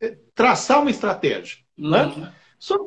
é 0.00 0.16
traçar 0.34 0.80
uma 0.80 0.90
estratégia. 0.90 1.58
Né? 1.76 2.04
Uhum. 2.04 2.16
Né? 2.16 2.32
Só, 2.58 2.78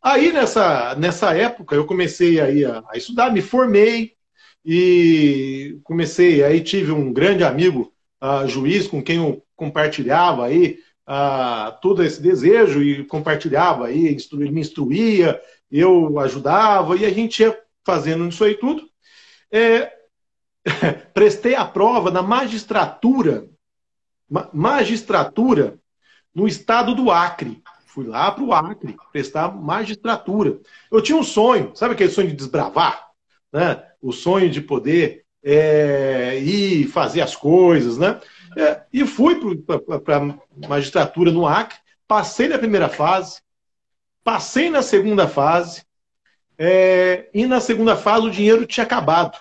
aí 0.00 0.32
nessa, 0.32 0.94
nessa 0.96 1.36
época 1.36 1.74
eu 1.74 1.86
comecei 1.86 2.40
aí 2.40 2.64
a, 2.64 2.82
a, 2.88 2.96
estudar, 2.96 3.32
me 3.32 3.42
formei 3.42 4.14
e 4.64 5.78
comecei, 5.82 6.44
aí 6.44 6.60
tive 6.60 6.92
um 6.92 7.12
grande 7.12 7.42
amigo, 7.42 7.91
uh, 8.22 8.46
juiz, 8.46 8.86
com 8.86 9.02
quem 9.02 9.16
eu 9.16 9.44
compartilhava 9.56 10.46
aí 10.46 10.78
uh, 11.08 11.80
todo 11.80 12.02
esse 12.04 12.22
desejo 12.22 12.82
e 12.82 13.04
compartilhava 13.04 13.86
aí, 13.86 14.14
instru, 14.14 14.38
me 14.38 14.60
instruía, 14.60 15.40
eu 15.70 16.18
ajudava 16.20 16.96
e 16.96 17.04
a 17.04 17.10
gente 17.10 17.42
ia 17.42 17.58
fazendo 17.84 18.28
isso 18.28 18.44
aí 18.44 18.54
tudo. 18.54 18.88
É, 19.50 19.92
prestei 21.12 21.54
a 21.54 21.64
prova 21.64 22.10
na 22.10 22.22
magistratura, 22.22 23.48
magistratura 24.52 25.78
no 26.34 26.46
estado 26.46 26.94
do 26.94 27.10
Acre. 27.10 27.60
Fui 27.86 28.06
lá 28.06 28.30
para 28.30 28.44
o 28.44 28.54
Acre 28.54 28.96
prestar 29.12 29.54
magistratura. 29.54 30.58
Eu 30.90 31.02
tinha 31.02 31.18
um 31.18 31.24
sonho, 31.24 31.72
sabe 31.74 31.94
aquele 31.94 32.10
sonho 32.10 32.28
de 32.28 32.36
desbravar? 32.36 33.08
Né? 33.52 33.84
O 34.00 34.12
sonho 34.12 34.48
de 34.48 34.62
poder 34.62 35.21
é, 35.42 36.38
ir 36.38 36.86
fazer 36.88 37.20
as 37.20 37.34
coisas, 37.34 37.98
né? 37.98 38.20
É, 38.56 38.82
e 38.92 39.06
fui 39.06 39.40
para 40.04 40.16
a 40.18 40.68
magistratura 40.68 41.30
no 41.30 41.46
Acre, 41.46 41.78
passei 42.06 42.48
na 42.48 42.58
primeira 42.58 42.88
fase, 42.88 43.40
passei 44.22 44.68
na 44.68 44.82
segunda 44.82 45.26
fase, 45.26 45.84
é, 46.58 47.28
e 47.32 47.46
na 47.46 47.60
segunda 47.60 47.96
fase 47.96 48.26
o 48.26 48.30
dinheiro 48.30 48.66
tinha 48.66 48.84
acabado. 48.84 49.38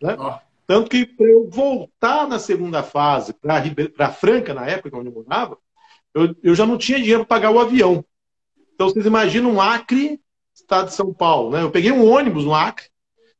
Né? 0.00 0.16
Oh. 0.18 0.34
Tanto 0.66 0.90
que 0.90 1.06
para 1.06 1.26
eu 1.26 1.48
voltar 1.48 2.26
na 2.26 2.38
segunda 2.38 2.82
fase, 2.82 3.34
para 3.34 4.12
Franca, 4.12 4.54
na 4.54 4.66
época 4.66 4.96
onde 4.96 5.08
eu 5.08 5.12
morava, 5.12 5.58
eu, 6.14 6.34
eu 6.42 6.54
já 6.54 6.66
não 6.66 6.78
tinha 6.78 6.98
dinheiro 6.98 7.24
para 7.24 7.36
pagar 7.36 7.50
o 7.50 7.60
avião. 7.60 8.04
Então 8.74 8.88
vocês 8.88 9.06
imaginam 9.06 9.52
um 9.52 9.60
Acre, 9.60 10.20
estado 10.54 10.88
de 10.88 10.94
São 10.94 11.12
Paulo. 11.12 11.50
Né? 11.50 11.62
Eu 11.62 11.70
peguei 11.70 11.92
um 11.92 12.08
ônibus 12.08 12.44
no 12.44 12.54
Acre 12.54 12.86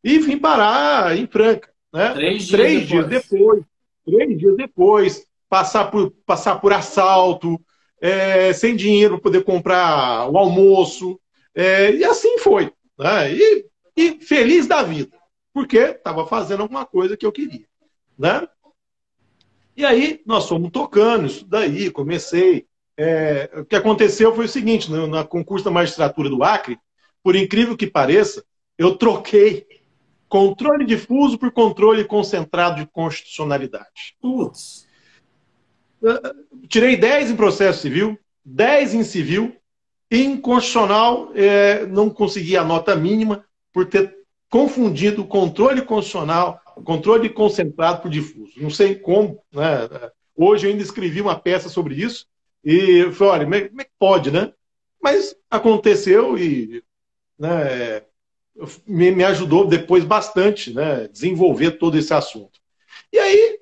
e 0.05 0.19
vim 0.19 0.39
parar 0.39 1.17
em 1.17 1.27
Franca. 1.27 1.71
Né? 1.97 2.13
Três, 2.13 2.45
dias, 2.45 2.61
Três 2.61 2.89
depois. 2.89 3.09
dias 3.09 3.23
depois. 3.23 3.65
Três 4.05 4.39
dias 4.39 4.57
depois, 4.57 5.27
passar 5.49 5.91
por, 5.91 6.11
passar 6.27 6.57
por 6.57 6.71
assalto, 6.75 7.59
é, 7.99 8.53
sem 8.53 8.77
dinheiro 8.77 9.15
para 9.15 9.23
poder 9.23 9.45
comprar 9.45 10.31
o 10.31 10.37
almoço. 10.37 11.19
É, 11.55 11.91
e 11.93 12.05
assim 12.05 12.39
foi. 12.39 12.71
Né? 12.99 13.33
E, 13.33 13.67
e 13.97 14.21
feliz 14.21 14.67
da 14.67 14.83
vida, 14.83 15.17
porque 15.55 15.79
estava 15.79 16.27
fazendo 16.27 16.61
alguma 16.61 16.85
coisa 16.85 17.17
que 17.17 17.25
eu 17.25 17.33
queria. 17.33 17.65
Né? 18.19 18.47
E 19.75 19.83
aí 19.83 20.21
nós 20.27 20.47
fomos 20.47 20.71
tocando 20.71 21.27
isso 21.27 21.47
daí, 21.47 21.91
comecei. 21.91 22.67
É, 22.99 23.51
o 23.57 23.65
que 23.65 23.77
aconteceu 23.77 24.35
foi 24.35 24.45
o 24.45 24.49
seguinte: 24.51 24.91
no, 24.91 25.07
na 25.07 25.25
concurso 25.25 25.65
da 25.65 25.71
magistratura 25.71 26.29
do 26.29 26.45
Acre, 26.45 26.79
por 27.23 27.35
incrível 27.35 27.75
que 27.75 27.87
pareça, 27.87 28.45
eu 28.77 28.97
troquei 28.97 29.67
controle 30.29 30.85
difuso 30.85 31.39
por 31.39 31.53
controle 31.53 32.05
concentrado 32.05 32.77
de 32.77 32.87
constitucionalidade. 32.87 34.17
Putz. 34.21 34.87
Tirei 36.69 36.97
10 36.97 37.31
em 37.31 37.37
processo 37.37 37.81
civil, 37.83 38.19
10 38.45 38.95
em 38.95 39.05
civil 39.05 39.57
Inconstitucional, 40.11 41.33
é, 41.35 41.85
não 41.87 42.09
consegui 42.09 42.57
a 42.57 42.63
nota 42.63 42.95
mínima 42.95 43.45
por 43.73 43.87
ter 43.87 44.17
confundido 44.49 45.25
controle 45.25 45.83
constitucional, 45.83 46.61
controle 46.85 47.29
concentrado 47.29 48.03
por 48.03 48.11
difuso. 48.11 48.53
Não 48.57 48.71
sei 48.71 48.95
como, 48.95 49.43
né? 49.53 49.89
Hoje 50.37 50.67
eu 50.67 50.71
ainda 50.71 50.83
escrevi 50.83 51.21
uma 51.21 51.39
peça 51.39 51.69
sobre 51.69 51.97
isso 51.97 52.27
e 52.65 53.11
falei, 53.13 53.47
olha, 53.47 53.69
como 53.69 53.81
é 53.81 53.85
que 53.85 53.91
pode, 53.99 54.31
né? 54.31 54.53
Mas 55.03 55.35
aconteceu 55.51 56.39
e 56.39 56.85
né, 57.37 58.03
me, 58.87 59.11
me 59.11 59.25
ajudou 59.25 59.67
depois 59.67 60.05
bastante, 60.05 60.73
né? 60.73 61.09
Desenvolver 61.09 61.73
todo 61.73 61.97
esse 61.99 62.13
assunto. 62.13 62.61
E 63.13 63.19
aí, 63.19 63.59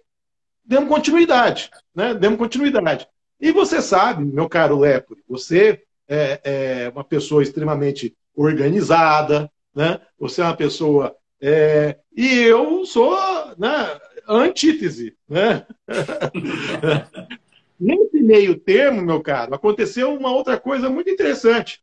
demos 0.65 0.89
continuidade, 0.89 1.71
né? 1.95 2.15
Demos 2.15 2.39
continuidade. 2.39 3.07
E 3.41 3.53
você 3.53 3.83
sabe, 3.83 4.25
meu 4.25 4.49
caro 4.49 4.79
Lepore, 4.79 5.23
você 5.29 5.83
é, 6.09 6.41
é 6.45 6.89
uma 6.91 7.05
pessoa 7.05 7.43
extremamente 7.43 8.17
organizada, 8.35 9.51
né? 9.75 10.01
Você 10.19 10.41
é 10.41 10.45
uma 10.45 10.57
pessoa. 10.57 11.15
É, 11.41 11.99
e 12.17 12.39
eu 12.43 12.87
sou 12.87 13.17
né, 13.59 14.01
antítese. 14.29 15.17
Né? 15.29 15.67
Nesse 17.79 18.23
meio 18.23 18.59
termo, 18.59 19.03
meu 19.03 19.21
caro, 19.21 19.55
aconteceu 19.55 20.15
uma 20.15 20.31
outra 20.33 20.59
coisa 20.59 20.89
muito 20.89 21.11
interessante. 21.11 21.83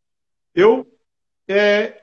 Eu 0.55 0.87
é, 1.47 2.00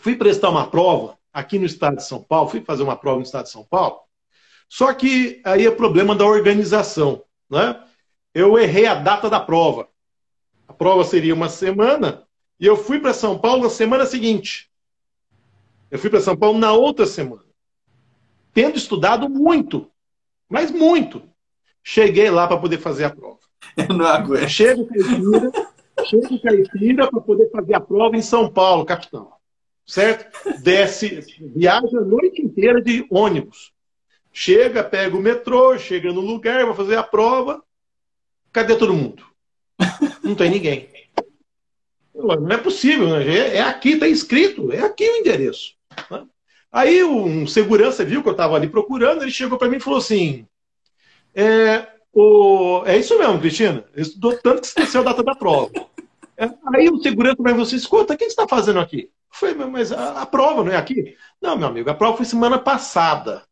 fui 0.00 0.16
prestar 0.16 0.50
uma 0.50 0.70
prova 0.70 1.18
aqui 1.32 1.58
no 1.58 1.66
estado 1.66 1.96
de 1.96 2.04
São 2.04 2.22
Paulo, 2.22 2.50
fui 2.50 2.60
fazer 2.60 2.82
uma 2.82 2.96
prova 2.96 3.18
no 3.18 3.24
estado 3.24 3.44
de 3.44 3.50
São 3.50 3.64
Paulo, 3.64 4.00
só 4.68 4.92
que 4.92 5.40
aí 5.44 5.66
é 5.66 5.70
problema 5.70 6.14
da 6.14 6.26
organização. 6.26 7.22
Né? 7.48 7.82
Eu 8.34 8.58
errei 8.58 8.86
a 8.86 8.94
data 8.94 9.30
da 9.30 9.40
prova. 9.40 9.88
A 10.66 10.72
prova 10.72 11.02
seria 11.04 11.34
uma 11.34 11.48
semana 11.48 12.24
e 12.60 12.66
eu 12.66 12.76
fui 12.76 13.00
para 13.00 13.14
São 13.14 13.38
Paulo 13.38 13.62
na 13.62 13.70
semana 13.70 14.04
seguinte. 14.04 14.70
Eu 15.90 15.98
fui 15.98 16.10
para 16.10 16.20
São 16.20 16.36
Paulo 16.36 16.58
na 16.58 16.72
outra 16.72 17.06
semana. 17.06 17.44
Tendo 18.52 18.76
estudado 18.76 19.28
muito, 19.28 19.90
mas 20.48 20.70
muito. 20.70 21.22
Cheguei 21.82 22.30
lá 22.30 22.46
para 22.46 22.58
poder 22.58 22.78
fazer 22.78 23.04
a 23.04 23.10
prova. 23.10 23.38
Eu 23.76 23.94
não 23.94 24.06
aguento. 24.06 24.48
Chego 24.48 24.86
caipira, 24.86 25.52
chego 26.04 26.40
caipira 26.42 27.10
para 27.10 27.20
poder 27.20 27.50
fazer 27.50 27.74
a 27.74 27.80
prova 27.80 28.16
em 28.16 28.22
São 28.22 28.52
Paulo, 28.52 28.84
capitão. 28.84 29.32
Certo? 29.88 30.60
Desce, 30.60 31.24
viaja 31.40 31.98
a 31.98 32.04
noite 32.04 32.42
inteira 32.42 32.82
de 32.82 33.06
ônibus. 33.10 33.72
Chega, 34.30 34.84
pega 34.84 35.16
o 35.16 35.20
metrô, 35.20 35.78
chega 35.78 36.12
no 36.12 36.20
lugar, 36.20 36.66
vai 36.66 36.74
fazer 36.74 36.96
a 36.96 37.02
prova. 37.02 37.64
Cadê 38.52 38.76
todo 38.76 38.92
mundo? 38.92 39.24
Não 40.22 40.34
tem 40.34 40.50
ninguém. 40.50 40.90
Não 42.14 42.50
é 42.50 42.58
possível, 42.58 43.08
né? 43.08 43.26
é, 43.26 43.56
é 43.56 43.62
aqui, 43.62 43.92
está 43.92 44.06
escrito, 44.06 44.70
é 44.70 44.80
aqui 44.80 45.08
o 45.08 45.16
endereço. 45.16 45.72
Né? 46.10 46.26
Aí 46.70 47.02
um 47.02 47.46
segurança 47.46 48.04
viu 48.04 48.22
que 48.22 48.28
eu 48.28 48.32
estava 48.32 48.56
ali 48.56 48.68
procurando, 48.68 49.22
ele 49.22 49.30
chegou 49.30 49.56
para 49.56 49.68
mim 49.68 49.78
e 49.78 49.80
falou 49.80 50.00
assim: 50.00 50.46
é, 51.34 51.86
o... 52.12 52.82
é 52.84 52.98
isso 52.98 53.18
mesmo, 53.18 53.40
Cristina, 53.40 53.84
eu 53.96 54.02
estudou 54.02 54.36
tanto 54.36 54.60
que 54.60 54.66
esqueceu 54.66 55.00
a 55.00 55.04
data 55.04 55.22
da 55.22 55.34
prova. 55.34 55.70
É, 56.36 56.50
aí 56.74 56.90
o 56.90 56.98
segurança 56.98 57.36
para 57.36 57.54
mim, 57.54 57.64
você 57.64 57.76
escuta, 57.76 58.12
o 58.12 58.16
que 58.18 58.24
você 58.24 58.30
está 58.30 58.46
fazendo 58.46 58.80
aqui? 58.80 59.10
Foi, 59.30 59.54
mas 59.54 59.92
a, 59.92 60.22
a, 60.22 60.26
prova 60.26 60.64
não 60.64 60.72
é 60.72 60.76
aqui? 60.76 61.16
Não, 61.40 61.56
meu 61.56 61.68
amigo, 61.68 61.88
a 61.90 61.94
prova 61.94 62.16
foi 62.16 62.26
semana 62.26 62.58
passada. 62.58 63.44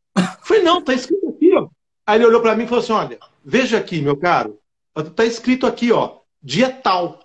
Foi 0.43 0.62
não, 0.62 0.79
está 0.79 0.95
escrito 0.95 1.29
aqui, 1.29 1.55
ó. 1.55 1.68
Aí 2.07 2.18
ele 2.18 2.27
olhou 2.27 2.41
para 2.41 2.57
mim 2.57 2.64
e 2.64 2.66
falou 2.66 2.83
assim: 2.83 2.93
olha, 2.93 3.18
veja 3.45 3.79
aqui, 3.79 4.01
meu 4.01 4.16
caro, 4.16 4.59
está 4.97 5.24
escrito 5.24 5.66
aqui, 5.66 5.93
ó, 5.93 6.18
dia 6.43 6.70
tal. 6.70 7.20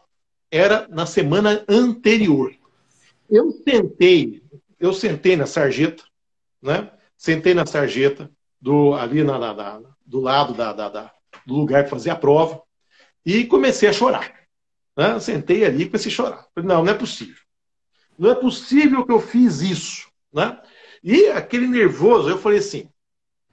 Era 0.50 0.88
na 0.90 1.06
semana 1.06 1.64
anterior. 1.68 2.54
Eu 3.30 3.52
sentei, 3.52 4.44
eu 4.80 4.92
sentei 4.92 5.38
na 5.38 5.46
sarjeta, 5.46 6.04
né? 6.62 6.92
Sentei 7.18 7.54
na 7.54 7.66
sarjeta, 7.66 8.30
do, 8.60 8.94
ali 8.94 9.24
na, 9.24 9.40
na, 9.40 9.54
na 9.54 9.82
do 10.06 10.20
lado 10.20 10.54
da, 10.54 10.74
da, 10.74 10.90
da, 10.90 11.12
do 11.46 11.56
lugar 11.56 11.84
para 11.84 11.92
fazer 11.92 12.10
a 12.10 12.16
prova, 12.16 12.62
e 13.26 13.46
comecei 13.46 13.88
a 13.88 13.94
chorar. 13.94 14.34
Né? 14.98 15.20
Sentei 15.20 15.64
ali 15.66 15.84
e 15.84 15.86
comecei 15.86 16.12
a 16.12 16.16
chorar. 16.16 16.48
Não, 16.58 16.84
não 16.84 16.92
é 16.92 16.94
possível. 16.94 17.41
Não 18.22 18.32
é 18.32 18.36
possível 18.36 19.06
que 19.06 19.12
eu 19.12 19.20
fiz 19.20 19.62
isso. 19.62 20.08
Né? 20.32 20.58
E 21.04 21.28
aquele 21.28 21.68
nervoso, 21.68 22.30
eu 22.30 22.38
falei 22.38 22.60
assim: 22.60 22.88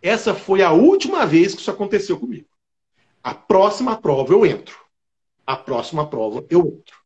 essa 0.02 0.34
foi 0.34 0.62
a 0.62 0.70
última 0.70 1.26
vez 1.26 1.54
que 1.54 1.60
isso 1.60 1.70
aconteceu 1.70 2.20
comigo. 2.20 2.46
A 3.22 3.34
próxima 3.34 3.96
prova 3.96 4.32
eu 4.32 4.46
entro 4.46 4.88
a 5.48 5.56
próxima 5.56 6.06
prova 6.06 6.44
eu 6.50 6.60
entro. 6.60 6.98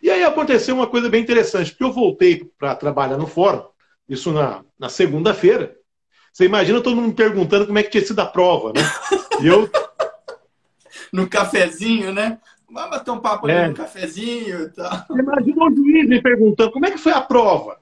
E 0.00 0.08
aí 0.08 0.22
aconteceu 0.22 0.76
uma 0.76 0.86
coisa 0.86 1.10
bem 1.10 1.20
interessante, 1.20 1.72
porque 1.72 1.82
eu 1.82 1.92
voltei 1.92 2.48
para 2.56 2.76
trabalhar 2.76 3.16
no 3.16 3.26
fórum, 3.26 3.66
isso 4.08 4.30
na, 4.30 4.64
na 4.78 4.88
segunda-feira. 4.88 5.76
Você 6.32 6.44
imagina 6.44 6.80
todo 6.80 6.94
mundo 6.94 7.08
me 7.08 7.14
perguntando 7.14 7.66
como 7.66 7.78
é 7.78 7.82
que 7.82 7.90
tinha 7.90 8.06
sido 8.06 8.20
a 8.20 8.26
prova, 8.26 8.72
né? 8.72 8.80
E 9.42 9.48
eu. 9.48 9.68
no 11.12 11.28
cafezinho, 11.28 12.12
né? 12.12 12.40
Vamos 12.72 12.90
bater 12.90 13.10
um 13.10 13.20
papo 13.20 13.48
é. 13.48 13.58
ali 13.58 13.68
no 13.68 13.76
cafezinho 13.76 14.62
e 14.62 14.68
tal. 14.70 15.04
Imagina 15.10 15.64
o 15.64 15.74
juiz 15.74 16.08
me 16.08 16.22
perguntando 16.22 16.72
como 16.72 16.86
é 16.86 16.90
que 16.90 16.98
foi 16.98 17.12
a 17.12 17.20
prova. 17.20 17.78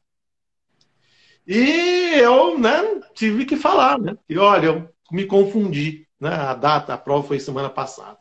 E 1.46 2.12
eu 2.16 2.58
né, 2.58 3.00
tive 3.14 3.44
que 3.44 3.56
falar, 3.56 3.98
né? 3.98 4.16
E 4.28 4.36
olha, 4.36 4.66
eu 4.66 4.88
me 5.10 5.24
confundi. 5.24 6.06
Né? 6.20 6.30
A 6.30 6.54
data, 6.54 6.92
a 6.92 6.98
prova 6.98 7.26
foi 7.26 7.38
semana 7.38 7.70
passada. 7.70 8.18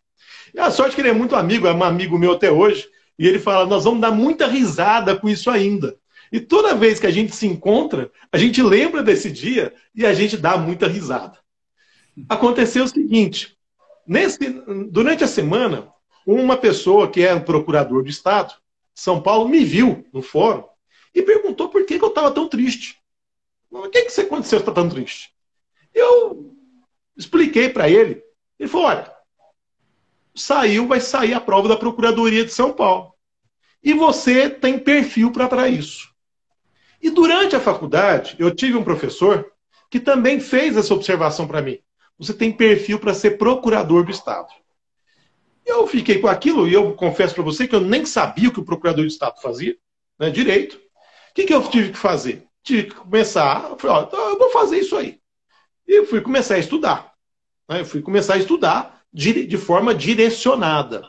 E 0.54 0.60
a 0.60 0.72
sorte 0.72 0.94
é 0.94 0.96
que 0.96 1.02
ele 1.02 1.10
é 1.10 1.14
muito 1.14 1.36
amigo, 1.36 1.68
é 1.68 1.74
um 1.74 1.84
amigo 1.84 2.18
meu 2.18 2.34
até 2.34 2.52
hoje, 2.52 2.88
e 3.18 3.28
ele 3.28 3.40
fala: 3.40 3.66
nós 3.66 3.84
vamos 3.84 4.00
dar 4.00 4.12
muita 4.12 4.48
risada 4.48 5.16
com 5.18 5.28
isso 5.28 5.50
ainda. 5.50 5.98
E 6.32 6.40
toda 6.40 6.76
vez 6.76 7.00
que 7.00 7.08
a 7.08 7.12
gente 7.12 7.36
se 7.36 7.48
encontra, 7.48 8.12
a 8.32 8.38
gente 8.38 8.62
lembra 8.62 9.02
desse 9.02 9.32
dia 9.32 9.74
e 9.94 10.06
a 10.06 10.14
gente 10.14 10.38
dá 10.38 10.56
muita 10.58 10.88
risada. 10.88 11.38
Aconteceu 12.28 12.84
o 12.86 12.88
seguinte: 12.88 13.58
nesse, 14.08 14.50
durante 14.90 15.24
a 15.24 15.28
semana, 15.28 15.88
uma 16.34 16.58
pessoa 16.58 17.10
que 17.10 17.22
era 17.22 17.38
o 17.38 17.46
procurador 17.46 18.04
do 18.04 18.10
Estado, 18.10 18.54
São 18.94 19.22
Paulo, 19.22 19.48
me 19.48 19.64
viu 19.64 20.06
no 20.14 20.22
fórum 20.22 20.64
e 21.14 21.22
perguntou 21.22 21.70
por 21.70 21.86
que, 21.86 21.98
que 21.98 22.04
eu 22.04 22.10
estava 22.10 22.32
tão 22.32 22.48
triste. 22.48 22.98
O 23.72 23.90
que, 23.90 24.04
que 24.04 24.22
aconteceu 24.22 24.60
que 24.60 24.64
está 24.64 24.72
tão 24.72 24.90
triste? 24.90 25.34
Eu 25.94 26.56
expliquei 27.18 27.70
para 27.70 27.90
ele. 27.90 28.24
Ele 28.60 28.70
falou: 28.70 28.88
olha, 28.88 29.12
saiu, 30.36 30.88
vai 30.88 31.00
sair 31.00 31.34
a 31.34 31.42
prova 31.42 31.68
da 31.68 31.78
Procuradoria 31.78 32.46
de 32.46 32.54
São 32.54 32.74
Paulo. 32.74 33.14
E 33.84 33.94
você 33.94 34.50
tem 34.50 34.78
perfil 34.78 35.32
para 35.32 35.70
isso. 35.70 36.10
E 37.02 37.10
durante 37.10 37.56
a 37.56 37.62
faculdade, 37.62 38.36
eu 38.38 38.54
tive 38.54 38.78
um 38.78 38.84
professor 38.84 39.52
que 39.90 40.00
também 40.00 40.40
fez 40.40 40.76
essa 40.76 40.94
observação 40.94 41.48
para 41.48 41.62
mim. 41.62 41.80
Você 42.18 42.34
tem 42.34 42.52
perfil 42.52 43.00
para 43.00 43.14
ser 43.14 43.38
procurador 43.38 44.04
do 44.04 44.12
Estado. 44.12 44.50
Eu 45.70 45.86
fiquei 45.88 46.20
com 46.20 46.28
aquilo 46.28 46.68
e 46.68 46.74
eu 46.74 46.94
confesso 46.94 47.36
para 47.36 47.44
você 47.44 47.68
que 47.68 47.76
eu 47.76 47.82
nem 47.82 48.06
sabia 48.06 48.50
o 48.50 48.52
que 48.52 48.60
o 48.60 48.66
procurador 48.66 49.04
do 49.04 49.08
Estado 49.08 49.40
fazia, 49.40 49.78
né, 50.20 50.30
direito. 50.30 50.76
O 50.76 51.34
que, 51.36 51.46
que 51.46 51.54
eu 51.54 51.62
tive 51.70 51.92
que 51.92 51.98
fazer? 51.98 52.48
Tive 52.64 52.84
que 52.84 52.96
começar, 52.96 53.70
eu 53.70 53.78
falei, 53.78 53.98
ó, 53.98 54.04
então 54.04 54.30
eu 54.30 54.38
vou 54.38 54.50
fazer 54.50 54.80
isso 54.80 54.98
aí. 54.98 55.20
E 55.88 56.06
fui 56.06 56.22
começar 56.22 56.56
a 56.56 56.60
estudar. 56.60 57.14
Né, 57.70 57.84
fui 57.84 58.02
começar 58.02 58.34
a 58.34 58.38
estudar 58.38 59.02
de, 59.14 59.46
de 59.46 59.58
forma 59.58 59.94
direcionada. 59.94 61.04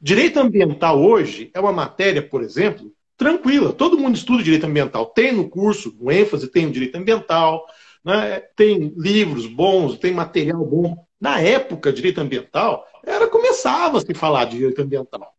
Direito 0.00 0.38
ambiental 0.38 1.02
hoje 1.02 1.50
é 1.52 1.60
uma 1.60 1.72
matéria, 1.72 2.22
por 2.22 2.42
exemplo, 2.42 2.92
tranquila. 3.16 3.72
Todo 3.72 3.98
mundo 3.98 4.16
estuda 4.16 4.42
direito 4.42 4.64
ambiental. 4.64 5.06
Tem 5.06 5.32
no 5.32 5.48
curso, 5.48 5.94
no 6.00 6.10
ênfase, 6.10 6.48
tem 6.48 6.70
direito 6.70 6.96
ambiental, 6.96 7.66
né? 8.04 8.40
tem 8.56 8.94
livros 8.96 9.46
bons, 9.46 9.98
tem 9.98 10.12
material 10.12 10.64
bom. 10.64 11.07
Na 11.20 11.40
época, 11.40 11.92
direito 11.92 12.20
ambiental, 12.20 12.86
era 13.04 13.26
começava 13.26 13.98
a 13.98 14.00
se 14.00 14.14
falar 14.14 14.44
de 14.44 14.58
direito 14.58 14.80
ambiental. 14.82 15.34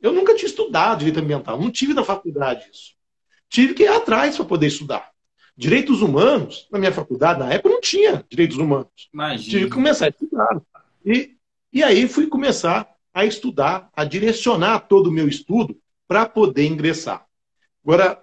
Eu 0.00 0.12
nunca 0.12 0.34
tinha 0.34 0.48
estudado 0.48 0.98
direito 0.98 1.20
ambiental, 1.20 1.58
não 1.58 1.70
tive 1.70 1.94
na 1.94 2.04
faculdade 2.04 2.68
isso. 2.72 2.94
Tive 3.48 3.74
que 3.74 3.84
ir 3.84 3.88
atrás 3.88 4.36
para 4.36 4.44
poder 4.44 4.66
estudar. 4.66 5.10
Direitos 5.56 6.02
humanos, 6.02 6.68
na 6.70 6.78
minha 6.78 6.92
faculdade, 6.92 7.38
na 7.38 7.52
época, 7.52 7.70
não 7.70 7.80
tinha 7.80 8.24
direitos 8.28 8.56
humanos. 8.58 9.08
Imagina. 9.12 9.50
Tive 9.50 9.64
que 9.66 9.70
começar 9.70 10.06
a 10.06 10.08
estudar. 10.08 10.60
E, 11.04 11.36
e 11.72 11.82
aí 11.82 12.08
fui 12.08 12.26
começar 12.26 12.88
a 13.12 13.24
estudar, 13.24 13.88
a 13.94 14.04
direcionar 14.04 14.80
todo 14.80 15.06
o 15.06 15.12
meu 15.12 15.28
estudo 15.28 15.76
para 16.08 16.26
poder 16.26 16.66
ingressar. 16.66 17.24
Agora, 17.84 18.20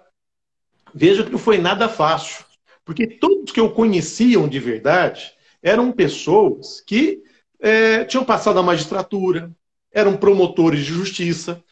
veja 0.94 1.24
que 1.24 1.30
não 1.30 1.38
foi 1.38 1.58
nada 1.58 1.88
fácil, 1.88 2.44
porque 2.84 3.06
todos 3.06 3.50
que 3.50 3.60
eu 3.60 3.70
conheciam 3.70 4.46
de 4.46 4.58
verdade 4.58 5.32
eram 5.62 5.92
pessoas 5.92 6.80
que 6.80 7.22
é, 7.60 8.04
tinham 8.04 8.24
passado 8.24 8.58
a 8.58 8.62
magistratura, 8.62 9.50
eram 9.92 10.16
promotores 10.16 10.80
de 10.80 10.92
justiça. 10.92 11.62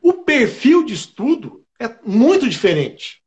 O 0.00 0.12
perfil 0.12 0.84
de 0.84 0.94
estudo 0.94 1.64
é 1.78 1.90
muito 2.04 2.48
diferente. 2.48 3.22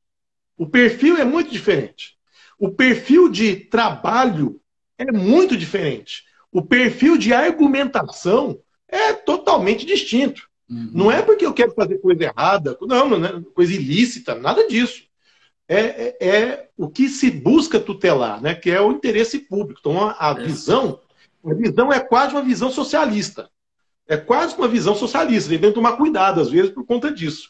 O 0.58 0.66
perfil 0.66 1.18
é 1.18 1.26
muito 1.26 1.52
diferente. 1.52 2.16
O 2.58 2.70
perfil 2.70 3.30
de 3.30 3.56
trabalho 3.56 4.62
é 4.98 5.12
muito 5.12 5.58
diferente. 5.58 6.24
O 6.52 6.62
perfil 6.62 7.18
de 7.18 7.34
argumentação 7.34 8.58
é 8.88 9.12
totalmente 9.12 9.86
distinto. 9.86 10.48
Uhum. 10.70 10.90
Não 10.94 11.12
é 11.12 11.22
porque 11.22 11.46
eu 11.46 11.54
quero 11.54 11.74
fazer 11.74 11.98
coisa 12.00 12.24
errada, 12.24 12.78
não, 12.82 13.10
não 13.10 13.26
é 13.26 13.42
coisa 13.54 13.74
ilícita, 13.74 14.36
nada 14.36 14.68
disso. 14.68 15.04
É, 15.68 15.80
é, 15.80 16.28
é, 16.28 16.70
o 16.78 16.88
que 16.88 17.10
se 17.10 17.32
busca 17.32 17.80
tutelar, 17.80 18.42
né? 18.42 18.54
que 18.54 18.70
é 18.70 18.80
o 18.80 18.92
interesse 18.92 19.40
público. 19.40 19.80
Então, 19.80 20.10
a, 20.18 20.32
é. 20.32 20.44
visão, 20.44 21.00
a 21.44 21.54
visão 21.54 21.92
é 21.92 22.00
quase 22.00 22.34
uma 22.34 22.44
visão 22.44 22.72
socialista. 22.72 23.50
É 24.08 24.16
quase 24.18 24.56
uma 24.56 24.68
visão 24.68 24.96
socialista. 24.96 25.50
Tem 25.50 25.60
que 25.60 25.72
tomar 25.72 25.98
cuidado, 25.98 26.40
às 26.40 26.50
vezes, 26.50 26.72
por 26.72 26.86
conta 26.86 27.12
disso. 27.12 27.50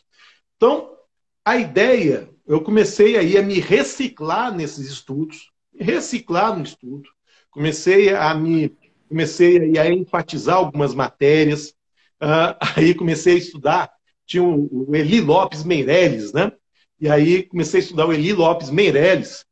Então, 0.55 0.95
a 1.43 1.57
ideia, 1.57 2.29
eu 2.47 2.61
comecei 2.61 3.17
aí 3.17 3.37
a 3.37 3.41
me 3.41 3.59
reciclar 3.59 4.55
nesses 4.55 4.87
estudos, 4.87 5.51
reciclar 5.77 6.57
no 6.57 6.63
estudo. 6.63 7.09
Comecei 7.51 8.13
a 8.13 8.33
me 8.33 8.75
comecei 9.07 9.77
a 9.77 9.87
enfatizar 9.87 10.55
algumas 10.55 10.95
matérias, 10.95 11.75
Uh, 12.21 12.55
aí 12.75 12.93
comecei 12.93 13.35
a 13.35 13.37
estudar, 13.37 13.91
tinha 14.25 14.43
o, 14.43 14.89
o 14.89 14.95
Eli 14.95 15.21
Lopes 15.21 15.63
Meirelles, 15.63 16.33
né? 16.33 16.51
E 16.99 17.09
aí 17.09 17.43
comecei 17.43 17.79
a 17.79 17.83
estudar 17.83 18.05
o 18.05 18.13
Eli 18.13 18.33
Lopes 18.33 18.69
Meirelles 18.69 19.45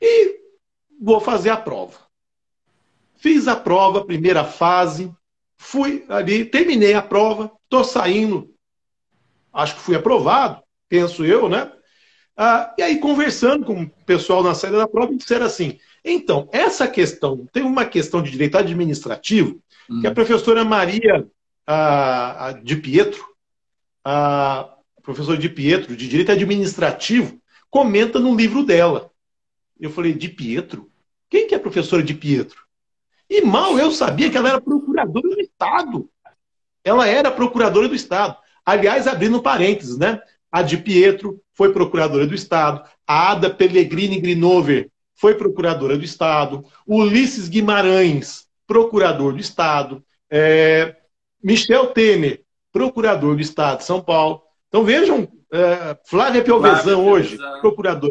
e 0.00 0.40
vou 1.00 1.20
fazer 1.20 1.50
a 1.50 1.56
prova. 1.56 1.98
Fiz 3.16 3.46
a 3.46 3.56
prova, 3.56 4.04
primeira 4.04 4.44
fase, 4.44 5.12
fui 5.56 6.04
ali, 6.08 6.44
terminei 6.44 6.94
a 6.94 7.02
prova, 7.02 7.52
estou 7.64 7.84
saindo, 7.84 8.52
acho 9.52 9.76
que 9.76 9.80
fui 9.80 9.94
aprovado, 9.94 10.62
penso 10.88 11.24
eu, 11.24 11.48
né? 11.48 11.70
Ah, 12.36 12.74
e 12.78 12.82
aí, 12.82 12.98
conversando 12.98 13.64
com 13.64 13.82
o 13.82 13.90
pessoal 14.06 14.42
na 14.42 14.54
saída 14.54 14.78
da 14.78 14.88
prova, 14.88 15.14
disseram 15.14 15.46
assim: 15.46 15.78
então, 16.04 16.48
essa 16.50 16.88
questão, 16.88 17.46
tem 17.52 17.62
uma 17.62 17.84
questão 17.84 18.22
de 18.22 18.30
direito 18.30 18.56
administrativo, 18.56 19.60
hum. 19.88 20.00
que 20.00 20.06
a 20.06 20.14
professora 20.14 20.64
Maria 20.64 21.28
a, 21.66 22.48
a 22.48 22.52
de 22.52 22.76
Pietro, 22.76 23.24
a 24.04 24.71
professora 25.02 25.38
de 25.38 25.48
Pietro, 25.48 25.96
de 25.96 26.08
Direito 26.08 26.32
Administrativo, 26.32 27.40
comenta 27.70 28.18
no 28.18 28.34
livro 28.34 28.64
dela. 28.64 29.10
Eu 29.80 29.90
falei, 29.90 30.12
de 30.12 30.28
Pietro? 30.28 30.90
Quem 31.28 31.48
que 31.48 31.54
é 31.54 31.56
a 31.56 31.60
professora 31.60 32.02
de 32.02 32.14
Pietro? 32.14 32.60
E 33.28 33.40
mal 33.40 33.78
eu 33.78 33.90
sabia 33.90 34.30
que 34.30 34.36
ela 34.36 34.50
era 34.50 34.60
procuradora 34.60 35.28
do 35.28 35.40
Estado. 35.40 36.10
Ela 36.84 37.06
era 37.06 37.30
procuradora 37.30 37.88
do 37.88 37.94
Estado. 37.94 38.36
Aliás, 38.64 39.06
abrindo 39.06 39.42
parênteses, 39.42 39.96
né? 39.96 40.20
A 40.50 40.62
de 40.62 40.76
Pietro 40.76 41.40
foi 41.54 41.72
procuradora 41.72 42.26
do 42.26 42.34
Estado. 42.34 42.86
A 43.06 43.32
Ada 43.32 43.48
Pellegrini 43.48 44.20
Grinover 44.20 44.90
foi 45.14 45.34
procuradora 45.34 45.96
do 45.96 46.04
Estado. 46.04 46.64
Ulisses 46.86 47.48
Guimarães, 47.48 48.46
procurador 48.66 49.32
do 49.32 49.40
Estado. 49.40 50.04
É, 50.30 50.96
Michel 51.42 51.88
Temer, 51.88 52.42
procurador 52.70 53.34
do 53.34 53.40
Estado 53.40 53.78
de 53.78 53.84
São 53.84 54.00
Paulo. 54.02 54.42
Então 54.72 54.84
vejam, 54.84 55.28
é, 55.52 55.98
Flávia 56.06 56.42
Piovesan 56.42 56.96
hoje, 56.96 57.36
procurador. 57.60 58.10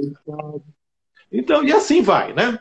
Então, 1.32 1.64
e 1.64 1.74
assim 1.74 2.04
vai, 2.04 2.34
né? 2.34 2.60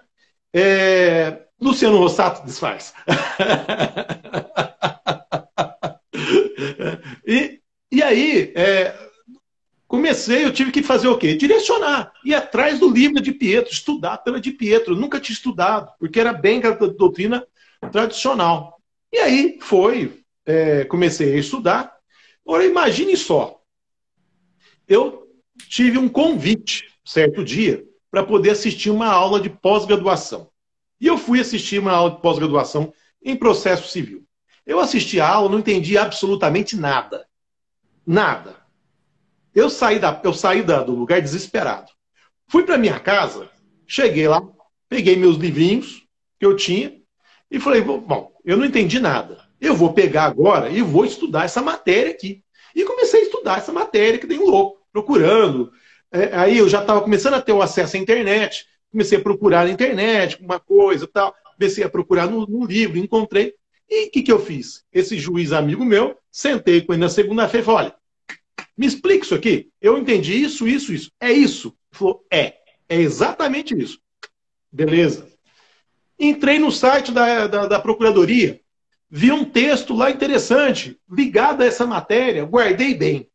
É, 0.55 1.43
Luciano 1.61 1.99
Rossato 1.99 2.47
desfaz. 2.47 2.95
e, 7.27 7.61
e 7.93 8.03
aí, 8.03 8.55
é, 8.57 8.97
comecei, 9.87 10.47
eu 10.47 10.53
tive 10.55 10.73
que 10.73 10.83
fazer 10.83 11.09
o 11.09 11.19
quê? 11.19 11.35
Direcionar, 11.35 12.11
ir 12.25 12.33
atrás 12.33 12.81
do 12.81 12.89
livro 12.89 13.21
de 13.21 13.33
Pietro, 13.33 13.71
estudar 13.71 14.17
pela 14.25 14.41
de 14.41 14.51
Pietro. 14.51 14.95
Eu 14.95 14.99
nunca 14.99 15.21
tinha 15.21 15.35
estudado, 15.35 15.93
porque 15.99 16.19
era 16.19 16.33
bem 16.33 16.63
a 16.65 16.71
doutrina 16.71 17.47
tradicional. 17.93 18.81
E 19.13 19.19
aí 19.19 19.59
foi, 19.61 20.23
é, 20.47 20.87
comecei 20.87 21.35
a 21.35 21.39
estudar. 21.39 21.93
Ora, 22.47 22.65
imagine 22.65 23.15
só. 23.15 23.60
Eu 24.91 25.29
tive 25.69 25.99
um 25.99 26.09
convite, 26.09 26.93
certo 27.05 27.45
dia, 27.45 27.85
para 28.11 28.25
poder 28.25 28.51
assistir 28.51 28.91
uma 28.91 29.07
aula 29.07 29.41
de 29.41 29.49
pós-graduação. 29.49 30.51
E 31.01 31.07
eu 31.07 31.17
fui 31.17 31.39
assistir 31.39 31.79
uma 31.79 31.93
aula 31.93 32.11
de 32.11 32.21
pós-graduação 32.21 32.93
em 33.23 33.37
processo 33.37 33.87
civil. 33.87 34.25
Eu 34.67 34.81
assisti 34.81 35.21
a 35.21 35.29
aula, 35.29 35.49
não 35.49 35.61
entendi 35.61 35.97
absolutamente 35.97 36.75
nada. 36.75 37.25
Nada. 38.05 38.57
Eu 39.55 39.71
saí, 39.71 40.01
da, 40.01 40.21
eu 40.25 40.35
saí 40.35 40.61
da, 40.65 40.83
do 40.83 40.93
lugar 40.93 41.23
desesperado. 41.23 41.93
Fui 42.49 42.65
para 42.65 42.77
minha 42.77 42.99
casa, 42.99 43.49
cheguei 43.87 44.27
lá, 44.27 44.43
peguei 44.89 45.15
meus 45.15 45.37
livrinhos 45.37 46.05
que 46.37 46.45
eu 46.45 46.57
tinha 46.57 47.01
e 47.49 47.61
falei: 47.61 47.81
bom, 47.81 48.33
eu 48.45 48.57
não 48.57 48.65
entendi 48.65 48.99
nada. 48.99 49.49
Eu 49.61 49.77
vou 49.77 49.93
pegar 49.93 50.25
agora 50.25 50.69
e 50.69 50.83
vou 50.83 51.05
estudar 51.05 51.45
essa 51.45 51.63
matéria 51.63 52.11
aqui. 52.11 52.43
E 52.75 52.85
comecei 52.85 53.21
a 53.21 53.25
estudar 53.25 53.59
essa 53.59 53.73
matéria 53.73 54.19
que 54.19 54.27
tem 54.27 54.39
um 54.39 54.51
louco, 54.51 54.80
procurando. 54.93 55.73
É, 56.13 56.37
aí 56.37 56.59
eu 56.59 56.69
já 56.69 56.81
estava 56.81 57.01
começando 57.01 57.35
a 57.35 57.41
ter 57.41 57.53
o 57.53 57.63
acesso 57.63 57.97
à 57.97 57.99
internet, 57.99 58.67
comecei 58.91 59.19
a 59.19 59.23
procurar 59.23 59.65
na 59.65 59.71
internet, 59.71 60.39
uma 60.43 60.59
coisa 60.59 61.07
tal, 61.07 61.35
comecei 61.57 61.85
a 61.85 61.89
procurar 61.89 62.27
no, 62.27 62.47
no 62.47 62.65
livro, 62.65 62.99
encontrei. 62.99 63.55
E 63.89 64.07
o 64.07 64.11
que, 64.11 64.23
que 64.23 64.33
eu 64.33 64.39
fiz? 64.39 64.85
Esse 64.93 65.19
juiz 65.19 65.53
amigo 65.53 65.85
meu, 65.85 66.17
sentei 66.31 66.81
com 66.81 66.93
ele 66.93 67.03
na 67.03 67.09
segunda-feira 67.09 67.63
e 67.63 67.67
falei: 67.67 67.87
olha, 67.87 67.95
me 68.77 68.87
explica 68.87 69.25
isso 69.25 69.35
aqui. 69.35 69.69
Eu 69.81 69.99
entendi 69.99 70.43
isso, 70.43 70.67
isso, 70.67 70.93
isso. 70.93 71.13
É 71.21 71.33
isso? 71.33 71.69
Ele 71.69 71.99
falou: 71.99 72.25
é, 72.33 72.55
é 72.89 72.97
exatamente 72.97 73.77
isso. 73.79 74.01
Beleza. 74.73 75.29
Entrei 76.19 76.59
no 76.59 76.71
site 76.71 77.13
da, 77.13 77.47
da, 77.47 77.67
da 77.67 77.81
Procuradoria, 77.81 78.61
vi 79.09 79.33
um 79.33 79.45
texto 79.45 79.95
lá 79.95 80.11
interessante, 80.11 81.01
ligado 81.11 81.63
a 81.63 81.65
essa 81.65 81.87
matéria, 81.87 82.45
guardei 82.45 82.95
bem. 82.95 83.30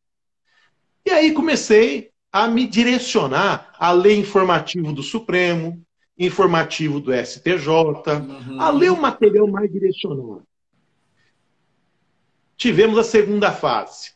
E 1.05 1.11
aí 1.11 1.33
comecei 1.33 2.09
a 2.31 2.47
me 2.47 2.67
direcionar 2.67 3.73
a 3.77 3.91
ler 3.91 4.15
informativo 4.15 4.91
do 4.91 5.03
Supremo, 5.03 5.85
informativo 6.17 6.99
do 6.99 7.13
STJ, 7.13 7.69
uhum. 7.69 8.59
a 8.59 8.69
ler 8.71 8.91
o 8.91 8.99
material 8.99 9.47
mais 9.47 9.71
direcionado. 9.71 10.43
Tivemos 12.57 12.97
a 12.97 13.03
segunda 13.03 13.51
fase. 13.51 14.13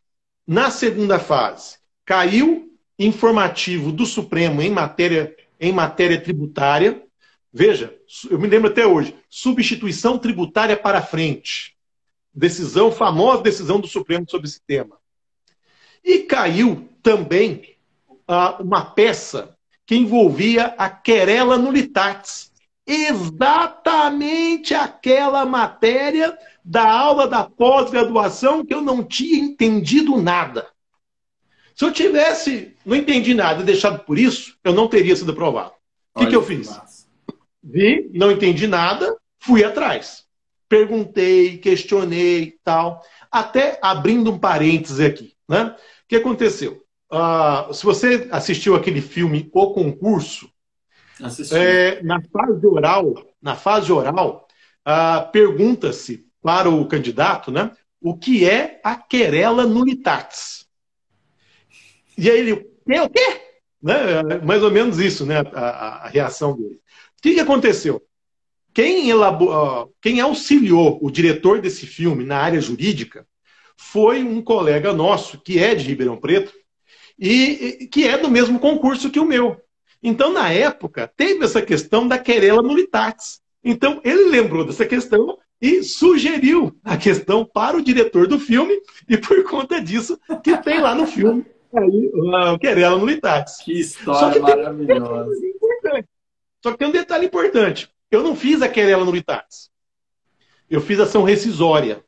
Na 0.47 0.71
segunda 0.71 1.19
fase, 1.19 1.77
caiu 2.03 2.73
informativo 2.97 3.91
do 3.91 4.05
Supremo 4.05 4.61
em 4.61 4.69
matéria, 4.69 5.35
em 5.59 5.71
matéria 5.71 6.19
tributária. 6.19 7.03
Veja, 7.53 7.95
eu 8.29 8.39
me 8.39 8.47
lembro 8.47 8.69
até 8.69 8.85
hoje, 8.85 9.15
substituição 9.29 10.17
tributária 10.17 10.75
para 10.75 11.01
frente. 11.01 11.77
Decisão, 12.33 12.91
famosa 12.91 13.43
decisão 13.43 13.79
do 13.79 13.87
Supremo 13.87 14.25
sobre 14.29 14.47
esse 14.47 14.61
tema. 14.65 14.98
E 16.03 16.19
caiu 16.19 16.89
também 17.01 17.75
uh, 18.07 18.61
uma 18.61 18.85
peça 18.85 19.55
que 19.85 19.95
envolvia 19.95 20.73
a 20.77 20.89
querela 20.89 21.57
nulitatis. 21.57 22.51
Exatamente 22.85 24.73
aquela 24.73 25.45
matéria 25.45 26.37
da 26.63 26.91
aula 26.91 27.27
da 27.27 27.43
pós-graduação 27.43 28.65
que 28.65 28.73
eu 28.73 28.81
não 28.81 29.03
tinha 29.03 29.39
entendido 29.39 30.21
nada. 30.21 30.67
Se 31.75 31.85
eu 31.85 31.91
tivesse, 31.91 32.75
não 32.85 32.95
entendi 32.95 33.33
nada 33.33 33.61
e 33.61 33.65
deixado 33.65 34.03
por 34.03 34.19
isso, 34.19 34.57
eu 34.63 34.73
não 34.73 34.87
teria 34.87 35.15
sido 35.15 35.31
aprovado. 35.31 35.71
O 36.13 36.19
que, 36.19 36.27
que 36.27 36.35
eu 36.35 36.43
fiz? 36.43 36.69
Vi, 37.63 38.09
não 38.13 38.31
entendi 38.31 38.67
nada, 38.67 39.15
fui 39.39 39.63
atrás. 39.63 40.25
Perguntei, 40.67 41.57
questionei 41.57 42.55
tal. 42.63 43.01
Até 43.31 43.79
abrindo 43.81 44.31
um 44.31 44.37
parêntese 44.37 45.03
aqui. 45.03 45.33
Né? 45.49 45.63
O 45.65 46.07
que 46.07 46.15
aconteceu? 46.15 46.83
Uh, 47.11 47.73
se 47.73 47.83
você 47.83 48.27
assistiu 48.31 48.75
aquele 48.75 49.01
filme 49.01 49.49
O 49.51 49.73
Concurso, 49.73 50.47
é, 51.51 52.01
na 52.03 52.21
fase 52.21 52.65
oral, 52.67 53.13
na 53.41 53.55
fase 53.55 53.91
oral, 53.91 54.47
uh, 54.87 55.31
pergunta-se 55.31 56.25
para 56.41 56.69
o 56.69 56.87
candidato, 56.87 57.51
né, 57.51 57.71
o 57.99 58.15
que 58.15 58.47
é 58.47 58.79
a 58.83 58.95
querela 58.95 59.65
nulitatis. 59.65 60.67
E 62.15 62.29
aí 62.29 62.39
ele, 62.39 62.53
o 62.53 63.09
quê? 63.09 63.41
Né? 63.81 64.23
Mais 64.45 64.61
ou 64.61 64.71
menos 64.71 64.99
isso, 64.99 65.25
né, 65.25 65.39
a, 65.39 65.59
a, 65.59 66.05
a 66.05 66.07
reação 66.09 66.55
dele. 66.55 66.75
O 67.17 67.21
que, 67.21 67.33
que 67.33 67.39
aconteceu? 67.39 68.01
Quem, 68.73 69.09
elabor... 69.09 69.89
quem 69.99 70.21
auxiliou 70.21 70.99
o 71.01 71.09
diretor 71.09 71.59
desse 71.59 71.85
filme 71.87 72.23
na 72.23 72.37
área 72.37 72.61
jurídica 72.61 73.27
foi 73.81 74.21
um 74.21 74.41
colega 74.41 74.91
nosso, 74.91 75.39
que 75.39 75.57
é 75.57 75.73
de 75.73 75.87
Ribeirão 75.87 76.17
Preto, 76.17 76.51
e 77.17 77.87
que 77.89 78.05
é 78.05 78.17
do 78.17 78.29
mesmo 78.29 78.59
concurso 78.59 79.09
que 79.09 79.19
o 79.19 79.25
meu. 79.25 79.57
Então, 80.03 80.33
na 80.33 80.51
época, 80.51 81.11
teve 81.15 81.45
essa 81.45 81.61
questão 81.61 82.05
da 82.05 82.19
querela 82.19 82.61
nulitatis. 82.61 83.39
Então, 83.63 84.01
ele 84.03 84.29
lembrou 84.29 84.65
dessa 84.65 84.85
questão 84.85 85.37
e 85.61 85.81
sugeriu 85.81 86.77
a 86.83 86.97
questão 86.97 87.45
para 87.45 87.77
o 87.77 87.81
diretor 87.81 88.27
do 88.27 88.37
filme, 88.37 88.77
e 89.07 89.17
por 89.17 89.43
conta 89.45 89.81
disso, 89.81 90.19
que 90.43 90.57
tem 90.57 90.81
lá 90.81 90.93
no 90.93 91.07
filme 91.07 91.45
aí, 91.73 92.11
a 92.35 92.59
querela 92.59 92.97
nulitatis. 92.97 93.57
Que 93.57 93.79
história 93.79 94.33
que 94.33 94.39
maravilhosa. 94.39 95.31
Um 95.31 96.03
Só 96.61 96.71
que 96.71 96.77
tem 96.77 96.87
um 96.87 96.91
detalhe 96.91 97.25
importante. 97.25 97.89
Eu 98.11 98.23
não 98.23 98.35
fiz 98.35 98.61
a 98.61 98.67
querela 98.67 99.05
nulitatis. 99.05 99.69
Eu 100.69 100.81
fiz 100.81 100.99
ação 100.99 101.23
rescisória. 101.23 102.03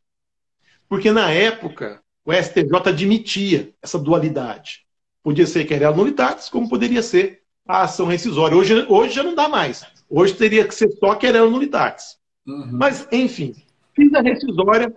Porque 0.91 1.09
na 1.09 1.31
época, 1.31 2.01
o 2.25 2.33
STJ 2.33 2.89
admitia 2.89 3.73
essa 3.81 3.97
dualidade. 3.97 4.81
Podia 5.23 5.47
ser 5.47 5.63
querela 5.63 5.95
nulitatis, 5.95 6.49
como 6.49 6.67
poderia 6.67 7.01
ser 7.01 7.43
a 7.65 7.83
ação 7.83 8.07
rescisória. 8.07 8.57
Hoje, 8.57 8.85
hoje 8.89 9.15
já 9.15 9.23
não 9.23 9.33
dá 9.33 9.47
mais. 9.47 9.85
Hoje 10.09 10.33
teria 10.33 10.67
que 10.67 10.75
ser 10.75 10.91
só 10.99 11.15
querela 11.15 11.49
nulitatis. 11.49 12.17
Uhum. 12.45 12.71
Mas, 12.73 13.07
enfim, 13.09 13.55
fiz 13.95 14.13
a 14.13 14.19
rescisória, 14.19 14.93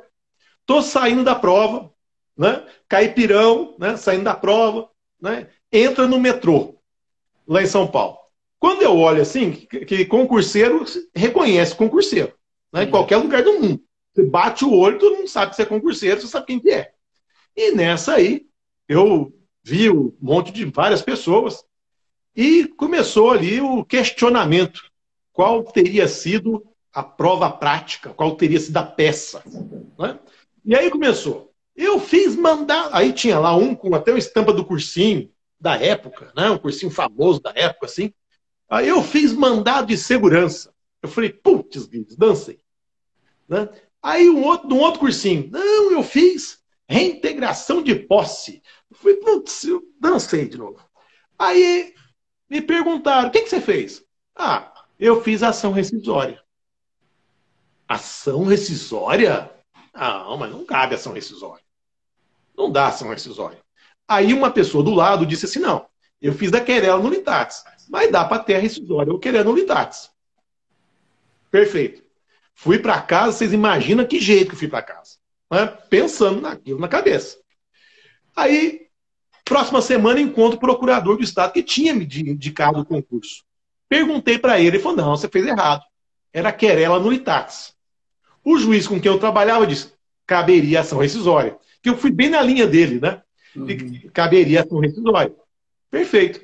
estou 0.62 0.82
saindo 0.82 1.22
da 1.22 1.36
prova, 1.36 1.92
né? 2.36 2.64
caipirão, 2.88 3.76
né? 3.78 3.96
saindo 3.96 4.24
da 4.24 4.34
prova, 4.34 4.90
né? 5.22 5.46
entra 5.70 6.08
no 6.08 6.18
metrô, 6.18 6.74
lá 7.46 7.62
em 7.62 7.66
São 7.66 7.86
Paulo. 7.86 8.18
Quando 8.58 8.82
eu 8.82 8.98
olho 8.98 9.22
assim, 9.22 9.52
que, 9.52 9.84
que 9.84 10.04
concurseiro 10.06 10.84
reconhece 11.14 11.76
concurseiro, 11.76 12.32
né? 12.72 12.82
em 12.82 12.90
qualquer 12.90 13.18
lugar 13.18 13.44
do 13.44 13.60
mundo. 13.60 13.80
Você 14.14 14.22
bate 14.22 14.64
o 14.64 14.72
olho, 14.72 14.98
todo 14.98 15.16
mundo 15.16 15.28
sabe 15.28 15.54
você 15.54 15.62
é 15.62 15.66
concurseiro, 15.66 16.20
você 16.20 16.28
sabe 16.28 16.46
quem 16.46 16.60
que 16.60 16.70
é. 16.70 16.92
E 17.56 17.72
nessa 17.72 18.14
aí, 18.14 18.46
eu 18.88 19.32
vi 19.62 19.90
um 19.90 20.16
monte 20.20 20.52
de 20.52 20.64
várias 20.64 21.02
pessoas, 21.02 21.64
e 22.36 22.66
começou 22.66 23.30
ali 23.30 23.60
o 23.60 23.84
questionamento: 23.84 24.82
qual 25.32 25.62
teria 25.62 26.08
sido 26.08 26.66
a 26.92 27.02
prova 27.02 27.50
prática, 27.50 28.10
qual 28.10 28.36
teria 28.36 28.58
sido 28.58 28.76
a 28.76 28.82
peça. 28.84 29.42
Né? 29.98 30.18
E 30.64 30.74
aí 30.74 30.90
começou. 30.90 31.52
Eu 31.76 31.98
fiz 31.98 32.36
mandar. 32.36 32.88
Aí 32.92 33.12
tinha 33.12 33.38
lá 33.38 33.54
um 33.56 33.74
com 33.74 33.94
até 33.94 34.12
uma 34.12 34.18
estampa 34.18 34.52
do 34.52 34.64
cursinho 34.64 35.30
da 35.60 35.76
época, 35.76 36.32
né? 36.36 36.50
um 36.50 36.58
cursinho 36.58 36.90
famoso 36.90 37.40
da 37.40 37.52
época, 37.54 37.86
assim. 37.86 38.12
Aí 38.68 38.88
eu 38.88 39.02
fiz 39.02 39.32
mandado 39.32 39.88
de 39.88 39.96
segurança. 39.96 40.72
Eu 41.02 41.08
falei, 41.08 41.30
putz, 41.30 41.88
dancei. 42.16 42.60
Né? 43.48 43.68
Aí 44.04 44.28
um 44.28 44.44
outro, 44.44 44.68
um 44.68 44.80
outro 44.80 45.00
cursinho, 45.00 45.48
não, 45.50 45.90
eu 45.90 46.02
fiz 46.02 46.62
reintegração 46.86 47.82
de 47.82 47.94
posse. 47.94 48.62
Eu 48.90 48.96
falei, 48.98 49.16
putz, 49.16 49.64
eu 49.64 49.82
dancei 49.98 50.46
de 50.46 50.58
novo. 50.58 50.78
Aí 51.38 51.94
me 52.46 52.60
perguntaram, 52.60 53.28
o 53.28 53.32
que, 53.32 53.40
que 53.40 53.48
você 53.48 53.62
fez? 53.62 54.04
Ah, 54.36 54.70
eu 55.00 55.22
fiz 55.22 55.42
ação 55.42 55.72
rescisória. 55.72 56.38
Ação 57.88 58.44
rescisória? 58.44 59.50
Não, 59.94 60.36
mas 60.36 60.52
não 60.52 60.66
cabe 60.66 60.96
ação 60.96 61.14
rescisória. 61.14 61.64
Não 62.54 62.70
dá 62.70 62.88
ação 62.88 63.08
rescisória. 63.08 63.64
Aí 64.06 64.34
uma 64.34 64.50
pessoa 64.50 64.84
do 64.84 64.92
lado 64.92 65.24
disse 65.24 65.46
assim: 65.46 65.60
não, 65.60 65.86
eu 66.20 66.34
fiz 66.34 66.50
da 66.50 66.60
querela 66.60 67.02
nulitatis, 67.02 67.64
mas 67.88 68.12
dá 68.12 68.22
para 68.22 68.42
ter 68.42 68.56
a 68.56 68.60
rescisória 68.60 69.10
ou 69.10 69.18
querela 69.18 69.44
nulitatis. 69.44 70.10
Perfeito. 71.50 72.03
Fui 72.54 72.78
para 72.78 73.00
casa, 73.00 73.36
vocês 73.36 73.52
imaginam 73.52 74.06
que 74.06 74.20
jeito 74.20 74.48
que 74.48 74.54
eu 74.54 74.58
fui 74.58 74.68
para 74.68 74.82
casa. 74.82 75.16
Né? 75.50 75.66
Pensando 75.90 76.40
naquilo 76.40 76.78
na 76.78 76.88
cabeça. 76.88 77.36
Aí, 78.34 78.86
próxima 79.44 79.82
semana, 79.82 80.20
encontro 80.20 80.56
o 80.56 80.60
procurador 80.60 81.16
do 81.16 81.24
Estado 81.24 81.52
que 81.52 81.62
tinha 81.62 81.94
me 81.94 82.04
indicado 82.04 82.80
o 82.80 82.84
concurso. 82.84 83.44
Perguntei 83.88 84.38
para 84.38 84.58
ele, 84.58 84.76
ele 84.76 84.78
falou: 84.78 84.96
não, 84.96 85.16
você 85.16 85.28
fez 85.28 85.46
errado. 85.46 85.82
Era 86.32 86.52
querela 86.52 86.98
nulitatis. 86.98 87.74
O 88.44 88.58
juiz 88.58 88.86
com 88.86 89.00
quem 89.00 89.10
eu 89.10 89.18
trabalhava 89.18 89.66
disse: 89.66 89.92
caberia 90.26 90.80
ação 90.80 90.98
rescisória. 90.98 91.56
Que 91.82 91.90
eu 91.90 91.96
fui 91.96 92.10
bem 92.10 92.30
na 92.30 92.40
linha 92.40 92.66
dele, 92.66 92.98
né? 93.00 93.22
Uhum. 93.54 94.10
Caberia 94.12 94.62
ação 94.62 94.78
rescisória. 94.78 95.34
Perfeito. 95.90 96.40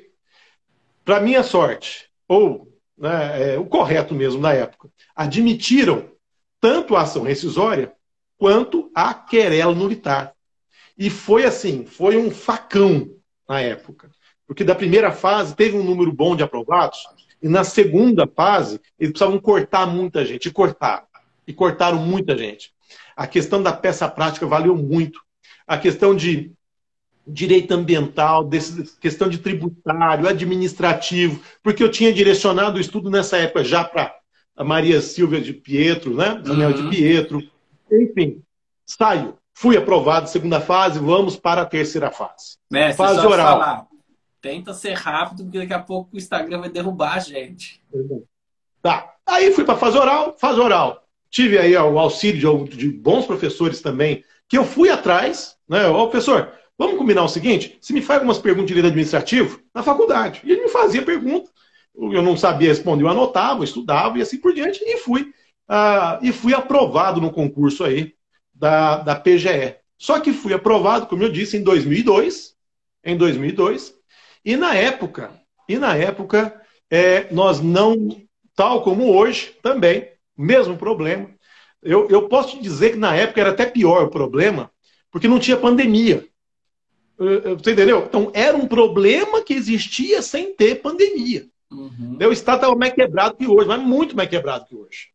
Para 1.03 1.19
minha 1.19 1.43
sorte, 1.43 2.09
ou 2.27 2.70
né, 3.01 3.53
é, 3.53 3.59
o 3.59 3.65
correto 3.65 4.13
mesmo 4.13 4.39
na 4.39 4.53
época, 4.53 4.89
admitiram 5.15 6.11
tanto 6.59 6.95
a 6.95 7.01
ação 7.01 7.23
rescisória 7.23 7.91
quanto 8.37 8.91
a 8.93 9.13
querela 9.13 9.73
nulitar. 9.73 10.33
E 10.97 11.09
foi 11.09 11.45
assim, 11.45 11.85
foi 11.85 12.15
um 12.15 12.29
facão 12.29 13.09
na 13.49 13.59
época. 13.59 14.11
Porque 14.45 14.63
da 14.63 14.75
primeira 14.75 15.11
fase 15.11 15.55
teve 15.55 15.75
um 15.75 15.83
número 15.83 16.11
bom 16.11 16.35
de 16.35 16.43
aprovados, 16.43 16.99
e 17.41 17.49
na 17.49 17.63
segunda 17.63 18.27
fase 18.27 18.79
eles 18.99 19.11
precisavam 19.11 19.39
cortar 19.39 19.87
muita 19.87 20.23
gente, 20.23 20.47
e 20.47 20.51
cortar 20.51 21.07
e 21.47 21.53
cortaram 21.53 21.97
muita 21.97 22.37
gente. 22.37 22.71
A 23.15 23.25
questão 23.25 23.63
da 23.63 23.73
peça 23.73 24.07
prática 24.07 24.45
valeu 24.45 24.75
muito. 24.75 25.19
A 25.65 25.77
questão 25.77 26.15
de 26.15 26.51
direito 27.25 27.73
ambiental, 27.73 28.43
desse, 28.43 28.97
questão 28.99 29.29
de 29.29 29.37
tributário, 29.37 30.27
administrativo, 30.27 31.41
porque 31.63 31.83
eu 31.83 31.91
tinha 31.91 32.13
direcionado 32.13 32.77
o 32.77 32.81
estudo 32.81 33.09
nessa 33.09 33.37
época 33.37 33.63
já 33.63 33.83
para 33.83 34.15
a 34.55 34.63
Maria 34.63 35.01
Silvia 35.01 35.39
de 35.39 35.53
Pietro, 35.53 36.15
né? 36.15 36.41
Daniel 36.43 36.71
uhum. 36.71 36.89
de 36.89 36.95
Pietro. 36.95 37.41
Enfim, 37.91 38.41
saio. 38.85 39.37
Fui 39.53 39.77
aprovado 39.77 40.29
segunda 40.29 40.59
fase, 40.59 40.99
vamos 40.99 41.35
para 41.35 41.61
a 41.61 41.65
terceira 41.65 42.09
fase. 42.09 42.57
Mestre, 42.69 42.97
fase 42.97 43.25
oral. 43.25 43.59
Falar. 43.59 43.87
Tenta 44.41 44.73
ser 44.73 44.93
rápido, 44.93 45.43
porque 45.43 45.59
daqui 45.59 45.73
a 45.73 45.79
pouco 45.79 46.15
o 46.15 46.17
Instagram 46.17 46.61
vai 46.61 46.69
derrubar 46.69 47.15
a 47.15 47.19
gente. 47.19 47.83
Tá. 48.81 49.13
Aí 49.25 49.51
fui 49.53 49.63
para 49.63 49.75
a 49.75 49.77
fase 49.77 49.97
oral, 49.97 50.35
fase 50.39 50.59
oral 50.59 51.01
tive 51.31 51.57
aí 51.57 51.75
o 51.75 51.97
auxílio 51.97 52.65
de, 52.65 52.77
de, 52.77 52.89
bons 52.89 53.25
professores 53.25 53.81
também, 53.81 54.23
que 54.47 54.57
eu 54.57 54.65
fui 54.65 54.89
atrás, 54.89 55.55
né? 55.67 55.87
Ô, 55.87 56.07
professor, 56.09 56.51
vamos 56.81 56.97
combinar 56.97 57.23
o 57.23 57.29
seguinte: 57.29 57.77
se 57.79 57.93
me 57.93 58.01
faz 58.01 58.17
algumas 58.17 58.39
perguntas 58.39 58.69
de 58.69 58.73
direito 58.73 58.91
administrativo, 58.91 59.61
na 59.73 59.83
faculdade. 59.83 60.41
E 60.43 60.51
ele 60.51 60.63
me 60.63 60.69
fazia 60.69 61.03
pergunta. 61.03 61.51
Eu 61.95 62.23
não 62.23 62.35
sabia 62.35 62.69
responder, 62.69 63.03
eu 63.03 63.09
anotava, 63.09 63.63
estudava 63.63 64.17
e 64.17 64.21
assim 64.21 64.37
por 64.37 64.53
diante, 64.53 64.83
e 64.83 64.97
fui. 64.97 65.31
ah, 65.67 66.19
e 66.23 66.31
fui 66.31 66.53
aprovado 66.53 67.21
no 67.21 67.31
concurso 67.31 67.83
aí 67.83 68.15
da, 68.53 68.97
da 68.97 69.15
PGE. 69.15 69.75
Só 69.97 70.19
que 70.19 70.33
fui 70.33 70.53
aprovado, 70.53 71.05
como 71.05 71.21
eu 71.21 71.31
disse, 71.31 71.55
em 71.57 71.63
2002, 71.63 72.55
em 73.03 73.15
2002, 73.15 73.93
e 74.43 74.55
na 74.55 74.73
época, 74.73 75.31
e 75.69 75.77
na 75.77 75.95
época, 75.95 76.59
é, 76.89 77.31
nós 77.31 77.61
não, 77.61 77.95
tal 78.55 78.81
como 78.81 79.13
hoje, 79.13 79.55
também, 79.61 80.09
mesmo 80.35 80.77
problema. 80.77 81.29
Eu, 81.83 82.09
eu 82.09 82.27
posso 82.27 82.57
te 82.57 82.63
dizer 82.63 82.91
que 82.91 82.97
na 82.97 83.15
época 83.15 83.41
era 83.41 83.51
até 83.51 83.65
pior 83.67 84.05
o 84.05 84.09
problema, 84.09 84.71
porque 85.11 85.27
não 85.27 85.39
tinha 85.39 85.57
pandemia. 85.57 86.30
Você 87.17 87.71
entendeu? 87.71 88.05
Então, 88.07 88.31
era 88.33 88.57
um 88.57 88.67
problema 88.67 89.43
que 89.43 89.53
existia 89.53 90.21
sem 90.21 90.55
ter 90.55 90.81
pandemia. 90.81 91.47
Uhum. 91.71 92.17
O 92.19 92.31
Estado 92.31 92.57
estava 92.57 92.75
mais 92.75 92.93
quebrado 92.93 93.37
que 93.37 93.47
hoje, 93.47 93.67
mas 93.67 93.81
muito 93.81 94.15
mais 94.15 94.29
quebrado 94.29 94.65
que 94.65 94.75
hoje. 94.75 95.09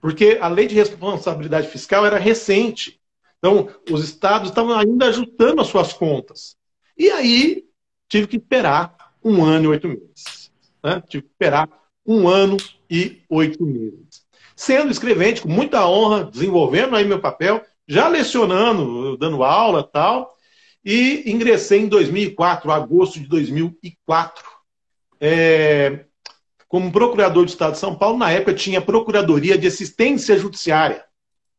Porque 0.00 0.38
a 0.40 0.48
lei 0.48 0.66
de 0.66 0.74
responsabilidade 0.74 1.68
fiscal 1.68 2.06
era 2.06 2.18
recente. 2.18 3.00
Então, 3.38 3.68
os 3.90 4.04
estados 4.04 4.48
estavam 4.48 4.76
ainda 4.78 5.06
ajustando 5.06 5.60
as 5.60 5.66
suas 5.66 5.92
contas. 5.92 6.56
E 6.96 7.10
aí, 7.10 7.64
tive 8.08 8.26
que 8.26 8.36
esperar 8.36 8.96
um 9.22 9.44
ano 9.44 9.64
e 9.64 9.68
oito 9.68 9.88
meses. 9.88 10.50
Né? 10.82 11.02
Tive 11.08 11.24
que 11.24 11.30
esperar 11.30 11.68
um 12.06 12.28
ano 12.28 12.56
e 12.88 13.22
oito 13.28 13.64
meses. 13.64 14.24
Sendo 14.54 14.90
escrevente, 14.90 15.42
com 15.42 15.48
muita 15.48 15.86
honra, 15.86 16.24
desenvolvendo 16.24 16.96
aí 16.96 17.04
meu 17.04 17.20
papel, 17.20 17.62
já 17.86 18.08
lecionando, 18.08 19.16
dando 19.18 19.44
aula 19.44 19.82
tal, 19.82 20.35
e 20.86 21.28
ingressei 21.32 21.80
em 21.80 21.88
2004, 21.88 22.70
agosto 22.70 23.18
de 23.18 23.26
2004, 23.26 24.44
é, 25.20 26.04
como 26.68 26.92
procurador 26.92 27.44
do 27.44 27.48
Estado 27.48 27.72
de 27.72 27.80
São 27.80 27.96
Paulo. 27.96 28.16
Na 28.16 28.30
época 28.30 28.54
tinha 28.54 28.80
Procuradoria 28.80 29.58
de 29.58 29.66
Assistência 29.66 30.38
Judiciária, 30.38 31.04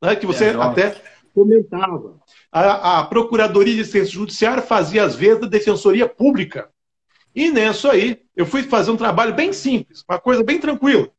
né, 0.02 0.16
que 0.16 0.26
você 0.26 0.46
é, 0.46 0.50
até 0.52 0.96
comentava. 1.34 2.22
A, 2.50 3.00
a, 3.00 3.04
Procuradoria 3.04 3.76
de 3.76 3.82
Assistência 3.82 4.14
Judiciária 4.14 4.64
fazia, 4.64 5.04
às 5.04 5.18
vezes, 5.18 5.44
a 5.44 5.48
Defensoria 5.48 6.08
Pública. 6.08 6.70
E 7.36 7.52
nisso 7.52 7.90
aí, 7.90 8.22
eu 8.34 8.46
fui 8.46 8.64
fazer 8.64 8.92
um 8.92 8.98
trabalho 8.98 9.34
bem 9.34 9.52
simples, 9.52 10.06
uma 10.10 10.18
coisa 10.18 10.42
bem 10.42 10.58
tranquila. 10.58 11.12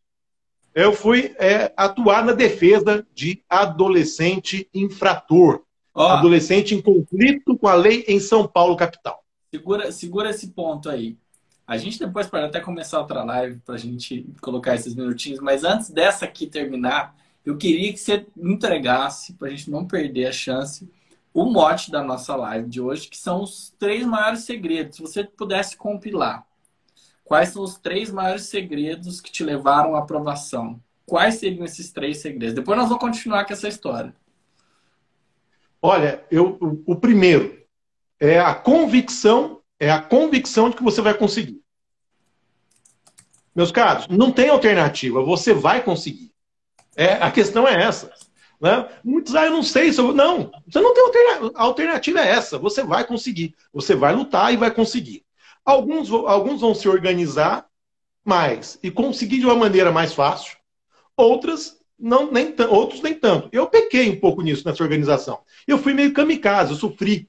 Eu 0.74 0.94
fui 0.94 1.34
é, 1.38 1.74
atuar 1.76 2.24
na 2.24 2.32
defesa 2.32 3.06
de 3.14 3.42
adolescente 3.50 4.66
infrator. 4.72 5.62
Ó, 5.98 6.10
adolescente 6.10 6.76
em 6.76 6.80
conflito 6.80 7.58
com 7.58 7.66
a 7.66 7.74
lei 7.74 8.04
em 8.06 8.20
São 8.20 8.46
Paulo, 8.46 8.76
capital. 8.76 9.24
Segura, 9.52 9.90
segura 9.90 10.30
esse 10.30 10.48
ponto 10.48 10.88
aí. 10.88 11.16
A 11.66 11.76
gente 11.76 11.98
depois 11.98 12.28
pode 12.28 12.44
até 12.44 12.60
começar 12.60 13.00
outra 13.00 13.24
live 13.24 13.58
para 13.66 13.74
a 13.74 13.78
gente 13.78 14.24
colocar 14.40 14.76
esses 14.76 14.94
minutinhos, 14.94 15.40
mas 15.40 15.64
antes 15.64 15.90
dessa 15.90 16.24
aqui 16.24 16.46
terminar, 16.46 17.16
eu 17.44 17.56
queria 17.56 17.92
que 17.92 17.98
você 17.98 18.24
entregasse, 18.36 19.32
para 19.32 19.48
a 19.48 19.50
gente 19.50 19.68
não 19.68 19.86
perder 19.86 20.26
a 20.26 20.32
chance, 20.32 20.88
o 21.34 21.44
mote 21.46 21.90
da 21.90 22.02
nossa 22.02 22.36
live 22.36 22.68
de 22.68 22.80
hoje, 22.80 23.08
que 23.08 23.18
são 23.18 23.42
os 23.42 23.74
três 23.76 24.06
maiores 24.06 24.44
segredos. 24.44 24.96
Se 24.96 25.02
você 25.02 25.24
pudesse 25.24 25.76
compilar, 25.76 26.46
quais 27.24 27.48
são 27.48 27.64
os 27.64 27.76
três 27.76 28.08
maiores 28.08 28.44
segredos 28.44 29.20
que 29.20 29.32
te 29.32 29.42
levaram 29.42 29.96
à 29.96 29.98
aprovação? 29.98 30.80
Quais 31.04 31.34
seriam 31.34 31.64
esses 31.64 31.90
três 31.90 32.18
segredos? 32.18 32.54
Depois 32.54 32.78
nós 32.78 32.88
vamos 32.88 33.02
continuar 33.02 33.44
com 33.44 33.52
essa 33.52 33.66
história. 33.66 34.14
Olha, 35.80 36.24
eu, 36.30 36.58
o, 36.60 36.92
o 36.92 36.96
primeiro 36.96 37.62
é 38.20 38.38
a 38.38 38.54
convicção, 38.54 39.60
é 39.78 39.90
a 39.90 40.00
convicção 40.00 40.70
de 40.70 40.76
que 40.76 40.82
você 40.82 41.00
vai 41.00 41.14
conseguir. 41.14 41.60
Meus 43.54 43.72
caros, 43.72 44.06
não 44.08 44.30
tem 44.30 44.48
alternativa, 44.48 45.22
você 45.22 45.52
vai 45.52 45.82
conseguir. 45.82 46.32
É, 46.96 47.14
a 47.14 47.30
questão 47.30 47.66
é 47.66 47.82
essa. 47.82 48.12
Né? 48.60 48.88
Muitos, 49.04 49.34
ah, 49.36 49.46
eu 49.46 49.52
não 49.52 49.62
sei 49.62 49.92
se 49.92 50.00
eu... 50.00 50.12
Não, 50.12 50.50
você 50.66 50.80
não 50.80 50.92
tem 50.92 51.04
alternativa. 51.04 51.52
A 51.54 51.62
alternativa 51.62 52.20
é 52.20 52.28
essa. 52.28 52.58
Você 52.58 52.82
vai 52.82 53.06
conseguir. 53.06 53.54
Você 53.72 53.94
vai 53.94 54.14
lutar 54.14 54.52
e 54.52 54.56
vai 54.56 54.70
conseguir. 54.70 55.24
Alguns, 55.64 56.10
alguns 56.10 56.60
vão 56.60 56.74
se 56.74 56.88
organizar 56.88 57.66
mais 58.24 58.78
e 58.82 58.90
conseguir 58.90 59.38
de 59.38 59.46
uma 59.46 59.54
maneira 59.54 59.92
mais 59.92 60.12
fácil. 60.12 60.56
Outras, 61.16 61.77
não, 61.98 62.30
nem 62.30 62.54
outros 62.70 63.02
nem 63.02 63.14
tanto. 63.14 63.48
Eu 63.50 63.66
pequei 63.66 64.08
um 64.08 64.20
pouco 64.20 64.42
nisso, 64.42 64.66
nessa 64.66 64.82
organização. 64.82 65.40
Eu 65.66 65.78
fui 65.78 65.94
meio 65.94 66.12
kamikaze, 66.12 66.70
eu 66.70 66.76
sofri 66.76 67.28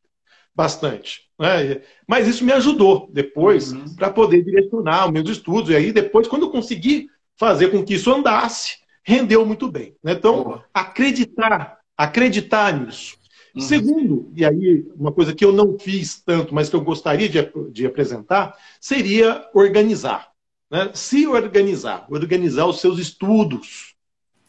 bastante. 0.55 1.21
Né? 1.39 1.81
Mas 2.07 2.27
isso 2.27 2.43
me 2.43 2.51
ajudou 2.51 3.09
depois 3.11 3.71
uhum. 3.71 3.95
para 3.95 4.11
poder 4.11 4.43
direcionar 4.43 5.07
os 5.07 5.11
meus 5.11 5.29
estudos. 5.29 5.69
E 5.69 5.75
aí, 5.75 5.91
depois, 5.91 6.27
quando 6.27 6.43
eu 6.43 6.51
consegui 6.51 7.09
fazer 7.37 7.69
com 7.69 7.83
que 7.83 7.95
isso 7.95 8.13
andasse, 8.13 8.77
rendeu 9.03 9.45
muito 9.45 9.71
bem. 9.71 9.95
Né? 10.03 10.11
Então, 10.11 10.43
Boa. 10.43 10.65
acreditar, 10.73 11.79
acreditar 11.97 12.73
nisso. 12.73 13.17
Uhum. 13.55 13.61
Segundo, 13.61 14.31
e 14.35 14.45
aí 14.45 14.85
uma 14.95 15.11
coisa 15.11 15.33
que 15.33 15.43
eu 15.43 15.51
não 15.51 15.79
fiz 15.79 16.21
tanto, 16.21 16.53
mas 16.53 16.69
que 16.69 16.75
eu 16.75 16.81
gostaria 16.81 17.27
de, 17.27 17.39
de 17.71 17.85
apresentar, 17.85 18.55
seria 18.79 19.47
organizar. 19.53 20.29
Né? 20.69 20.91
Se 20.93 21.25
organizar, 21.25 22.05
organizar 22.09 22.65
os 22.67 22.79
seus 22.79 22.99
estudos. 22.99 23.88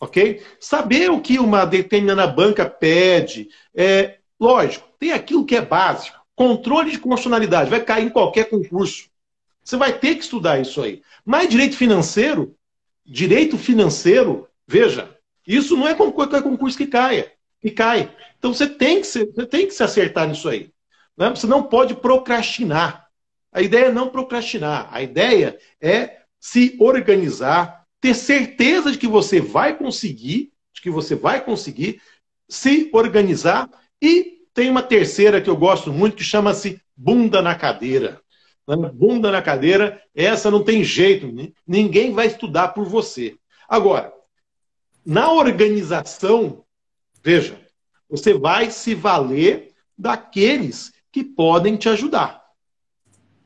Ok? 0.00 0.42
Saber 0.58 1.10
o 1.10 1.20
que 1.20 1.38
uma 1.38 1.64
determinada 1.64 2.26
banca 2.26 2.68
pede. 2.68 3.48
É, 3.74 4.18
lógico, 4.38 4.88
tem 4.98 5.12
aquilo 5.12 5.44
que 5.44 5.56
é 5.56 5.60
básico. 5.60 6.18
Controle 6.34 6.90
de 6.90 6.98
constitucionalidade, 6.98 7.68
vai 7.68 7.84
cair 7.84 8.06
em 8.06 8.10
qualquer 8.10 8.48
concurso. 8.48 9.10
Você 9.62 9.76
vai 9.76 9.98
ter 9.98 10.14
que 10.14 10.22
estudar 10.22 10.58
isso 10.58 10.82
aí. 10.82 11.02
Mas 11.24 11.48
direito 11.48 11.76
financeiro, 11.76 12.56
direito 13.04 13.58
financeiro, 13.58 14.48
veja, 14.66 15.16
isso 15.46 15.76
não 15.76 15.86
é 15.86 15.94
qualquer 15.94 16.42
concurso 16.42 16.78
que 16.78 16.86
caia, 16.86 17.30
que 17.60 17.70
cai. 17.70 18.10
Então 18.38 18.54
você 18.54 18.66
tem 18.66 19.00
que 19.00 19.06
se, 19.06 19.26
você 19.26 19.46
tem 19.46 19.66
que 19.66 19.74
se 19.74 19.82
acertar 19.82 20.26
nisso 20.26 20.48
aí. 20.48 20.72
Né? 21.16 21.28
Você 21.30 21.46
não 21.46 21.62
pode 21.62 21.94
procrastinar. 21.94 23.06
A 23.52 23.60
ideia 23.60 23.86
é 23.86 23.92
não 23.92 24.08
procrastinar. 24.08 24.88
A 24.90 25.02
ideia 25.02 25.58
é 25.80 26.20
se 26.38 26.76
organizar, 26.80 27.79
ter 28.00 28.14
certeza 28.14 28.92
de 28.92 28.98
que 28.98 29.06
você 29.06 29.40
vai 29.40 29.76
conseguir, 29.76 30.52
de 30.72 30.80
que 30.80 30.90
você 30.90 31.14
vai 31.14 31.44
conseguir 31.44 32.00
se 32.48 32.90
organizar 32.92 33.68
e 34.00 34.40
tem 34.54 34.70
uma 34.70 34.82
terceira 34.82 35.40
que 35.40 35.50
eu 35.50 35.56
gosto 35.56 35.92
muito 35.92 36.16
que 36.16 36.24
chama-se 36.24 36.80
bunda 36.96 37.40
na 37.42 37.54
cadeira. 37.54 38.20
Bunda 38.94 39.30
na 39.32 39.42
cadeira, 39.42 40.00
essa 40.14 40.50
não 40.50 40.62
tem 40.62 40.84
jeito, 40.84 41.26
ninguém 41.66 42.12
vai 42.12 42.28
estudar 42.28 42.68
por 42.68 42.84
você. 42.84 43.36
Agora, 43.68 44.12
na 45.04 45.32
organização, 45.32 46.64
veja, 47.22 47.60
você 48.08 48.32
vai 48.32 48.70
se 48.70 48.94
valer 48.94 49.72
daqueles 49.98 50.92
que 51.10 51.24
podem 51.24 51.76
te 51.76 51.88
ajudar. 51.88 52.44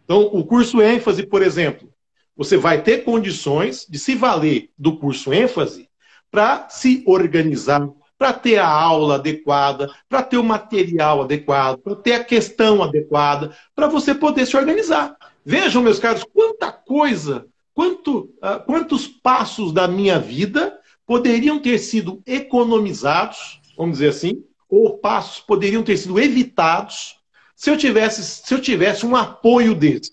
Então, 0.04 0.26
o 0.26 0.44
curso 0.44 0.82
ênfase, 0.82 1.26
por 1.26 1.42
exemplo, 1.42 1.93
você 2.36 2.56
vai 2.56 2.82
ter 2.82 3.04
condições 3.04 3.86
de 3.88 3.98
se 3.98 4.14
valer 4.14 4.70
do 4.76 4.96
curso 4.96 5.32
ênfase 5.32 5.88
para 6.30 6.68
se 6.68 7.02
organizar, 7.06 7.88
para 8.18 8.32
ter 8.32 8.58
a 8.58 8.68
aula 8.68 9.16
adequada, 9.16 9.88
para 10.08 10.22
ter 10.22 10.36
o 10.36 10.44
material 10.44 11.22
adequado, 11.22 11.78
para 11.78 11.96
ter 11.96 12.12
a 12.14 12.24
questão 12.24 12.82
adequada, 12.82 13.56
para 13.74 13.86
você 13.86 14.14
poder 14.14 14.46
se 14.46 14.56
organizar. 14.56 15.16
Vejam, 15.44 15.82
meus 15.82 15.98
caros, 15.98 16.24
quanta 16.24 16.72
coisa, 16.72 17.46
quanto, 17.72 18.30
uh, 18.42 18.64
quantos 18.66 19.06
passos 19.06 19.72
da 19.72 19.86
minha 19.86 20.18
vida 20.18 20.76
poderiam 21.06 21.60
ter 21.60 21.78
sido 21.78 22.22
economizados, 22.26 23.60
vamos 23.76 23.98
dizer 23.98 24.08
assim, 24.08 24.42
ou 24.68 24.98
passos 24.98 25.40
poderiam 25.40 25.82
ter 25.82 25.96
sido 25.96 26.18
evitados 26.18 27.16
se 27.54 27.70
eu 27.70 27.76
tivesse, 27.76 28.24
se 28.24 28.52
eu 28.52 28.60
tivesse 28.60 29.06
um 29.06 29.14
apoio 29.14 29.74
desse. 29.74 30.10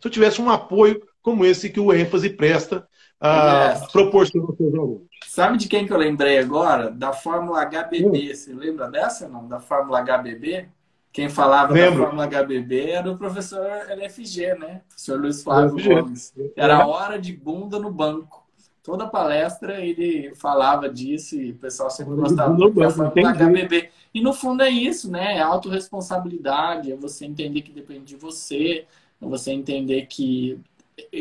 Se 0.00 0.06
eu 0.06 0.10
tivesse 0.10 0.40
um 0.40 0.50
apoio 0.50 1.02
como 1.22 1.44
esse 1.44 1.70
que 1.70 1.80
o 1.80 1.92
ênfase 1.92 2.30
presta, 2.30 2.86
uh, 3.20 3.92
proporciona 3.92 4.46
aos 4.46 4.56
seus 4.56 4.74
alunos. 4.74 5.08
Sabe 5.26 5.58
de 5.58 5.68
quem 5.68 5.86
que 5.86 5.92
eu 5.92 5.98
lembrei 5.98 6.38
agora? 6.38 6.90
Da 6.90 7.12
Fórmula 7.12 7.64
HBB. 7.64 8.30
Hum. 8.32 8.34
Você 8.34 8.52
lembra 8.52 8.88
dessa, 8.88 9.28
não? 9.28 9.46
Da 9.46 9.60
Fórmula 9.60 10.02
HBB? 10.02 10.68
Quem 11.12 11.28
falava 11.28 11.72
Lembro. 11.72 12.00
da 12.00 12.04
Fórmula 12.04 12.26
HBB 12.26 12.90
era 12.90 13.10
o 13.10 13.18
professor 13.18 13.66
LFG, 13.88 14.54
né? 14.54 14.82
O 14.84 14.88
professor 14.88 15.20
Luiz 15.20 15.42
Flávio 15.42 15.74
LFG. 15.74 15.94
Gomes. 15.94 16.34
Era 16.54 16.86
hora 16.86 17.18
de 17.18 17.32
bunda 17.32 17.78
no 17.78 17.90
banco. 17.90 18.46
Toda 18.82 19.06
palestra 19.06 19.80
ele 19.80 20.34
falava 20.34 20.88
disso 20.88 21.36
e 21.36 21.50
o 21.50 21.56
pessoal 21.56 21.90
sempre 21.90 22.14
gostava 22.14 22.56
da 22.56 22.90
Fórmula 22.90 23.32
HBB. 23.34 23.90
E 24.14 24.20
no 24.20 24.32
fundo 24.32 24.62
é 24.62 24.70
isso, 24.70 25.10
né? 25.10 25.36
É 25.36 25.40
autorresponsabilidade, 25.40 26.92
é 26.92 26.96
você 26.96 27.26
entender 27.26 27.62
que 27.62 27.72
depende 27.72 28.04
de 28.04 28.16
você, 28.16 28.86
é 29.20 29.26
você 29.26 29.52
entender 29.52 30.06
que, 30.06 30.58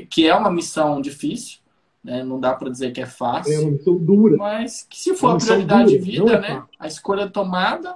que 0.09 0.27
é 0.27 0.33
uma 0.33 0.51
missão 0.51 1.01
difícil, 1.01 1.59
né? 2.03 2.23
Não 2.23 2.39
dá 2.39 2.53
para 2.53 2.69
dizer 2.69 2.91
que 2.91 3.01
é 3.01 3.05
fácil. 3.05 3.53
É 3.53 3.59
uma 3.59 3.71
missão 3.71 3.97
dura. 3.97 4.37
Mas 4.37 4.85
que 4.89 4.97
se 4.97 5.15
for 5.15 5.31
é 5.31 5.33
a 5.33 5.37
prioridade 5.37 5.85
dura, 5.85 5.99
de 5.99 6.11
vida, 6.11 6.31
é 6.33 6.39
né? 6.41 6.63
A 6.79 6.87
escolha 6.87 7.29
tomada, 7.29 7.95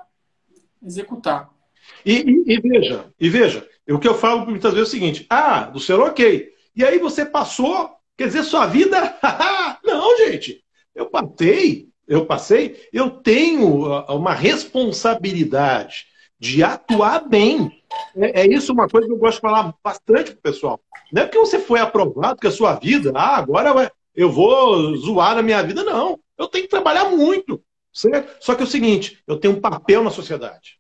executar. 0.84 1.50
E, 2.06 2.14
e, 2.14 2.54
e, 2.54 2.60
veja, 2.60 3.06
e 3.20 3.30
veja, 3.30 3.68
o 3.90 4.00
que 4.00 4.08
eu 4.08 4.16
falo 4.16 4.46
muitas 4.46 4.74
vezes 4.74 4.88
é 4.88 4.90
o 4.90 4.92
seguinte: 4.92 5.26
ah, 5.30 5.64
do 5.64 5.80
ser 5.80 6.00
ok. 6.00 6.52
E 6.76 6.86
aí 6.86 7.00
você 7.00 7.26
passou, 7.26 7.92
quer 8.18 8.28
dizer, 8.28 8.44
sua 8.44 8.66
vida. 8.66 9.18
não, 9.84 10.18
gente. 10.18 10.64
eu 10.96 11.08
passei, 11.08 11.90
eu 12.08 12.26
passei, 12.26 12.90
eu 12.92 13.10
tenho 13.10 13.86
uma 14.08 14.34
responsabilidade 14.34 16.06
de 16.40 16.64
atuar 16.64 17.28
bem. 17.28 17.81
É, 18.16 18.42
é, 18.42 18.48
isso 18.48 18.74
uma 18.74 18.88
coisa 18.88 19.08
que 19.08 19.14
eu 19.14 19.18
gosto 19.18 19.38
de 19.38 19.42
falar 19.42 19.74
bastante 19.84 20.32
pro 20.32 20.42
pessoal. 20.42 20.80
Não 21.12 21.22
é 21.22 21.26
porque 21.26 21.40
você 21.40 21.60
foi 21.60 21.80
aprovado 21.80 22.40
que 22.40 22.48
a 22.48 22.52
sua 22.52 22.76
vida, 22.76 23.12
ah, 23.16 23.38
agora 23.38 23.92
eu 24.16 24.32
vou 24.32 24.96
zoar 24.98 25.36
na 25.36 25.42
minha 25.42 25.62
vida, 25.64 25.84
não. 25.84 26.20
Eu 26.38 26.48
tenho 26.48 26.66
que 26.66 26.70
trabalhar 26.70 27.10
muito. 27.10 27.62
Certo? 27.94 28.38
Só 28.40 28.56
que 28.56 28.62
é 28.62 28.66
o 28.66 28.70
seguinte, 28.70 29.22
eu 29.28 29.38
tenho 29.38 29.56
um 29.56 29.62
papel 29.62 30.04
na 30.04 30.10
sociedade. 30.10 30.80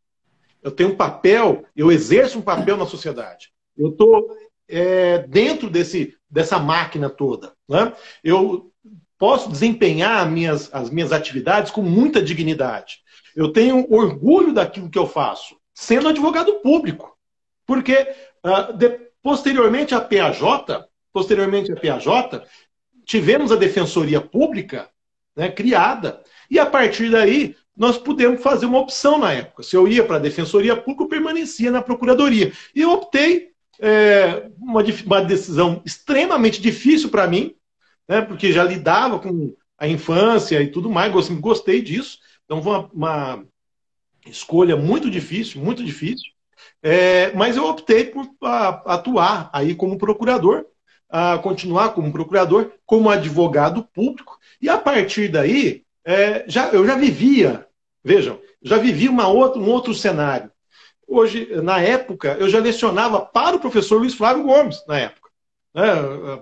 Eu 0.63 0.71
tenho 0.71 0.91
um 0.91 0.95
papel, 0.95 1.65
eu 1.75 1.91
exerço 1.91 2.39
um 2.39 2.41
papel 2.41 2.77
na 2.77 2.85
sociedade. 2.85 3.51
Eu 3.77 3.89
estou 3.89 4.29
é, 4.69 5.19
dentro 5.27 5.69
desse, 5.69 6.15
dessa 6.29 6.57
máquina 6.57 7.09
toda. 7.09 7.53
Né? 7.67 7.91
Eu 8.23 8.71
posso 9.17 9.49
desempenhar 9.49 10.29
minhas, 10.29 10.73
as 10.73 10.89
minhas 10.89 11.11
atividades 11.11 11.71
com 11.71 11.81
muita 11.81 12.21
dignidade. 12.21 12.99
Eu 13.35 13.51
tenho 13.51 13.85
orgulho 13.93 14.53
daquilo 14.53 14.89
que 14.89 14.97
eu 14.97 15.07
faço, 15.07 15.55
sendo 15.81 16.09
advogado 16.09 16.53
público. 16.59 17.17
Porque 17.65 18.07
uh, 18.45 18.71
de, 18.73 18.99
posteriormente 19.23 19.95
a 19.95 19.99
PAJ, 19.99 20.39
posteriormente 21.11 21.71
a 21.71 21.75
PAJ, 21.75 22.43
tivemos 23.03 23.51
a 23.51 23.55
Defensoria 23.55 24.21
Pública 24.21 24.89
né, 25.35 25.49
criada. 25.49 26.21
E 26.51 26.59
a 26.59 26.67
partir 26.67 27.09
daí, 27.09 27.55
nós 27.75 27.97
pudemos 27.97 28.43
fazer 28.43 28.67
uma 28.67 28.77
opção 28.77 29.17
na 29.17 29.33
época. 29.33 29.63
Se 29.63 29.75
eu 29.75 29.87
ia 29.87 30.05
para 30.05 30.17
a 30.17 30.19
Defensoria 30.19 30.75
Pública, 30.75 31.03
eu 31.03 31.09
permanecia 31.09 31.71
na 31.71 31.81
Procuradoria. 31.81 32.53
E 32.75 32.81
eu 32.81 32.91
optei 32.91 33.49
é, 33.79 34.51
uma, 34.59 34.83
uma, 34.83 35.21
decisão 35.21 35.81
extremamente 35.83 36.61
difícil 36.61 37.09
para 37.09 37.25
mim, 37.25 37.55
né, 38.07 38.21
porque 38.21 38.53
já 38.53 38.63
lidava 38.63 39.17
com 39.17 39.55
a 39.79 39.87
infância 39.87 40.61
e 40.61 40.67
tudo 40.67 40.91
mais, 40.91 41.11
gostei 41.39 41.81
disso. 41.81 42.19
Então 42.45 42.61
uma, 42.61 42.89
uma 42.93 43.45
escolha 44.25 44.75
muito 44.75 45.09
difícil, 45.09 45.61
muito 45.61 45.83
difícil. 45.83 46.31
É, 46.83 47.31
mas 47.33 47.57
eu 47.57 47.65
optei 47.65 48.05
por 48.05 48.27
a, 48.41 48.93
atuar 48.93 49.49
aí 49.53 49.75
como 49.75 49.97
procurador, 49.97 50.65
continuar 51.43 51.89
como 51.89 52.11
procurador, 52.11 52.71
como 52.85 53.09
advogado 53.09 53.83
público, 53.83 54.39
e 54.61 54.69
a 54.69 54.77
partir 54.77 55.27
daí 55.27 55.83
é, 56.05 56.45
já, 56.47 56.69
eu 56.69 56.85
já 56.85 56.95
vivia, 56.95 57.67
vejam, 58.03 58.39
já 58.61 58.77
vivi 58.77 59.09
uma 59.09 59.27
outra, 59.27 59.59
um 59.59 59.69
outro 59.69 59.93
cenário. 59.93 60.51
Hoje, 61.07 61.49
na 61.61 61.81
época, 61.81 62.37
eu 62.39 62.47
já 62.47 62.59
lecionava 62.59 63.19
para 63.19 63.57
o 63.57 63.59
professor 63.59 63.97
Luiz 63.97 64.13
Flávio 64.13 64.43
Gomes, 64.43 64.83
na 64.87 64.99
época. 64.99 65.29
Né, 65.73 65.83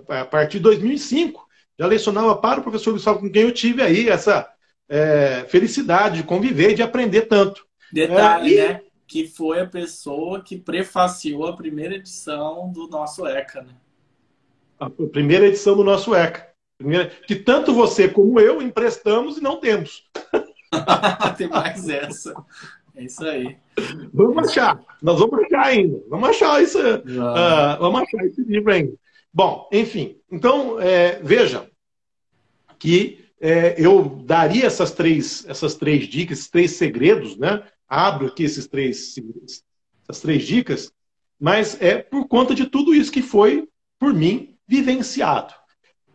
a 0.08 0.24
partir 0.24 0.58
de 0.58 0.64
2005, 0.64 1.44
já 1.78 1.86
lecionava 1.86 2.36
para 2.36 2.60
o 2.60 2.62
professor 2.62 2.90
Luiz 2.90 3.02
Flávio, 3.02 3.22
com 3.22 3.30
quem 3.30 3.42
eu 3.42 3.52
tive 3.52 3.82
aí 3.82 4.08
essa 4.08 4.48
é, 4.88 5.44
felicidade 5.48 6.18
de 6.18 6.22
conviver, 6.22 6.74
de 6.74 6.82
aprender 6.82 7.22
tanto. 7.22 7.66
Detalhe, 7.92 8.58
é, 8.58 8.64
e... 8.64 8.68
né? 8.68 8.82
Que 9.06 9.26
foi 9.26 9.60
a 9.60 9.66
pessoa 9.66 10.40
que 10.40 10.56
prefaciou 10.56 11.46
a 11.46 11.56
primeira 11.56 11.96
edição 11.96 12.70
do 12.70 12.86
nosso 12.88 13.26
ECA, 13.26 13.62
né? 13.62 13.74
A 14.78 14.88
primeira 14.88 15.46
edição 15.46 15.76
do 15.76 15.84
nosso 15.84 16.14
ECA. 16.14 16.48
Que 17.26 17.36
tanto 17.36 17.74
você 17.74 18.08
como 18.08 18.40
eu 18.40 18.62
emprestamos 18.62 19.36
e 19.36 19.42
não 19.42 19.58
temos. 19.58 20.08
Tem 21.36 21.48
mais 21.48 21.88
essa. 21.88 22.34
É 22.94 23.04
isso 23.04 23.24
aí. 23.24 23.56
Vamos 24.12 24.48
achar. 24.48 24.80
Nós 25.02 25.18
vamos 25.18 25.44
achar 25.44 25.66
ainda. 25.66 26.02
Vamos 26.08 26.28
achar 26.30 26.62
isso. 26.62 26.78
Uh, 26.78 27.78
vamos 27.78 28.02
achar 28.02 28.24
esse 28.24 28.42
livro 28.42 28.72
ainda. 28.72 28.92
Bom, 29.32 29.68
enfim. 29.72 30.16
Então, 30.30 30.80
é, 30.80 31.20
veja 31.22 31.68
que 32.78 33.24
é, 33.40 33.74
eu 33.78 34.22
daria 34.24 34.66
essas 34.66 34.90
três, 34.90 35.44
essas 35.48 35.74
três 35.74 36.06
dicas, 36.06 36.38
esses 36.38 36.50
três 36.50 36.72
segredos, 36.72 37.36
né? 37.36 37.62
Abro 37.90 38.28
aqui 38.28 38.44
esses 38.44 38.68
três, 38.68 39.16
essas 40.04 40.22
três 40.22 40.46
dicas, 40.46 40.92
mas 41.40 41.76
é 41.82 41.98
por 41.98 42.28
conta 42.28 42.54
de 42.54 42.66
tudo 42.66 42.94
isso 42.94 43.10
que 43.10 43.20
foi, 43.20 43.68
por 43.98 44.14
mim, 44.14 44.56
vivenciado. 44.68 45.52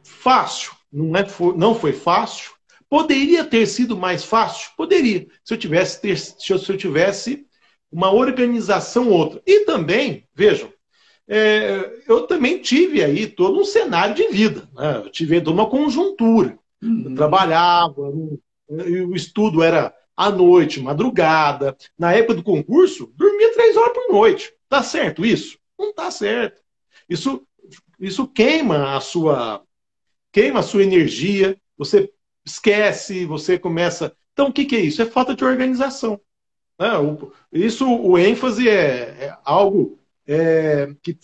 Fácil, 0.02 0.72
não, 0.90 1.14
é, 1.18 1.28
não 1.58 1.76
foi 1.76 1.92
fácil. 1.92 2.54
Poderia 2.90 3.44
ter 3.44 3.66
sido 3.66 3.98
mais 3.98 4.24
fácil? 4.24 4.72
Poderia, 4.78 5.28
se 5.44 5.54
eu 5.54 5.58
tivesse, 5.58 6.00
ter, 6.00 6.18
se 6.18 6.54
eu 6.54 6.78
tivesse 6.78 7.46
uma 7.92 8.12
organização 8.12 9.10
outra. 9.10 9.42
E 9.46 9.66
também, 9.66 10.26
vejam, 10.34 10.72
é, 11.28 12.04
eu 12.08 12.28
também 12.28 12.62
tive 12.62 13.04
aí 13.04 13.28
todo 13.28 13.60
um 13.60 13.66
cenário 13.66 14.16
de 14.16 14.28
vida. 14.30 14.70
Né? 14.74 15.02
Eu 15.04 15.10
tive 15.10 15.42
toda 15.42 15.60
uma 15.60 15.70
conjuntura. 15.70 16.58
Uhum. 16.82 17.06
Eu 17.10 17.16
trabalhava, 17.16 18.02
o 18.70 19.16
estudo 19.16 19.62
era 19.62 19.94
à 20.16 20.32
noite, 20.32 20.82
madrugada. 20.82 21.76
Na 21.98 22.14
época 22.14 22.36
do 22.36 22.44
concurso, 22.44 23.12
dormia 23.16 23.54
três 23.54 23.76
horas 23.76 23.94
por 23.94 24.12
noite. 24.12 24.54
Tá 24.70 24.82
certo 24.82 25.26
isso? 25.26 25.58
Não 25.78 25.94
tá 25.94 26.10
certo. 26.10 26.62
Isso, 27.10 27.46
isso 28.00 28.28
queima 28.28 28.96
a 28.96 29.02
sua 29.02 29.62
queima 30.32 30.60
a 30.60 30.64
sua 30.64 30.84
energia. 30.84 31.58
Você 31.78 32.12
esquece, 32.46 33.26
você 33.26 33.58
começa. 33.58 34.16
Então, 34.34 34.48
o 34.48 34.54
que, 34.54 34.66
que 34.66 34.76
é 34.76 34.82
isso? 34.82 35.02
É 35.02 35.06
falta 35.06 35.36
de 35.36 35.44
organização. 35.44 36.20
Né? 36.80 36.90
Isso, 37.52 37.90
o 37.90 38.18
ênfase 38.18 38.68
é, 38.68 39.28
é 39.28 39.38
algo 39.44 39.98
é, 40.28 40.94
que 41.02 41.18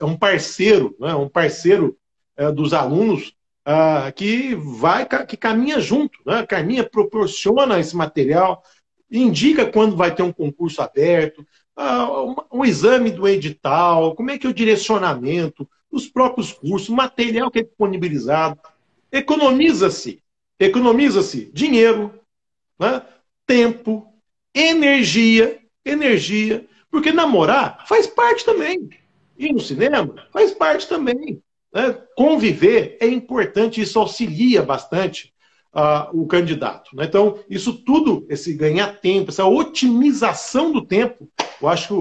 é 0.00 0.04
um 0.04 0.16
parceiro, 0.16 0.96
né? 0.98 1.14
um 1.14 1.28
parceiro 1.28 1.96
é, 2.36 2.50
dos 2.50 2.72
alunos 2.72 3.33
ah, 3.64 4.12
que 4.12 4.54
vai, 4.54 5.06
que 5.26 5.36
caminha 5.36 5.80
junto, 5.80 6.18
né? 6.26 6.44
caminha, 6.46 6.84
proporciona 6.84 7.80
esse 7.80 7.96
material, 7.96 8.62
indica 9.10 9.64
quando 9.64 9.96
vai 9.96 10.14
ter 10.14 10.22
um 10.22 10.32
concurso 10.32 10.82
aberto, 10.82 11.46
ah, 11.76 12.22
um, 12.22 12.36
um, 12.52 12.64
exame 12.64 13.10
do 13.10 13.26
edital, 13.26 14.14
como 14.14 14.30
é 14.30 14.38
que 14.38 14.46
é 14.46 14.50
o 14.50 14.54
direcionamento, 14.54 15.68
os 15.90 16.06
próprios 16.06 16.52
cursos, 16.52 16.88
material 16.88 17.50
que 17.50 17.60
é 17.60 17.62
disponibilizado. 17.62 18.58
Economiza-se, 19.10 20.22
economiza-se 20.58 21.50
dinheiro, 21.52 22.12
né? 22.78 23.02
tempo, 23.46 24.12
energia, 24.52 25.60
energia, 25.84 26.66
porque 26.90 27.12
namorar 27.12 27.84
faz 27.86 28.06
parte 28.06 28.44
também. 28.44 28.90
Ir 29.38 29.52
no 29.52 29.60
cinema 29.60 30.14
faz 30.32 30.52
parte 30.52 30.88
também. 30.88 31.42
Né? 31.74 31.98
Conviver 32.16 32.96
é 33.00 33.08
importante, 33.08 33.80
isso 33.80 33.98
auxilia 33.98 34.62
bastante 34.62 35.34
uh, 35.74 36.16
o 36.18 36.26
candidato. 36.26 36.94
Né? 36.94 37.04
Então, 37.06 37.40
isso 37.50 37.72
tudo, 37.72 38.24
esse 38.28 38.54
ganhar 38.54 39.00
tempo, 39.00 39.30
essa 39.30 39.44
otimização 39.44 40.70
do 40.70 40.82
tempo, 40.86 41.28
eu 41.60 41.68
acho 41.68 41.88
que 41.88 41.94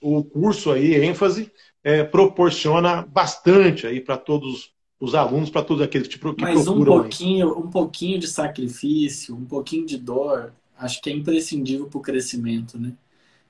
o, 0.00 0.18
o 0.18 0.24
curso 0.24 0.72
aí, 0.72 0.94
ênfase, 0.94 1.52
é, 1.84 2.02
proporciona 2.02 3.02
bastante 3.02 3.86
aí 3.86 4.00
para 4.00 4.16
todos 4.16 4.72
os 4.98 5.14
alunos, 5.14 5.50
para 5.50 5.62
todos 5.62 5.82
aqueles 5.82 6.08
que, 6.08 6.18
que 6.18 6.24
Mas 6.24 6.34
procuram. 6.34 6.56
Mas 6.56 6.68
um 6.68 6.84
pouquinho, 6.84 7.48
aí. 7.48 7.62
um 7.62 7.70
pouquinho 7.70 8.18
de 8.18 8.26
sacrifício, 8.26 9.34
um 9.36 9.44
pouquinho 9.44 9.86
de 9.86 9.98
dor, 9.98 10.52
acho 10.76 11.00
que 11.00 11.10
é 11.10 11.12
imprescindível 11.12 11.86
para 11.86 11.98
o 11.98 12.02
crescimento, 12.02 12.78
né? 12.78 12.92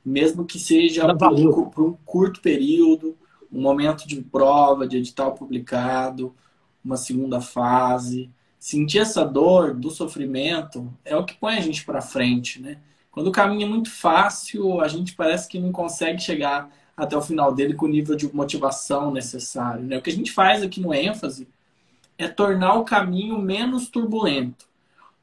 Mesmo 0.05 0.45
que 0.45 0.59
seja 0.59 1.14
por 1.14 1.33
um, 1.33 1.70
por 1.70 1.85
um 1.85 1.97
curto 2.05 2.41
período, 2.41 3.16
um 3.53 3.61
momento 3.61 4.07
de 4.07 4.21
prova, 4.23 4.87
de 4.87 4.97
edital 4.99 5.35
publicado, 5.35 6.35
uma 6.85 6.97
segunda 6.97 7.41
fase. 7.41 8.31
Sentir 8.59 8.99
essa 8.99 9.25
dor 9.25 9.75
do 9.75 9.91
sofrimento 9.91 10.93
é 11.05 11.17
o 11.17 11.25
que 11.25 11.35
põe 11.35 11.57
a 11.57 11.61
gente 11.61 11.85
para 11.85 12.01
frente, 12.01 12.61
né? 12.61 12.79
Quando 13.11 13.29
o 13.29 13.33
caminho 13.33 13.67
é 13.67 13.69
muito 13.69 13.91
fácil, 13.91 14.81
a 14.81 14.89
gente 14.89 15.15
parece 15.15 15.49
que 15.49 15.59
não 15.59 15.73
consegue 15.73 16.21
chegar 16.21 16.71
até 16.97 17.17
o 17.17 17.23
final 17.23 17.53
dele 17.53 17.75
com 17.75 17.87
o 17.87 17.89
nível 17.89 18.15
de 18.15 18.33
motivação 18.35 19.11
necessário. 19.11 19.85
Né? 19.85 19.99
O 19.99 20.03
que 20.03 20.11
a 20.11 20.13
gente 20.13 20.33
faz 20.33 20.63
aqui 20.63 20.81
no 20.81 20.93
ênfase 20.93 21.49
é 22.17 22.27
tornar 22.27 22.75
o 22.75 22.85
caminho 22.85 23.39
menos 23.39 23.89
turbulento. 23.89 24.67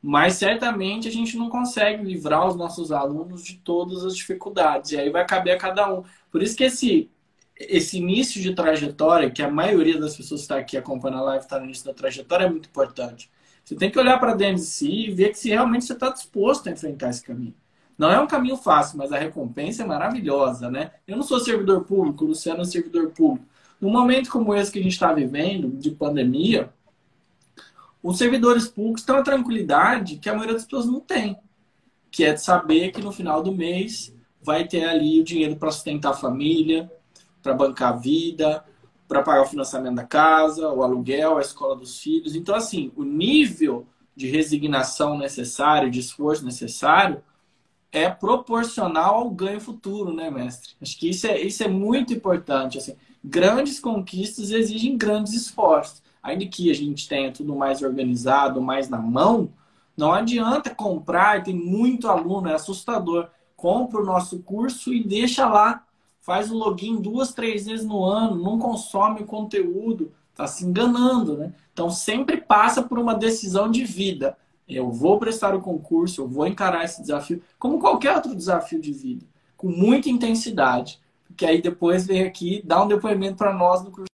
Mas 0.02 0.36
certamente 0.36 1.08
a 1.08 1.12
gente 1.12 1.36
não 1.36 1.50
consegue 1.50 2.04
livrar 2.04 2.48
os 2.48 2.56
nossos 2.56 2.92
alunos 2.92 3.44
de 3.44 3.56
todas 3.56 4.06
as 4.06 4.16
dificuldades. 4.16 4.92
E 4.92 4.98
aí 4.98 5.10
vai 5.10 5.26
caber 5.26 5.56
a 5.56 5.58
cada 5.58 5.94
um. 5.94 6.04
Por 6.32 6.44
isso 6.44 6.56
que 6.56 6.64
esse 6.64 7.10
esse 7.58 7.98
início 7.98 8.42
de 8.42 8.54
trajetória, 8.54 9.32
que 9.32 9.42
a 9.42 9.50
maioria 9.50 10.00
das 10.00 10.16
pessoas 10.16 10.42
que 10.42 10.46
está 10.46 10.58
aqui 10.58 10.78
acompanhando 10.78 11.20
a 11.20 11.26
live 11.26 11.44
está 11.44 11.58
no 11.58 11.66
início 11.66 11.86
da 11.86 11.94
trajetória, 11.94 12.46
é 12.46 12.50
muito 12.50 12.68
importante. 12.68 13.30
Você 13.64 13.76
tem 13.76 13.90
que 13.90 13.98
olhar 13.98 14.20
para 14.20 14.36
dentro 14.36 14.58
de 14.58 14.68
si 14.68 15.08
e 15.08 15.12
ver 15.12 15.30
que 15.30 15.40
se 15.40 15.50
realmente 15.50 15.86
você 15.86 15.94
está 15.94 16.10
disposto 16.10 16.68
a 16.68 16.72
enfrentar 16.72 17.10
esse 17.10 17.24
caminho. 17.24 17.56
Não 17.98 18.12
é 18.12 18.20
um 18.20 18.28
caminho 18.28 18.58
fácil, 18.58 18.98
mas 18.98 19.12
a 19.12 19.18
recompensa 19.18 19.84
é 19.84 19.86
maravilhosa, 19.86 20.70
né? 20.70 20.92
Eu 21.08 21.16
não 21.16 21.24
sou 21.24 21.40
servidor 21.40 21.86
público, 21.86 22.26
o 22.26 22.28
Luciano 22.28 22.62
é 22.62 22.66
servidor 22.66 23.12
público. 23.12 23.48
Num 23.80 23.90
momento 23.90 24.30
como 24.30 24.54
esse 24.54 24.72
que 24.72 24.80
a 24.80 24.84
gente 24.84 24.92
está 24.92 25.14
vivendo, 25.14 25.70
de 25.70 25.92
pandemia, 25.92 26.70
os 28.04 28.18
servidores 28.18 28.68
públicos 28.68 29.04
têm 29.04 29.16
uma 29.16 29.24
tranquilidade 29.24 30.18
que 30.18 30.30
a 30.30 30.34
maioria 30.34 30.54
das 30.54 30.66
pessoas 30.66 30.86
não 30.86 31.00
tem, 31.00 31.38
que 32.12 32.24
é 32.24 32.34
de 32.34 32.42
saber 32.42 32.92
que 32.92 33.02
no 33.02 33.12
final 33.12 33.42
do 33.42 33.52
mês 33.52 34.14
vai 34.42 34.68
ter 34.68 34.84
ali 34.84 35.20
o 35.20 35.24
dinheiro 35.24 35.56
para 35.56 35.72
sustentar 35.72 36.12
a 36.12 36.14
família, 36.14 36.92
para 37.46 37.54
bancar 37.54 37.94
a 37.94 37.96
vida, 37.96 38.66
para 39.08 39.22
pagar 39.22 39.44
o 39.44 39.46
financiamento 39.46 39.98
da 39.98 40.04
casa, 40.04 40.68
o 40.68 40.82
aluguel, 40.82 41.38
a 41.38 41.42
escola 41.42 41.76
dos 41.76 42.00
filhos. 42.00 42.36
Então, 42.36 42.56
assim, 42.56 42.92
o 42.96 43.04
nível 43.04 43.86
de 44.16 44.26
resignação 44.28 45.16
necessário, 45.16 45.92
de 45.92 46.00
esforço 46.00 46.44
necessário, 46.44 47.22
é 47.92 48.10
proporcional 48.10 49.18
ao 49.18 49.30
ganho 49.30 49.62
futuro, 49.62 50.12
né, 50.12 50.32
mestre? 50.32 50.74
Acho 50.82 50.98
que 50.98 51.08
isso 51.08 51.28
é, 51.28 51.40
isso 51.40 51.64
é 51.64 51.68
muito 51.68 52.12
importante. 52.14 52.80
Assim, 52.80 52.96
grandes 53.24 53.80
conquistas 53.80 54.50
exigem 54.50 54.98
grandes 54.98 55.34
esforços. 55.34 56.02
Ainda 56.24 56.48
que 56.48 56.72
a 56.72 56.74
gente 56.74 57.08
tenha 57.08 57.32
tudo 57.32 57.56
mais 57.56 57.84
organizado, 57.84 58.60
mais 58.60 58.90
na 58.90 58.98
mão, 58.98 59.54
não 59.96 60.12
adianta 60.12 60.74
comprar, 60.74 61.44
tem 61.44 61.54
muito 61.54 62.08
aluno, 62.08 62.50
é 62.50 62.56
assustador. 62.56 63.30
Compra 63.56 64.02
o 64.02 64.06
nosso 64.06 64.40
curso 64.40 64.92
e 64.92 65.04
deixa 65.04 65.48
lá. 65.48 65.86
Faz 66.26 66.50
o 66.50 66.58
login 66.58 66.96
duas, 66.96 67.36
três 67.36 67.68
vezes 67.68 67.86
no 67.86 68.04
ano, 68.04 68.42
não 68.42 68.58
consome 68.58 69.22
o 69.22 69.28
conteúdo, 69.28 70.12
está 70.32 70.48
se 70.48 70.66
enganando, 70.66 71.38
né? 71.38 71.54
Então 71.72 71.88
sempre 71.92 72.38
passa 72.38 72.82
por 72.82 72.98
uma 72.98 73.14
decisão 73.14 73.70
de 73.70 73.84
vida. 73.84 74.36
Eu 74.68 74.90
vou 74.90 75.20
prestar 75.20 75.54
o 75.54 75.62
concurso, 75.62 76.22
eu 76.22 76.28
vou 76.28 76.48
encarar 76.48 76.84
esse 76.84 77.00
desafio, 77.00 77.44
como 77.60 77.78
qualquer 77.78 78.16
outro 78.16 78.36
desafio 78.36 78.82
de 78.82 78.92
vida, 78.92 79.24
com 79.56 79.68
muita 79.68 80.10
intensidade. 80.10 81.00
Porque 81.28 81.46
aí 81.46 81.62
depois 81.62 82.08
vem 82.08 82.24
aqui 82.24 82.60
dar 82.66 82.84
um 82.84 82.88
depoimento 82.88 83.38
para 83.38 83.54
nós 83.54 83.84
no 83.84 83.92
curso. 83.92 84.15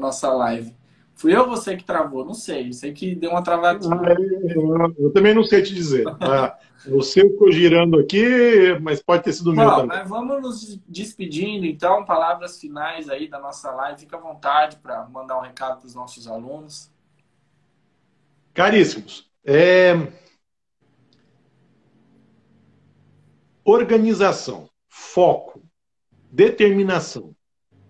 Nossa 0.00 0.32
live. 0.32 0.74
Fui 1.20 1.36
eu 1.36 1.42
ou 1.42 1.48
você 1.48 1.76
que 1.76 1.84
travou? 1.84 2.24
Não 2.24 2.32
sei. 2.32 2.72
Sei 2.72 2.94
que 2.94 3.14
deu 3.14 3.32
uma 3.32 3.42
travadinha. 3.42 3.94
Ah, 3.94 4.14
eu, 4.54 4.94
eu, 4.98 5.12
também 5.12 5.34
não 5.34 5.44
sei 5.44 5.62
te 5.62 5.74
dizer. 5.74 6.04
Ah, 6.18 6.58
seu 7.02 7.28
ficou 7.28 7.52
girando 7.52 8.00
aqui, 8.00 8.24
mas 8.80 9.02
pode 9.02 9.24
ter 9.24 9.34
sido 9.34 9.52
meu 9.52 9.68
também. 9.68 9.98
Mas 9.98 10.08
vamos 10.08 10.40
nos 10.40 10.80
despedindo, 10.88 11.66
então. 11.66 12.06
Palavras 12.06 12.58
finais 12.58 13.06
aí 13.10 13.28
da 13.28 13.38
nossa 13.38 13.70
live. 13.70 14.00
Fica 14.00 14.16
à 14.16 14.20
vontade 14.20 14.76
para 14.76 15.06
mandar 15.10 15.38
um 15.38 15.42
recado 15.42 15.80
para 15.80 15.86
os 15.86 15.94
nossos 15.94 16.26
alunos. 16.26 16.90
Caríssimos, 18.54 19.30
é... 19.44 19.92
organização, 23.62 24.70
foco, 24.88 25.62
determinação 26.32 27.36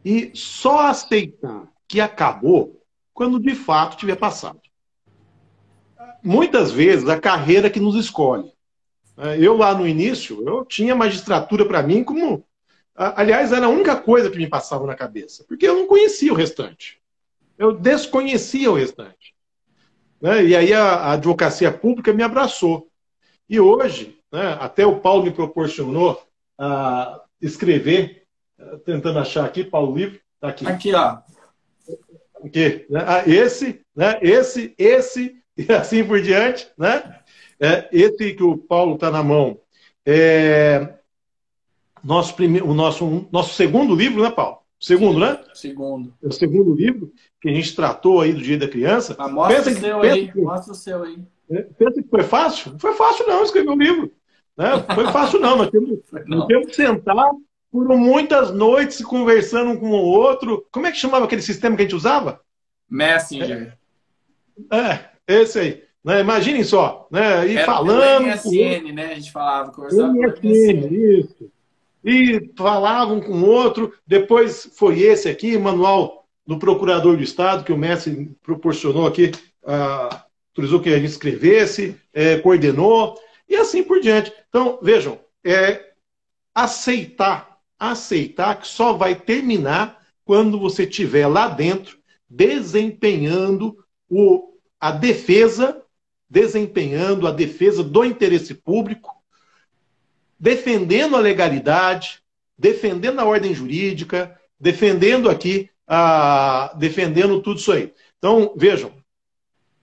e 0.04 0.32
só 0.34 0.88
aceitar 0.88 1.68
que 1.90 2.00
acabou 2.00 2.80
quando 3.12 3.40
de 3.40 3.52
fato 3.52 3.96
tiver 3.96 4.14
passado. 4.14 4.60
Muitas 6.22 6.70
vezes 6.70 7.08
a 7.08 7.20
carreira 7.20 7.68
que 7.68 7.80
nos 7.80 7.96
escolhe. 7.96 8.52
É, 9.18 9.36
eu 9.44 9.56
lá 9.56 9.74
no 9.74 9.88
início, 9.88 10.40
eu 10.48 10.64
tinha 10.64 10.94
magistratura 10.94 11.66
para 11.66 11.82
mim 11.82 12.04
como. 12.04 12.46
Aliás, 12.94 13.50
era 13.50 13.66
a 13.66 13.70
única 13.70 13.96
coisa 13.96 14.30
que 14.30 14.38
me 14.38 14.46
passava 14.46 14.86
na 14.86 14.94
cabeça, 14.94 15.44
porque 15.48 15.66
eu 15.66 15.74
não 15.74 15.88
conhecia 15.88 16.32
o 16.32 16.36
restante. 16.36 17.00
Eu 17.58 17.72
desconhecia 17.72 18.70
o 18.70 18.74
restante. 18.74 19.34
Né? 20.20 20.44
E 20.44 20.54
aí 20.54 20.72
a, 20.72 21.12
advocacia 21.12 21.72
pública 21.72 22.12
me 22.12 22.22
abraçou. 22.22 22.88
E 23.48 23.58
hoje, 23.58 24.16
né, 24.30 24.56
até 24.60 24.86
o 24.86 25.00
Paulo 25.00 25.24
me 25.24 25.32
proporcionou 25.32 26.22
uh, 26.60 27.20
escrever, 27.40 28.26
uh, 28.60 28.78
tentando 28.78 29.18
achar 29.18 29.44
aqui, 29.44 29.64
Paulo 29.64 29.96
Livro, 29.96 30.20
tá 30.38 30.48
aqui. 30.48 30.66
Aqui, 30.66 30.94
ó. 30.94 31.18
Aqui, 32.44 32.86
né? 32.88 33.04
ah, 33.06 33.22
esse, 33.26 33.80
né? 33.94 34.18
esse, 34.22 34.74
esse, 34.78 35.36
e 35.56 35.72
assim 35.72 36.04
por 36.04 36.20
diante, 36.20 36.68
né? 36.78 37.20
É, 37.58 37.88
esse 37.92 38.32
que 38.34 38.42
o 38.42 38.56
Paulo 38.56 38.94
está 38.94 39.10
na 39.10 39.22
mão 39.22 39.60
é 40.06 40.94
nosso 42.02 42.34
primeiro, 42.34 42.66
o 42.68 42.74
nosso, 42.74 43.28
nosso 43.30 43.54
segundo 43.54 43.94
livro, 43.94 44.22
né, 44.22 44.30
Paulo? 44.30 44.58
Segundo, 44.78 45.20
né? 45.20 45.38
Segundo. 45.52 46.14
É 46.22 46.28
o 46.28 46.32
segundo 46.32 46.74
livro 46.74 47.12
que 47.40 47.50
a 47.50 47.52
gente 47.52 47.76
tratou 47.76 48.22
aí 48.22 48.32
do 48.32 48.40
Dia 48.40 48.56
da 48.56 48.66
Criança. 48.66 49.14
Ah, 49.18 49.28
mostra 49.28 49.56
pensa 49.56 49.70
o 49.70 49.80
seu 49.80 50.00
pensa, 50.00 50.14
aí, 50.14 50.32
mostra 50.36 50.72
o 50.72 50.76
seu 50.76 51.02
aí. 51.02 51.18
É, 51.50 51.62
pensa 51.62 52.02
que 52.02 52.08
foi 52.08 52.22
fácil? 52.22 52.72
Não 52.72 52.78
foi 52.78 52.94
fácil 52.94 53.26
não 53.26 53.42
escrever 53.42 53.68
um 53.68 53.76
livro. 53.76 54.10
Né? 54.56 54.66
Foi 54.94 55.06
fácil 55.12 55.38
não, 55.38 55.58
nós 55.58 55.70
temos, 55.70 55.98
não. 56.26 56.38
nós 56.38 56.46
temos 56.46 56.66
que 56.68 56.76
sentar 56.76 57.14
por 57.70 57.86
muitas 57.96 58.52
noites 58.52 59.04
conversando 59.04 59.70
um 59.70 59.76
com 59.76 59.90
o 59.90 60.02
outro. 60.02 60.66
Como 60.72 60.86
é 60.86 60.92
que 60.92 60.98
chamava 60.98 61.24
aquele 61.24 61.42
sistema 61.42 61.76
que 61.76 61.82
a 61.82 61.84
gente 61.84 61.94
usava? 61.94 62.40
Messenger. 62.88 63.78
É, 64.70 64.88
é 65.26 65.42
esse 65.42 65.58
aí. 65.58 65.84
Né? 66.04 66.20
Imaginem 66.20 66.64
só, 66.64 67.06
né? 67.10 67.46
E 67.46 67.56
Era 67.56 67.66
falando. 67.66 68.26
MSN, 68.26 68.82
com... 68.82 68.92
né? 68.92 69.12
A 69.12 69.14
gente 69.14 69.32
falava, 69.32 69.70
conversava 69.70 70.12
MSN, 70.12 70.88
isso. 70.92 71.52
E 72.02 72.50
falavam 72.56 73.20
com 73.20 73.32
o 73.32 73.46
outro. 73.46 73.92
Depois 74.06 74.70
foi 74.74 75.00
esse 75.00 75.28
aqui, 75.28 75.56
manual 75.58 76.26
do 76.46 76.58
Procurador 76.58 77.16
do 77.16 77.22
Estado, 77.22 77.62
que 77.62 77.72
o 77.72 77.78
Messi 77.78 78.34
proporcionou 78.42 79.06
aqui, 79.06 79.30
uh, 79.62 80.16
autorizou 80.48 80.80
que 80.80 80.88
a 80.88 80.96
gente 80.96 81.10
escrevesse, 81.10 81.94
é, 82.12 82.38
coordenou, 82.38 83.16
e 83.48 83.54
assim 83.54 83.84
por 83.84 84.00
diante. 84.00 84.32
Então, 84.48 84.78
vejam, 84.82 85.20
é, 85.44 85.90
aceitar 86.54 87.49
aceitar 87.80 88.60
que 88.60 88.68
só 88.68 88.92
vai 88.92 89.14
terminar 89.14 89.98
quando 90.22 90.60
você 90.60 90.84
estiver 90.84 91.26
lá 91.26 91.48
dentro 91.48 91.98
desempenhando 92.28 93.76
o, 94.08 94.54
a 94.78 94.92
defesa, 94.92 95.82
desempenhando 96.28 97.26
a 97.26 97.32
defesa 97.32 97.82
do 97.82 98.04
interesse 98.04 98.54
público, 98.54 99.10
defendendo 100.38 101.16
a 101.16 101.20
legalidade, 101.20 102.22
defendendo 102.56 103.18
a 103.18 103.24
ordem 103.24 103.54
jurídica, 103.54 104.38
defendendo 104.58 105.28
aqui, 105.28 105.68
a, 105.88 106.72
defendendo 106.78 107.42
tudo 107.42 107.58
isso 107.58 107.72
aí. 107.72 107.92
Então, 108.18 108.54
vejam, 108.56 108.92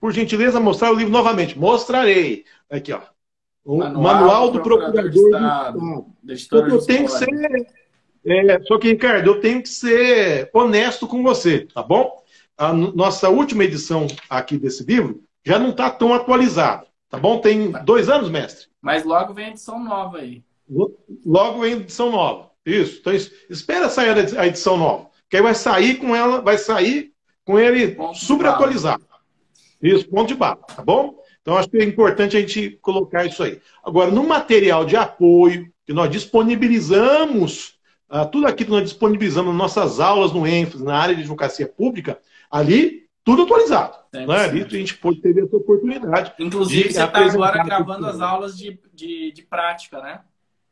por 0.00 0.12
gentileza, 0.12 0.60
mostrar 0.60 0.92
o 0.92 0.94
livro 0.94 1.12
novamente. 1.12 1.58
Mostrarei. 1.58 2.44
Aqui, 2.70 2.92
ó. 2.92 3.00
O 3.64 3.78
Manual, 3.78 4.02
Manual 4.02 4.50
do, 4.50 4.62
Procurador, 4.62 5.10
do 5.10 5.26
Estado. 5.26 6.06
Do 6.22 6.32
Estado. 6.32 6.68
Eu 6.70 6.86
tenho 6.86 7.04
que 7.04 7.12
ser 7.12 7.28
é, 8.30 8.60
só 8.62 8.78
que, 8.78 8.88
Ricardo, 8.88 9.26
eu 9.26 9.40
tenho 9.40 9.62
que 9.62 9.68
ser 9.68 10.50
honesto 10.52 11.06
com 11.06 11.22
você, 11.22 11.66
tá 11.72 11.82
bom? 11.82 12.22
A 12.56 12.72
nossa 12.72 13.28
última 13.28 13.64
edição 13.64 14.06
aqui 14.28 14.58
desse 14.58 14.84
livro 14.84 15.22
já 15.44 15.58
não 15.58 15.70
está 15.70 15.90
tão 15.90 16.12
atualizada, 16.12 16.86
tá 17.08 17.18
bom? 17.18 17.38
Tem 17.38 17.72
dois 17.84 18.08
anos, 18.08 18.30
mestre. 18.30 18.66
Mas 18.82 19.04
logo 19.04 19.32
vem 19.32 19.46
a 19.46 19.50
edição 19.50 19.82
nova 19.82 20.18
aí. 20.18 20.42
Logo 21.24 21.60
vem 21.60 21.74
a 21.74 21.76
edição 21.76 22.10
nova. 22.10 22.50
Isso. 22.66 22.98
Então, 23.00 23.12
espera 23.48 23.88
sair 23.88 24.36
a 24.36 24.46
edição 24.46 24.76
nova. 24.76 25.08
Que 25.30 25.36
aí 25.36 25.42
vai 25.42 25.54
sair 25.54 25.96
com 25.96 26.14
ela, 26.14 26.40
vai 26.40 26.58
sair 26.58 27.12
com 27.44 27.58
ele 27.58 27.96
super 28.14 28.46
atualizado. 28.46 29.04
Isso, 29.82 30.08
ponto 30.08 30.28
de 30.28 30.34
bala, 30.34 30.56
tá 30.56 30.82
bom? 30.82 31.22
Então, 31.40 31.56
acho 31.56 31.70
que 31.70 31.78
é 31.78 31.84
importante 31.84 32.36
a 32.36 32.40
gente 32.40 32.78
colocar 32.82 33.24
isso 33.24 33.42
aí. 33.42 33.60
Agora, 33.82 34.10
no 34.10 34.24
material 34.24 34.84
de 34.84 34.96
apoio 34.96 35.72
que 35.86 35.92
nós 35.94 36.10
disponibilizamos 36.10 37.77
Uh, 38.10 38.26
tudo 38.30 38.46
aqui 38.46 38.64
que 38.64 38.70
nós 38.70 38.84
disponibilizamos 38.84 39.50
nas 39.50 39.58
nossas 39.58 40.00
aulas 40.00 40.32
no 40.32 40.46
ênfase, 40.46 40.82
na 40.82 40.96
área 40.96 41.14
de 41.14 41.20
advocacia 41.20 41.66
pública, 41.66 42.18
ali, 42.50 43.06
tudo 43.22 43.42
atualizado. 43.42 43.96
né? 44.26 44.36
Ali 44.44 44.62
a 44.62 44.68
gente 44.68 44.96
pode 44.96 45.20
ter 45.20 45.36
essa 45.36 45.56
oportunidade. 45.56 46.32
Inclusive, 46.38 46.90
você 46.90 47.04
está 47.04 47.18
agora 47.18 47.62
gravando 47.62 48.06
as 48.06 48.20
aulas 48.20 48.56
de, 48.56 48.80
de, 48.94 49.32
de 49.32 49.42
prática, 49.42 50.00
né? 50.00 50.20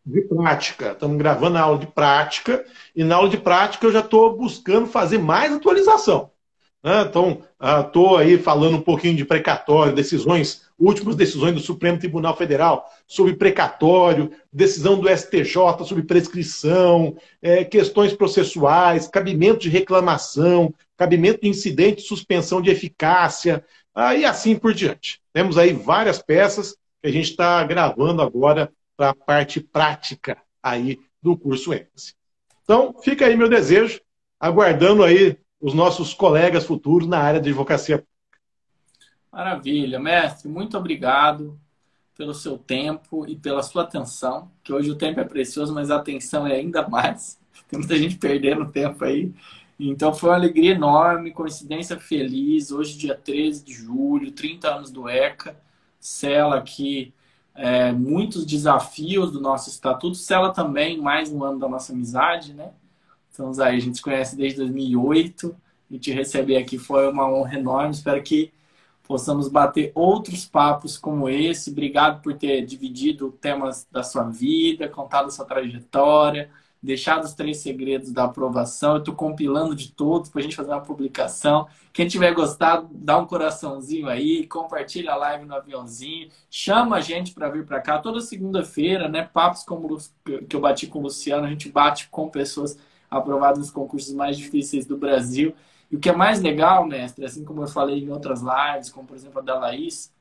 De 0.04 0.22
prática. 0.22 0.92
Estamos 0.92 1.18
gravando 1.18 1.58
a 1.58 1.60
aula 1.60 1.78
de 1.78 1.86
prática, 1.86 2.64
e 2.94 3.04
na 3.04 3.16
aula 3.16 3.28
de 3.28 3.36
prática 3.36 3.86
eu 3.86 3.92
já 3.92 4.00
estou 4.00 4.36
buscando 4.36 4.86
fazer 4.86 5.18
mais 5.18 5.52
atualização. 5.52 6.30
Né? 6.86 7.02
Então, 7.02 7.42
estou 7.84 8.16
ah, 8.16 8.20
aí 8.20 8.38
falando 8.38 8.76
um 8.76 8.80
pouquinho 8.80 9.16
de 9.16 9.24
precatório, 9.24 9.92
decisões, 9.92 10.62
últimas 10.78 11.16
decisões 11.16 11.52
do 11.52 11.58
Supremo 11.58 11.98
Tribunal 11.98 12.36
Federal 12.36 12.88
sobre 13.08 13.34
precatório, 13.34 14.30
decisão 14.52 14.96
do 14.96 15.08
STJ 15.08 15.84
sobre 15.84 16.04
prescrição, 16.04 17.16
é, 17.42 17.64
questões 17.64 18.12
processuais, 18.12 19.08
cabimento 19.08 19.58
de 19.58 19.68
reclamação, 19.68 20.72
cabimento 20.96 21.40
de 21.40 21.48
incidente, 21.48 22.02
suspensão 22.02 22.62
de 22.62 22.70
eficácia, 22.70 23.64
e 24.16 24.24
assim 24.24 24.54
por 24.54 24.72
diante. 24.72 25.20
Temos 25.32 25.58
aí 25.58 25.72
várias 25.72 26.20
peças 26.20 26.76
que 27.02 27.08
a 27.08 27.10
gente 27.10 27.30
está 27.30 27.64
gravando 27.64 28.22
agora 28.22 28.70
para 28.96 29.08
a 29.08 29.14
parte 29.14 29.58
prática 29.58 30.36
aí 30.62 31.00
do 31.20 31.36
curso 31.36 31.72
ênfase. 31.72 32.14
Então, 32.62 32.94
fica 33.02 33.26
aí 33.26 33.34
meu 33.36 33.48
desejo, 33.48 34.00
aguardando 34.38 35.02
aí 35.02 35.36
os 35.60 35.74
nossos 35.74 36.14
colegas 36.14 36.64
futuros 36.64 37.08
na 37.08 37.18
área 37.18 37.40
de 37.40 37.48
advocacia. 37.48 38.04
Maravilha, 39.32 39.98
mestre, 39.98 40.48
muito 40.48 40.76
obrigado 40.78 41.58
pelo 42.16 42.32
seu 42.32 42.56
tempo 42.56 43.26
e 43.28 43.36
pela 43.36 43.62
sua 43.62 43.82
atenção, 43.82 44.50
que 44.64 44.72
hoje 44.72 44.90
o 44.90 44.96
tempo 44.96 45.20
é 45.20 45.24
precioso, 45.24 45.74
mas 45.74 45.90
a 45.90 45.96
atenção 45.96 46.46
é 46.46 46.54
ainda 46.54 46.88
mais. 46.88 47.38
Tem 47.68 47.78
muita 47.78 47.96
gente 47.96 48.16
perdendo 48.16 48.70
tempo 48.70 49.04
aí. 49.04 49.32
Então 49.78 50.14
foi 50.14 50.30
uma 50.30 50.36
alegria 50.36 50.72
enorme, 50.72 51.32
coincidência 51.32 51.98
feliz. 51.98 52.70
Hoje, 52.70 52.96
dia 52.96 53.14
13 53.14 53.62
de 53.62 53.74
julho, 53.74 54.32
30 54.32 54.74
anos 54.74 54.90
do 54.90 55.06
ECA. 55.06 55.54
Cela 56.00 56.56
aqui 56.56 57.12
é, 57.54 57.92
muitos 57.92 58.46
desafios 58.46 59.30
do 59.30 59.40
nosso 59.40 59.68
estatuto. 59.68 60.14
Cela 60.14 60.52
também, 60.52 60.98
mais 60.98 61.30
um 61.30 61.44
ano 61.44 61.58
da 61.58 61.68
nossa 61.68 61.92
amizade, 61.92 62.54
né? 62.54 62.72
Estamos 63.36 63.60
aí, 63.60 63.76
a 63.76 63.80
gente 63.80 63.98
se 63.98 64.02
conhece 64.02 64.34
desde 64.34 64.56
2008. 64.60 65.54
E 65.90 65.98
te 65.98 66.10
receber 66.10 66.56
aqui 66.56 66.78
foi 66.78 67.06
uma 67.06 67.28
honra 67.28 67.58
enorme. 67.58 67.90
Espero 67.90 68.22
que 68.22 68.50
possamos 69.06 69.46
bater 69.46 69.92
outros 69.94 70.46
papos 70.46 70.96
como 70.96 71.28
esse. 71.28 71.70
Obrigado 71.70 72.22
por 72.22 72.32
ter 72.32 72.64
dividido 72.64 73.30
temas 73.30 73.86
da 73.92 74.02
sua 74.02 74.22
vida, 74.22 74.88
contado 74.88 75.26
a 75.26 75.30
sua 75.30 75.44
trajetória, 75.44 76.48
deixado 76.82 77.24
os 77.24 77.34
três 77.34 77.58
segredos 77.58 78.10
da 78.10 78.24
aprovação. 78.24 78.92
Eu 78.92 79.00
estou 79.00 79.14
compilando 79.14 79.74
de 79.74 79.92
todos 79.92 80.30
para 80.30 80.40
a 80.40 80.42
gente 80.42 80.56
fazer 80.56 80.70
uma 80.70 80.80
publicação. 80.80 81.68
Quem 81.92 82.08
tiver 82.08 82.32
gostado, 82.32 82.88
dá 82.90 83.18
um 83.18 83.26
coraçãozinho 83.26 84.08
aí, 84.08 84.46
compartilha 84.46 85.12
a 85.12 85.16
live 85.16 85.44
no 85.44 85.54
aviãozinho, 85.54 86.30
chama 86.50 86.96
a 86.96 87.00
gente 87.02 87.34
para 87.34 87.50
vir 87.50 87.66
para 87.66 87.82
cá 87.82 87.98
toda 87.98 88.18
segunda-feira, 88.22 89.10
né? 89.10 89.28
Papos 89.30 89.62
como 89.62 89.94
que 90.24 90.56
eu 90.56 90.60
bati 90.60 90.86
com 90.86 91.00
o 91.00 91.02
Luciano, 91.02 91.46
a 91.46 91.50
gente 91.50 91.68
bate 91.68 92.08
com 92.08 92.30
pessoas 92.30 92.78
aprovadas 93.10 93.58
nos 93.58 93.70
concursos 93.70 94.12
mais 94.14 94.36
difíceis 94.36 94.86
do 94.86 94.96
Brasil. 94.96 95.54
E 95.90 95.96
o 95.96 96.00
que 96.00 96.08
é 96.08 96.16
mais 96.16 96.40
legal, 96.40 96.86
mestre, 96.86 97.24
assim 97.24 97.44
como 97.44 97.62
eu 97.62 97.68
falei 97.68 98.02
em 98.02 98.10
outras 98.10 98.40
lives, 98.42 98.90
como 98.90 99.06
por 99.06 99.16
exemplo 99.16 99.38
a 99.38 99.42
da 99.42 99.58
Laís, 99.58 100.12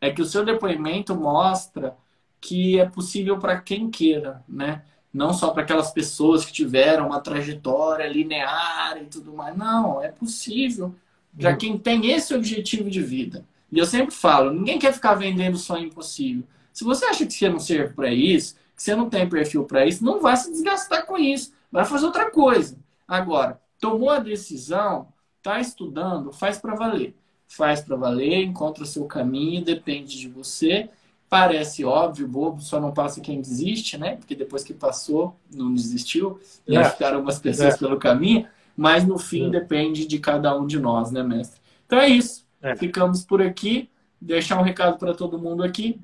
é 0.00 0.10
que 0.10 0.22
o 0.22 0.26
seu 0.26 0.44
depoimento 0.44 1.14
mostra 1.14 1.96
que 2.40 2.78
é 2.78 2.88
possível 2.88 3.38
para 3.38 3.60
quem 3.60 3.90
queira, 3.90 4.44
né? 4.48 4.84
Não 5.12 5.32
só 5.32 5.50
para 5.50 5.62
aquelas 5.62 5.90
pessoas 5.90 6.44
que 6.44 6.52
tiveram 6.52 7.06
uma 7.06 7.20
trajetória 7.20 8.06
linear 8.06 8.98
e 9.02 9.06
tudo 9.06 9.32
mais. 9.32 9.56
Não, 9.56 10.02
é 10.02 10.08
possível 10.08 10.94
para 11.36 11.56
quem 11.56 11.78
tem 11.78 12.10
esse 12.10 12.34
objetivo 12.34 12.90
de 12.90 13.02
vida. 13.02 13.44
E 13.70 13.78
eu 13.78 13.86
sempre 13.86 14.14
falo, 14.14 14.52
ninguém 14.52 14.78
quer 14.78 14.92
ficar 14.92 15.14
vendendo 15.14 15.56
sonho 15.56 15.86
impossível. 15.86 16.44
Se 16.72 16.84
você 16.84 17.04
acha 17.06 17.26
que 17.26 17.32
você 17.32 17.48
não 17.48 17.58
serve 17.58 17.94
para 17.94 18.12
isso, 18.12 18.54
que 18.76 18.82
você 18.82 18.94
não 18.94 19.10
tem 19.10 19.28
perfil 19.28 19.64
para 19.64 19.84
isso, 19.84 20.04
não 20.04 20.20
vai 20.20 20.36
se 20.36 20.50
desgastar 20.50 21.06
com 21.06 21.18
isso. 21.18 21.52
Vai 21.70 21.84
fazer 21.84 22.06
outra 22.06 22.30
coisa. 22.30 22.78
Agora, 23.06 23.60
tomou 23.80 24.10
a 24.10 24.18
decisão, 24.18 25.08
está 25.38 25.60
estudando, 25.60 26.32
faz 26.32 26.58
para 26.58 26.74
valer. 26.74 27.14
Faz 27.46 27.80
para 27.80 27.96
valer, 27.96 28.44
encontra 28.44 28.82
o 28.82 28.86
seu 28.86 29.06
caminho, 29.06 29.64
depende 29.64 30.18
de 30.18 30.28
você. 30.28 30.90
Parece 31.28 31.84
óbvio, 31.84 32.28
bobo, 32.28 32.60
só 32.60 32.80
não 32.80 32.92
passa 32.92 33.20
quem 33.20 33.40
desiste, 33.40 33.96
né? 33.98 34.16
Porque 34.16 34.34
depois 34.34 34.64
que 34.64 34.74
passou, 34.74 35.36
não 35.52 35.72
desistiu, 35.72 36.40
é. 36.66 36.84
ficaram 36.84 37.16
algumas 37.16 37.38
pessoas 37.38 37.74
é. 37.74 37.78
pelo 37.78 37.98
caminho, 37.98 38.46
mas 38.76 39.04
no 39.04 39.18
fim 39.18 39.48
é. 39.48 39.50
depende 39.50 40.06
de 40.06 40.18
cada 40.18 40.56
um 40.58 40.66
de 40.66 40.78
nós, 40.78 41.10
né, 41.10 41.22
mestre? 41.22 41.60
Então 41.86 41.98
é 41.98 42.08
isso. 42.08 42.46
É. 42.62 42.76
Ficamos 42.76 43.24
por 43.24 43.40
aqui. 43.42 43.90
Deixar 44.20 44.58
um 44.58 44.62
recado 44.62 44.98
para 44.98 45.14
todo 45.14 45.38
mundo 45.38 45.62
aqui. 45.62 46.00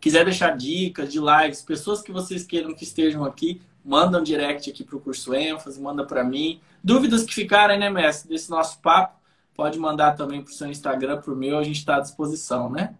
Quiser 0.00 0.24
deixar 0.24 0.56
dicas 0.56 1.10
de 1.10 1.18
lives, 1.18 1.62
pessoas 1.62 2.02
que 2.02 2.12
vocês 2.12 2.44
queiram 2.44 2.74
que 2.74 2.84
estejam 2.84 3.24
aqui, 3.24 3.62
manda 3.84 4.18
um 4.18 4.22
direct 4.22 4.70
aqui 4.70 4.82
para 4.82 4.96
o 4.96 5.00
curso 5.00 5.34
ênfase, 5.34 5.80
manda 5.80 6.04
para 6.04 6.24
mim. 6.24 6.60
Dúvidas 6.82 7.22
que 7.22 7.34
ficarem, 7.34 7.78
né, 7.78 7.90
mestre, 7.90 8.28
desse 8.28 8.50
nosso 8.50 8.80
papo, 8.80 9.20
pode 9.54 9.78
mandar 9.78 10.12
também 10.12 10.42
para 10.42 10.50
o 10.50 10.54
seu 10.54 10.68
Instagram, 10.68 11.20
para 11.20 11.32
o 11.32 11.36
meu, 11.36 11.58
a 11.58 11.62
gente 11.62 11.78
está 11.78 11.96
à 11.96 12.00
disposição, 12.00 12.70
né? 12.70 12.94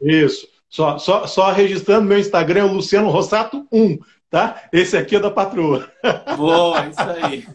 Isso. 0.00 0.46
Só, 0.68 0.98
só, 0.98 1.26
só 1.26 1.50
registrando 1.52 2.06
meu 2.06 2.18
Instagram 2.18 2.60
é 2.60 2.64
o 2.64 2.72
Luciano 2.72 3.08
Rossato 3.08 3.66
1, 3.72 3.98
tá? 4.28 4.64
Esse 4.72 4.96
aqui 4.96 5.16
é 5.16 5.20
da 5.20 5.30
patroa. 5.30 5.90
Boa, 6.36 6.86
isso 6.86 7.00
aí. 7.00 7.46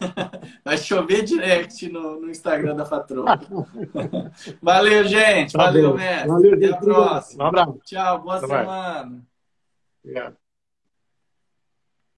Vai 0.64 0.78
chover 0.78 1.22
direct 1.22 1.88
no, 1.88 2.20
no 2.20 2.30
Instagram 2.30 2.74
da 2.74 2.84
patroa. 2.84 3.38
Valeu, 4.60 5.04
gente. 5.04 5.52
Valeu, 5.52 5.92
Valeu 5.92 5.96
mestre. 5.96 6.28
Valeu, 6.28 6.54
Até 6.54 6.66
a 6.66 6.76
próxima. 6.76 7.44
Um 7.44 7.46
abraço. 7.46 7.80
Tchau, 7.84 8.22
boa 8.22 8.36
Até 8.36 8.46
semana. 8.46 9.22
Obrigado. 10.02 10.41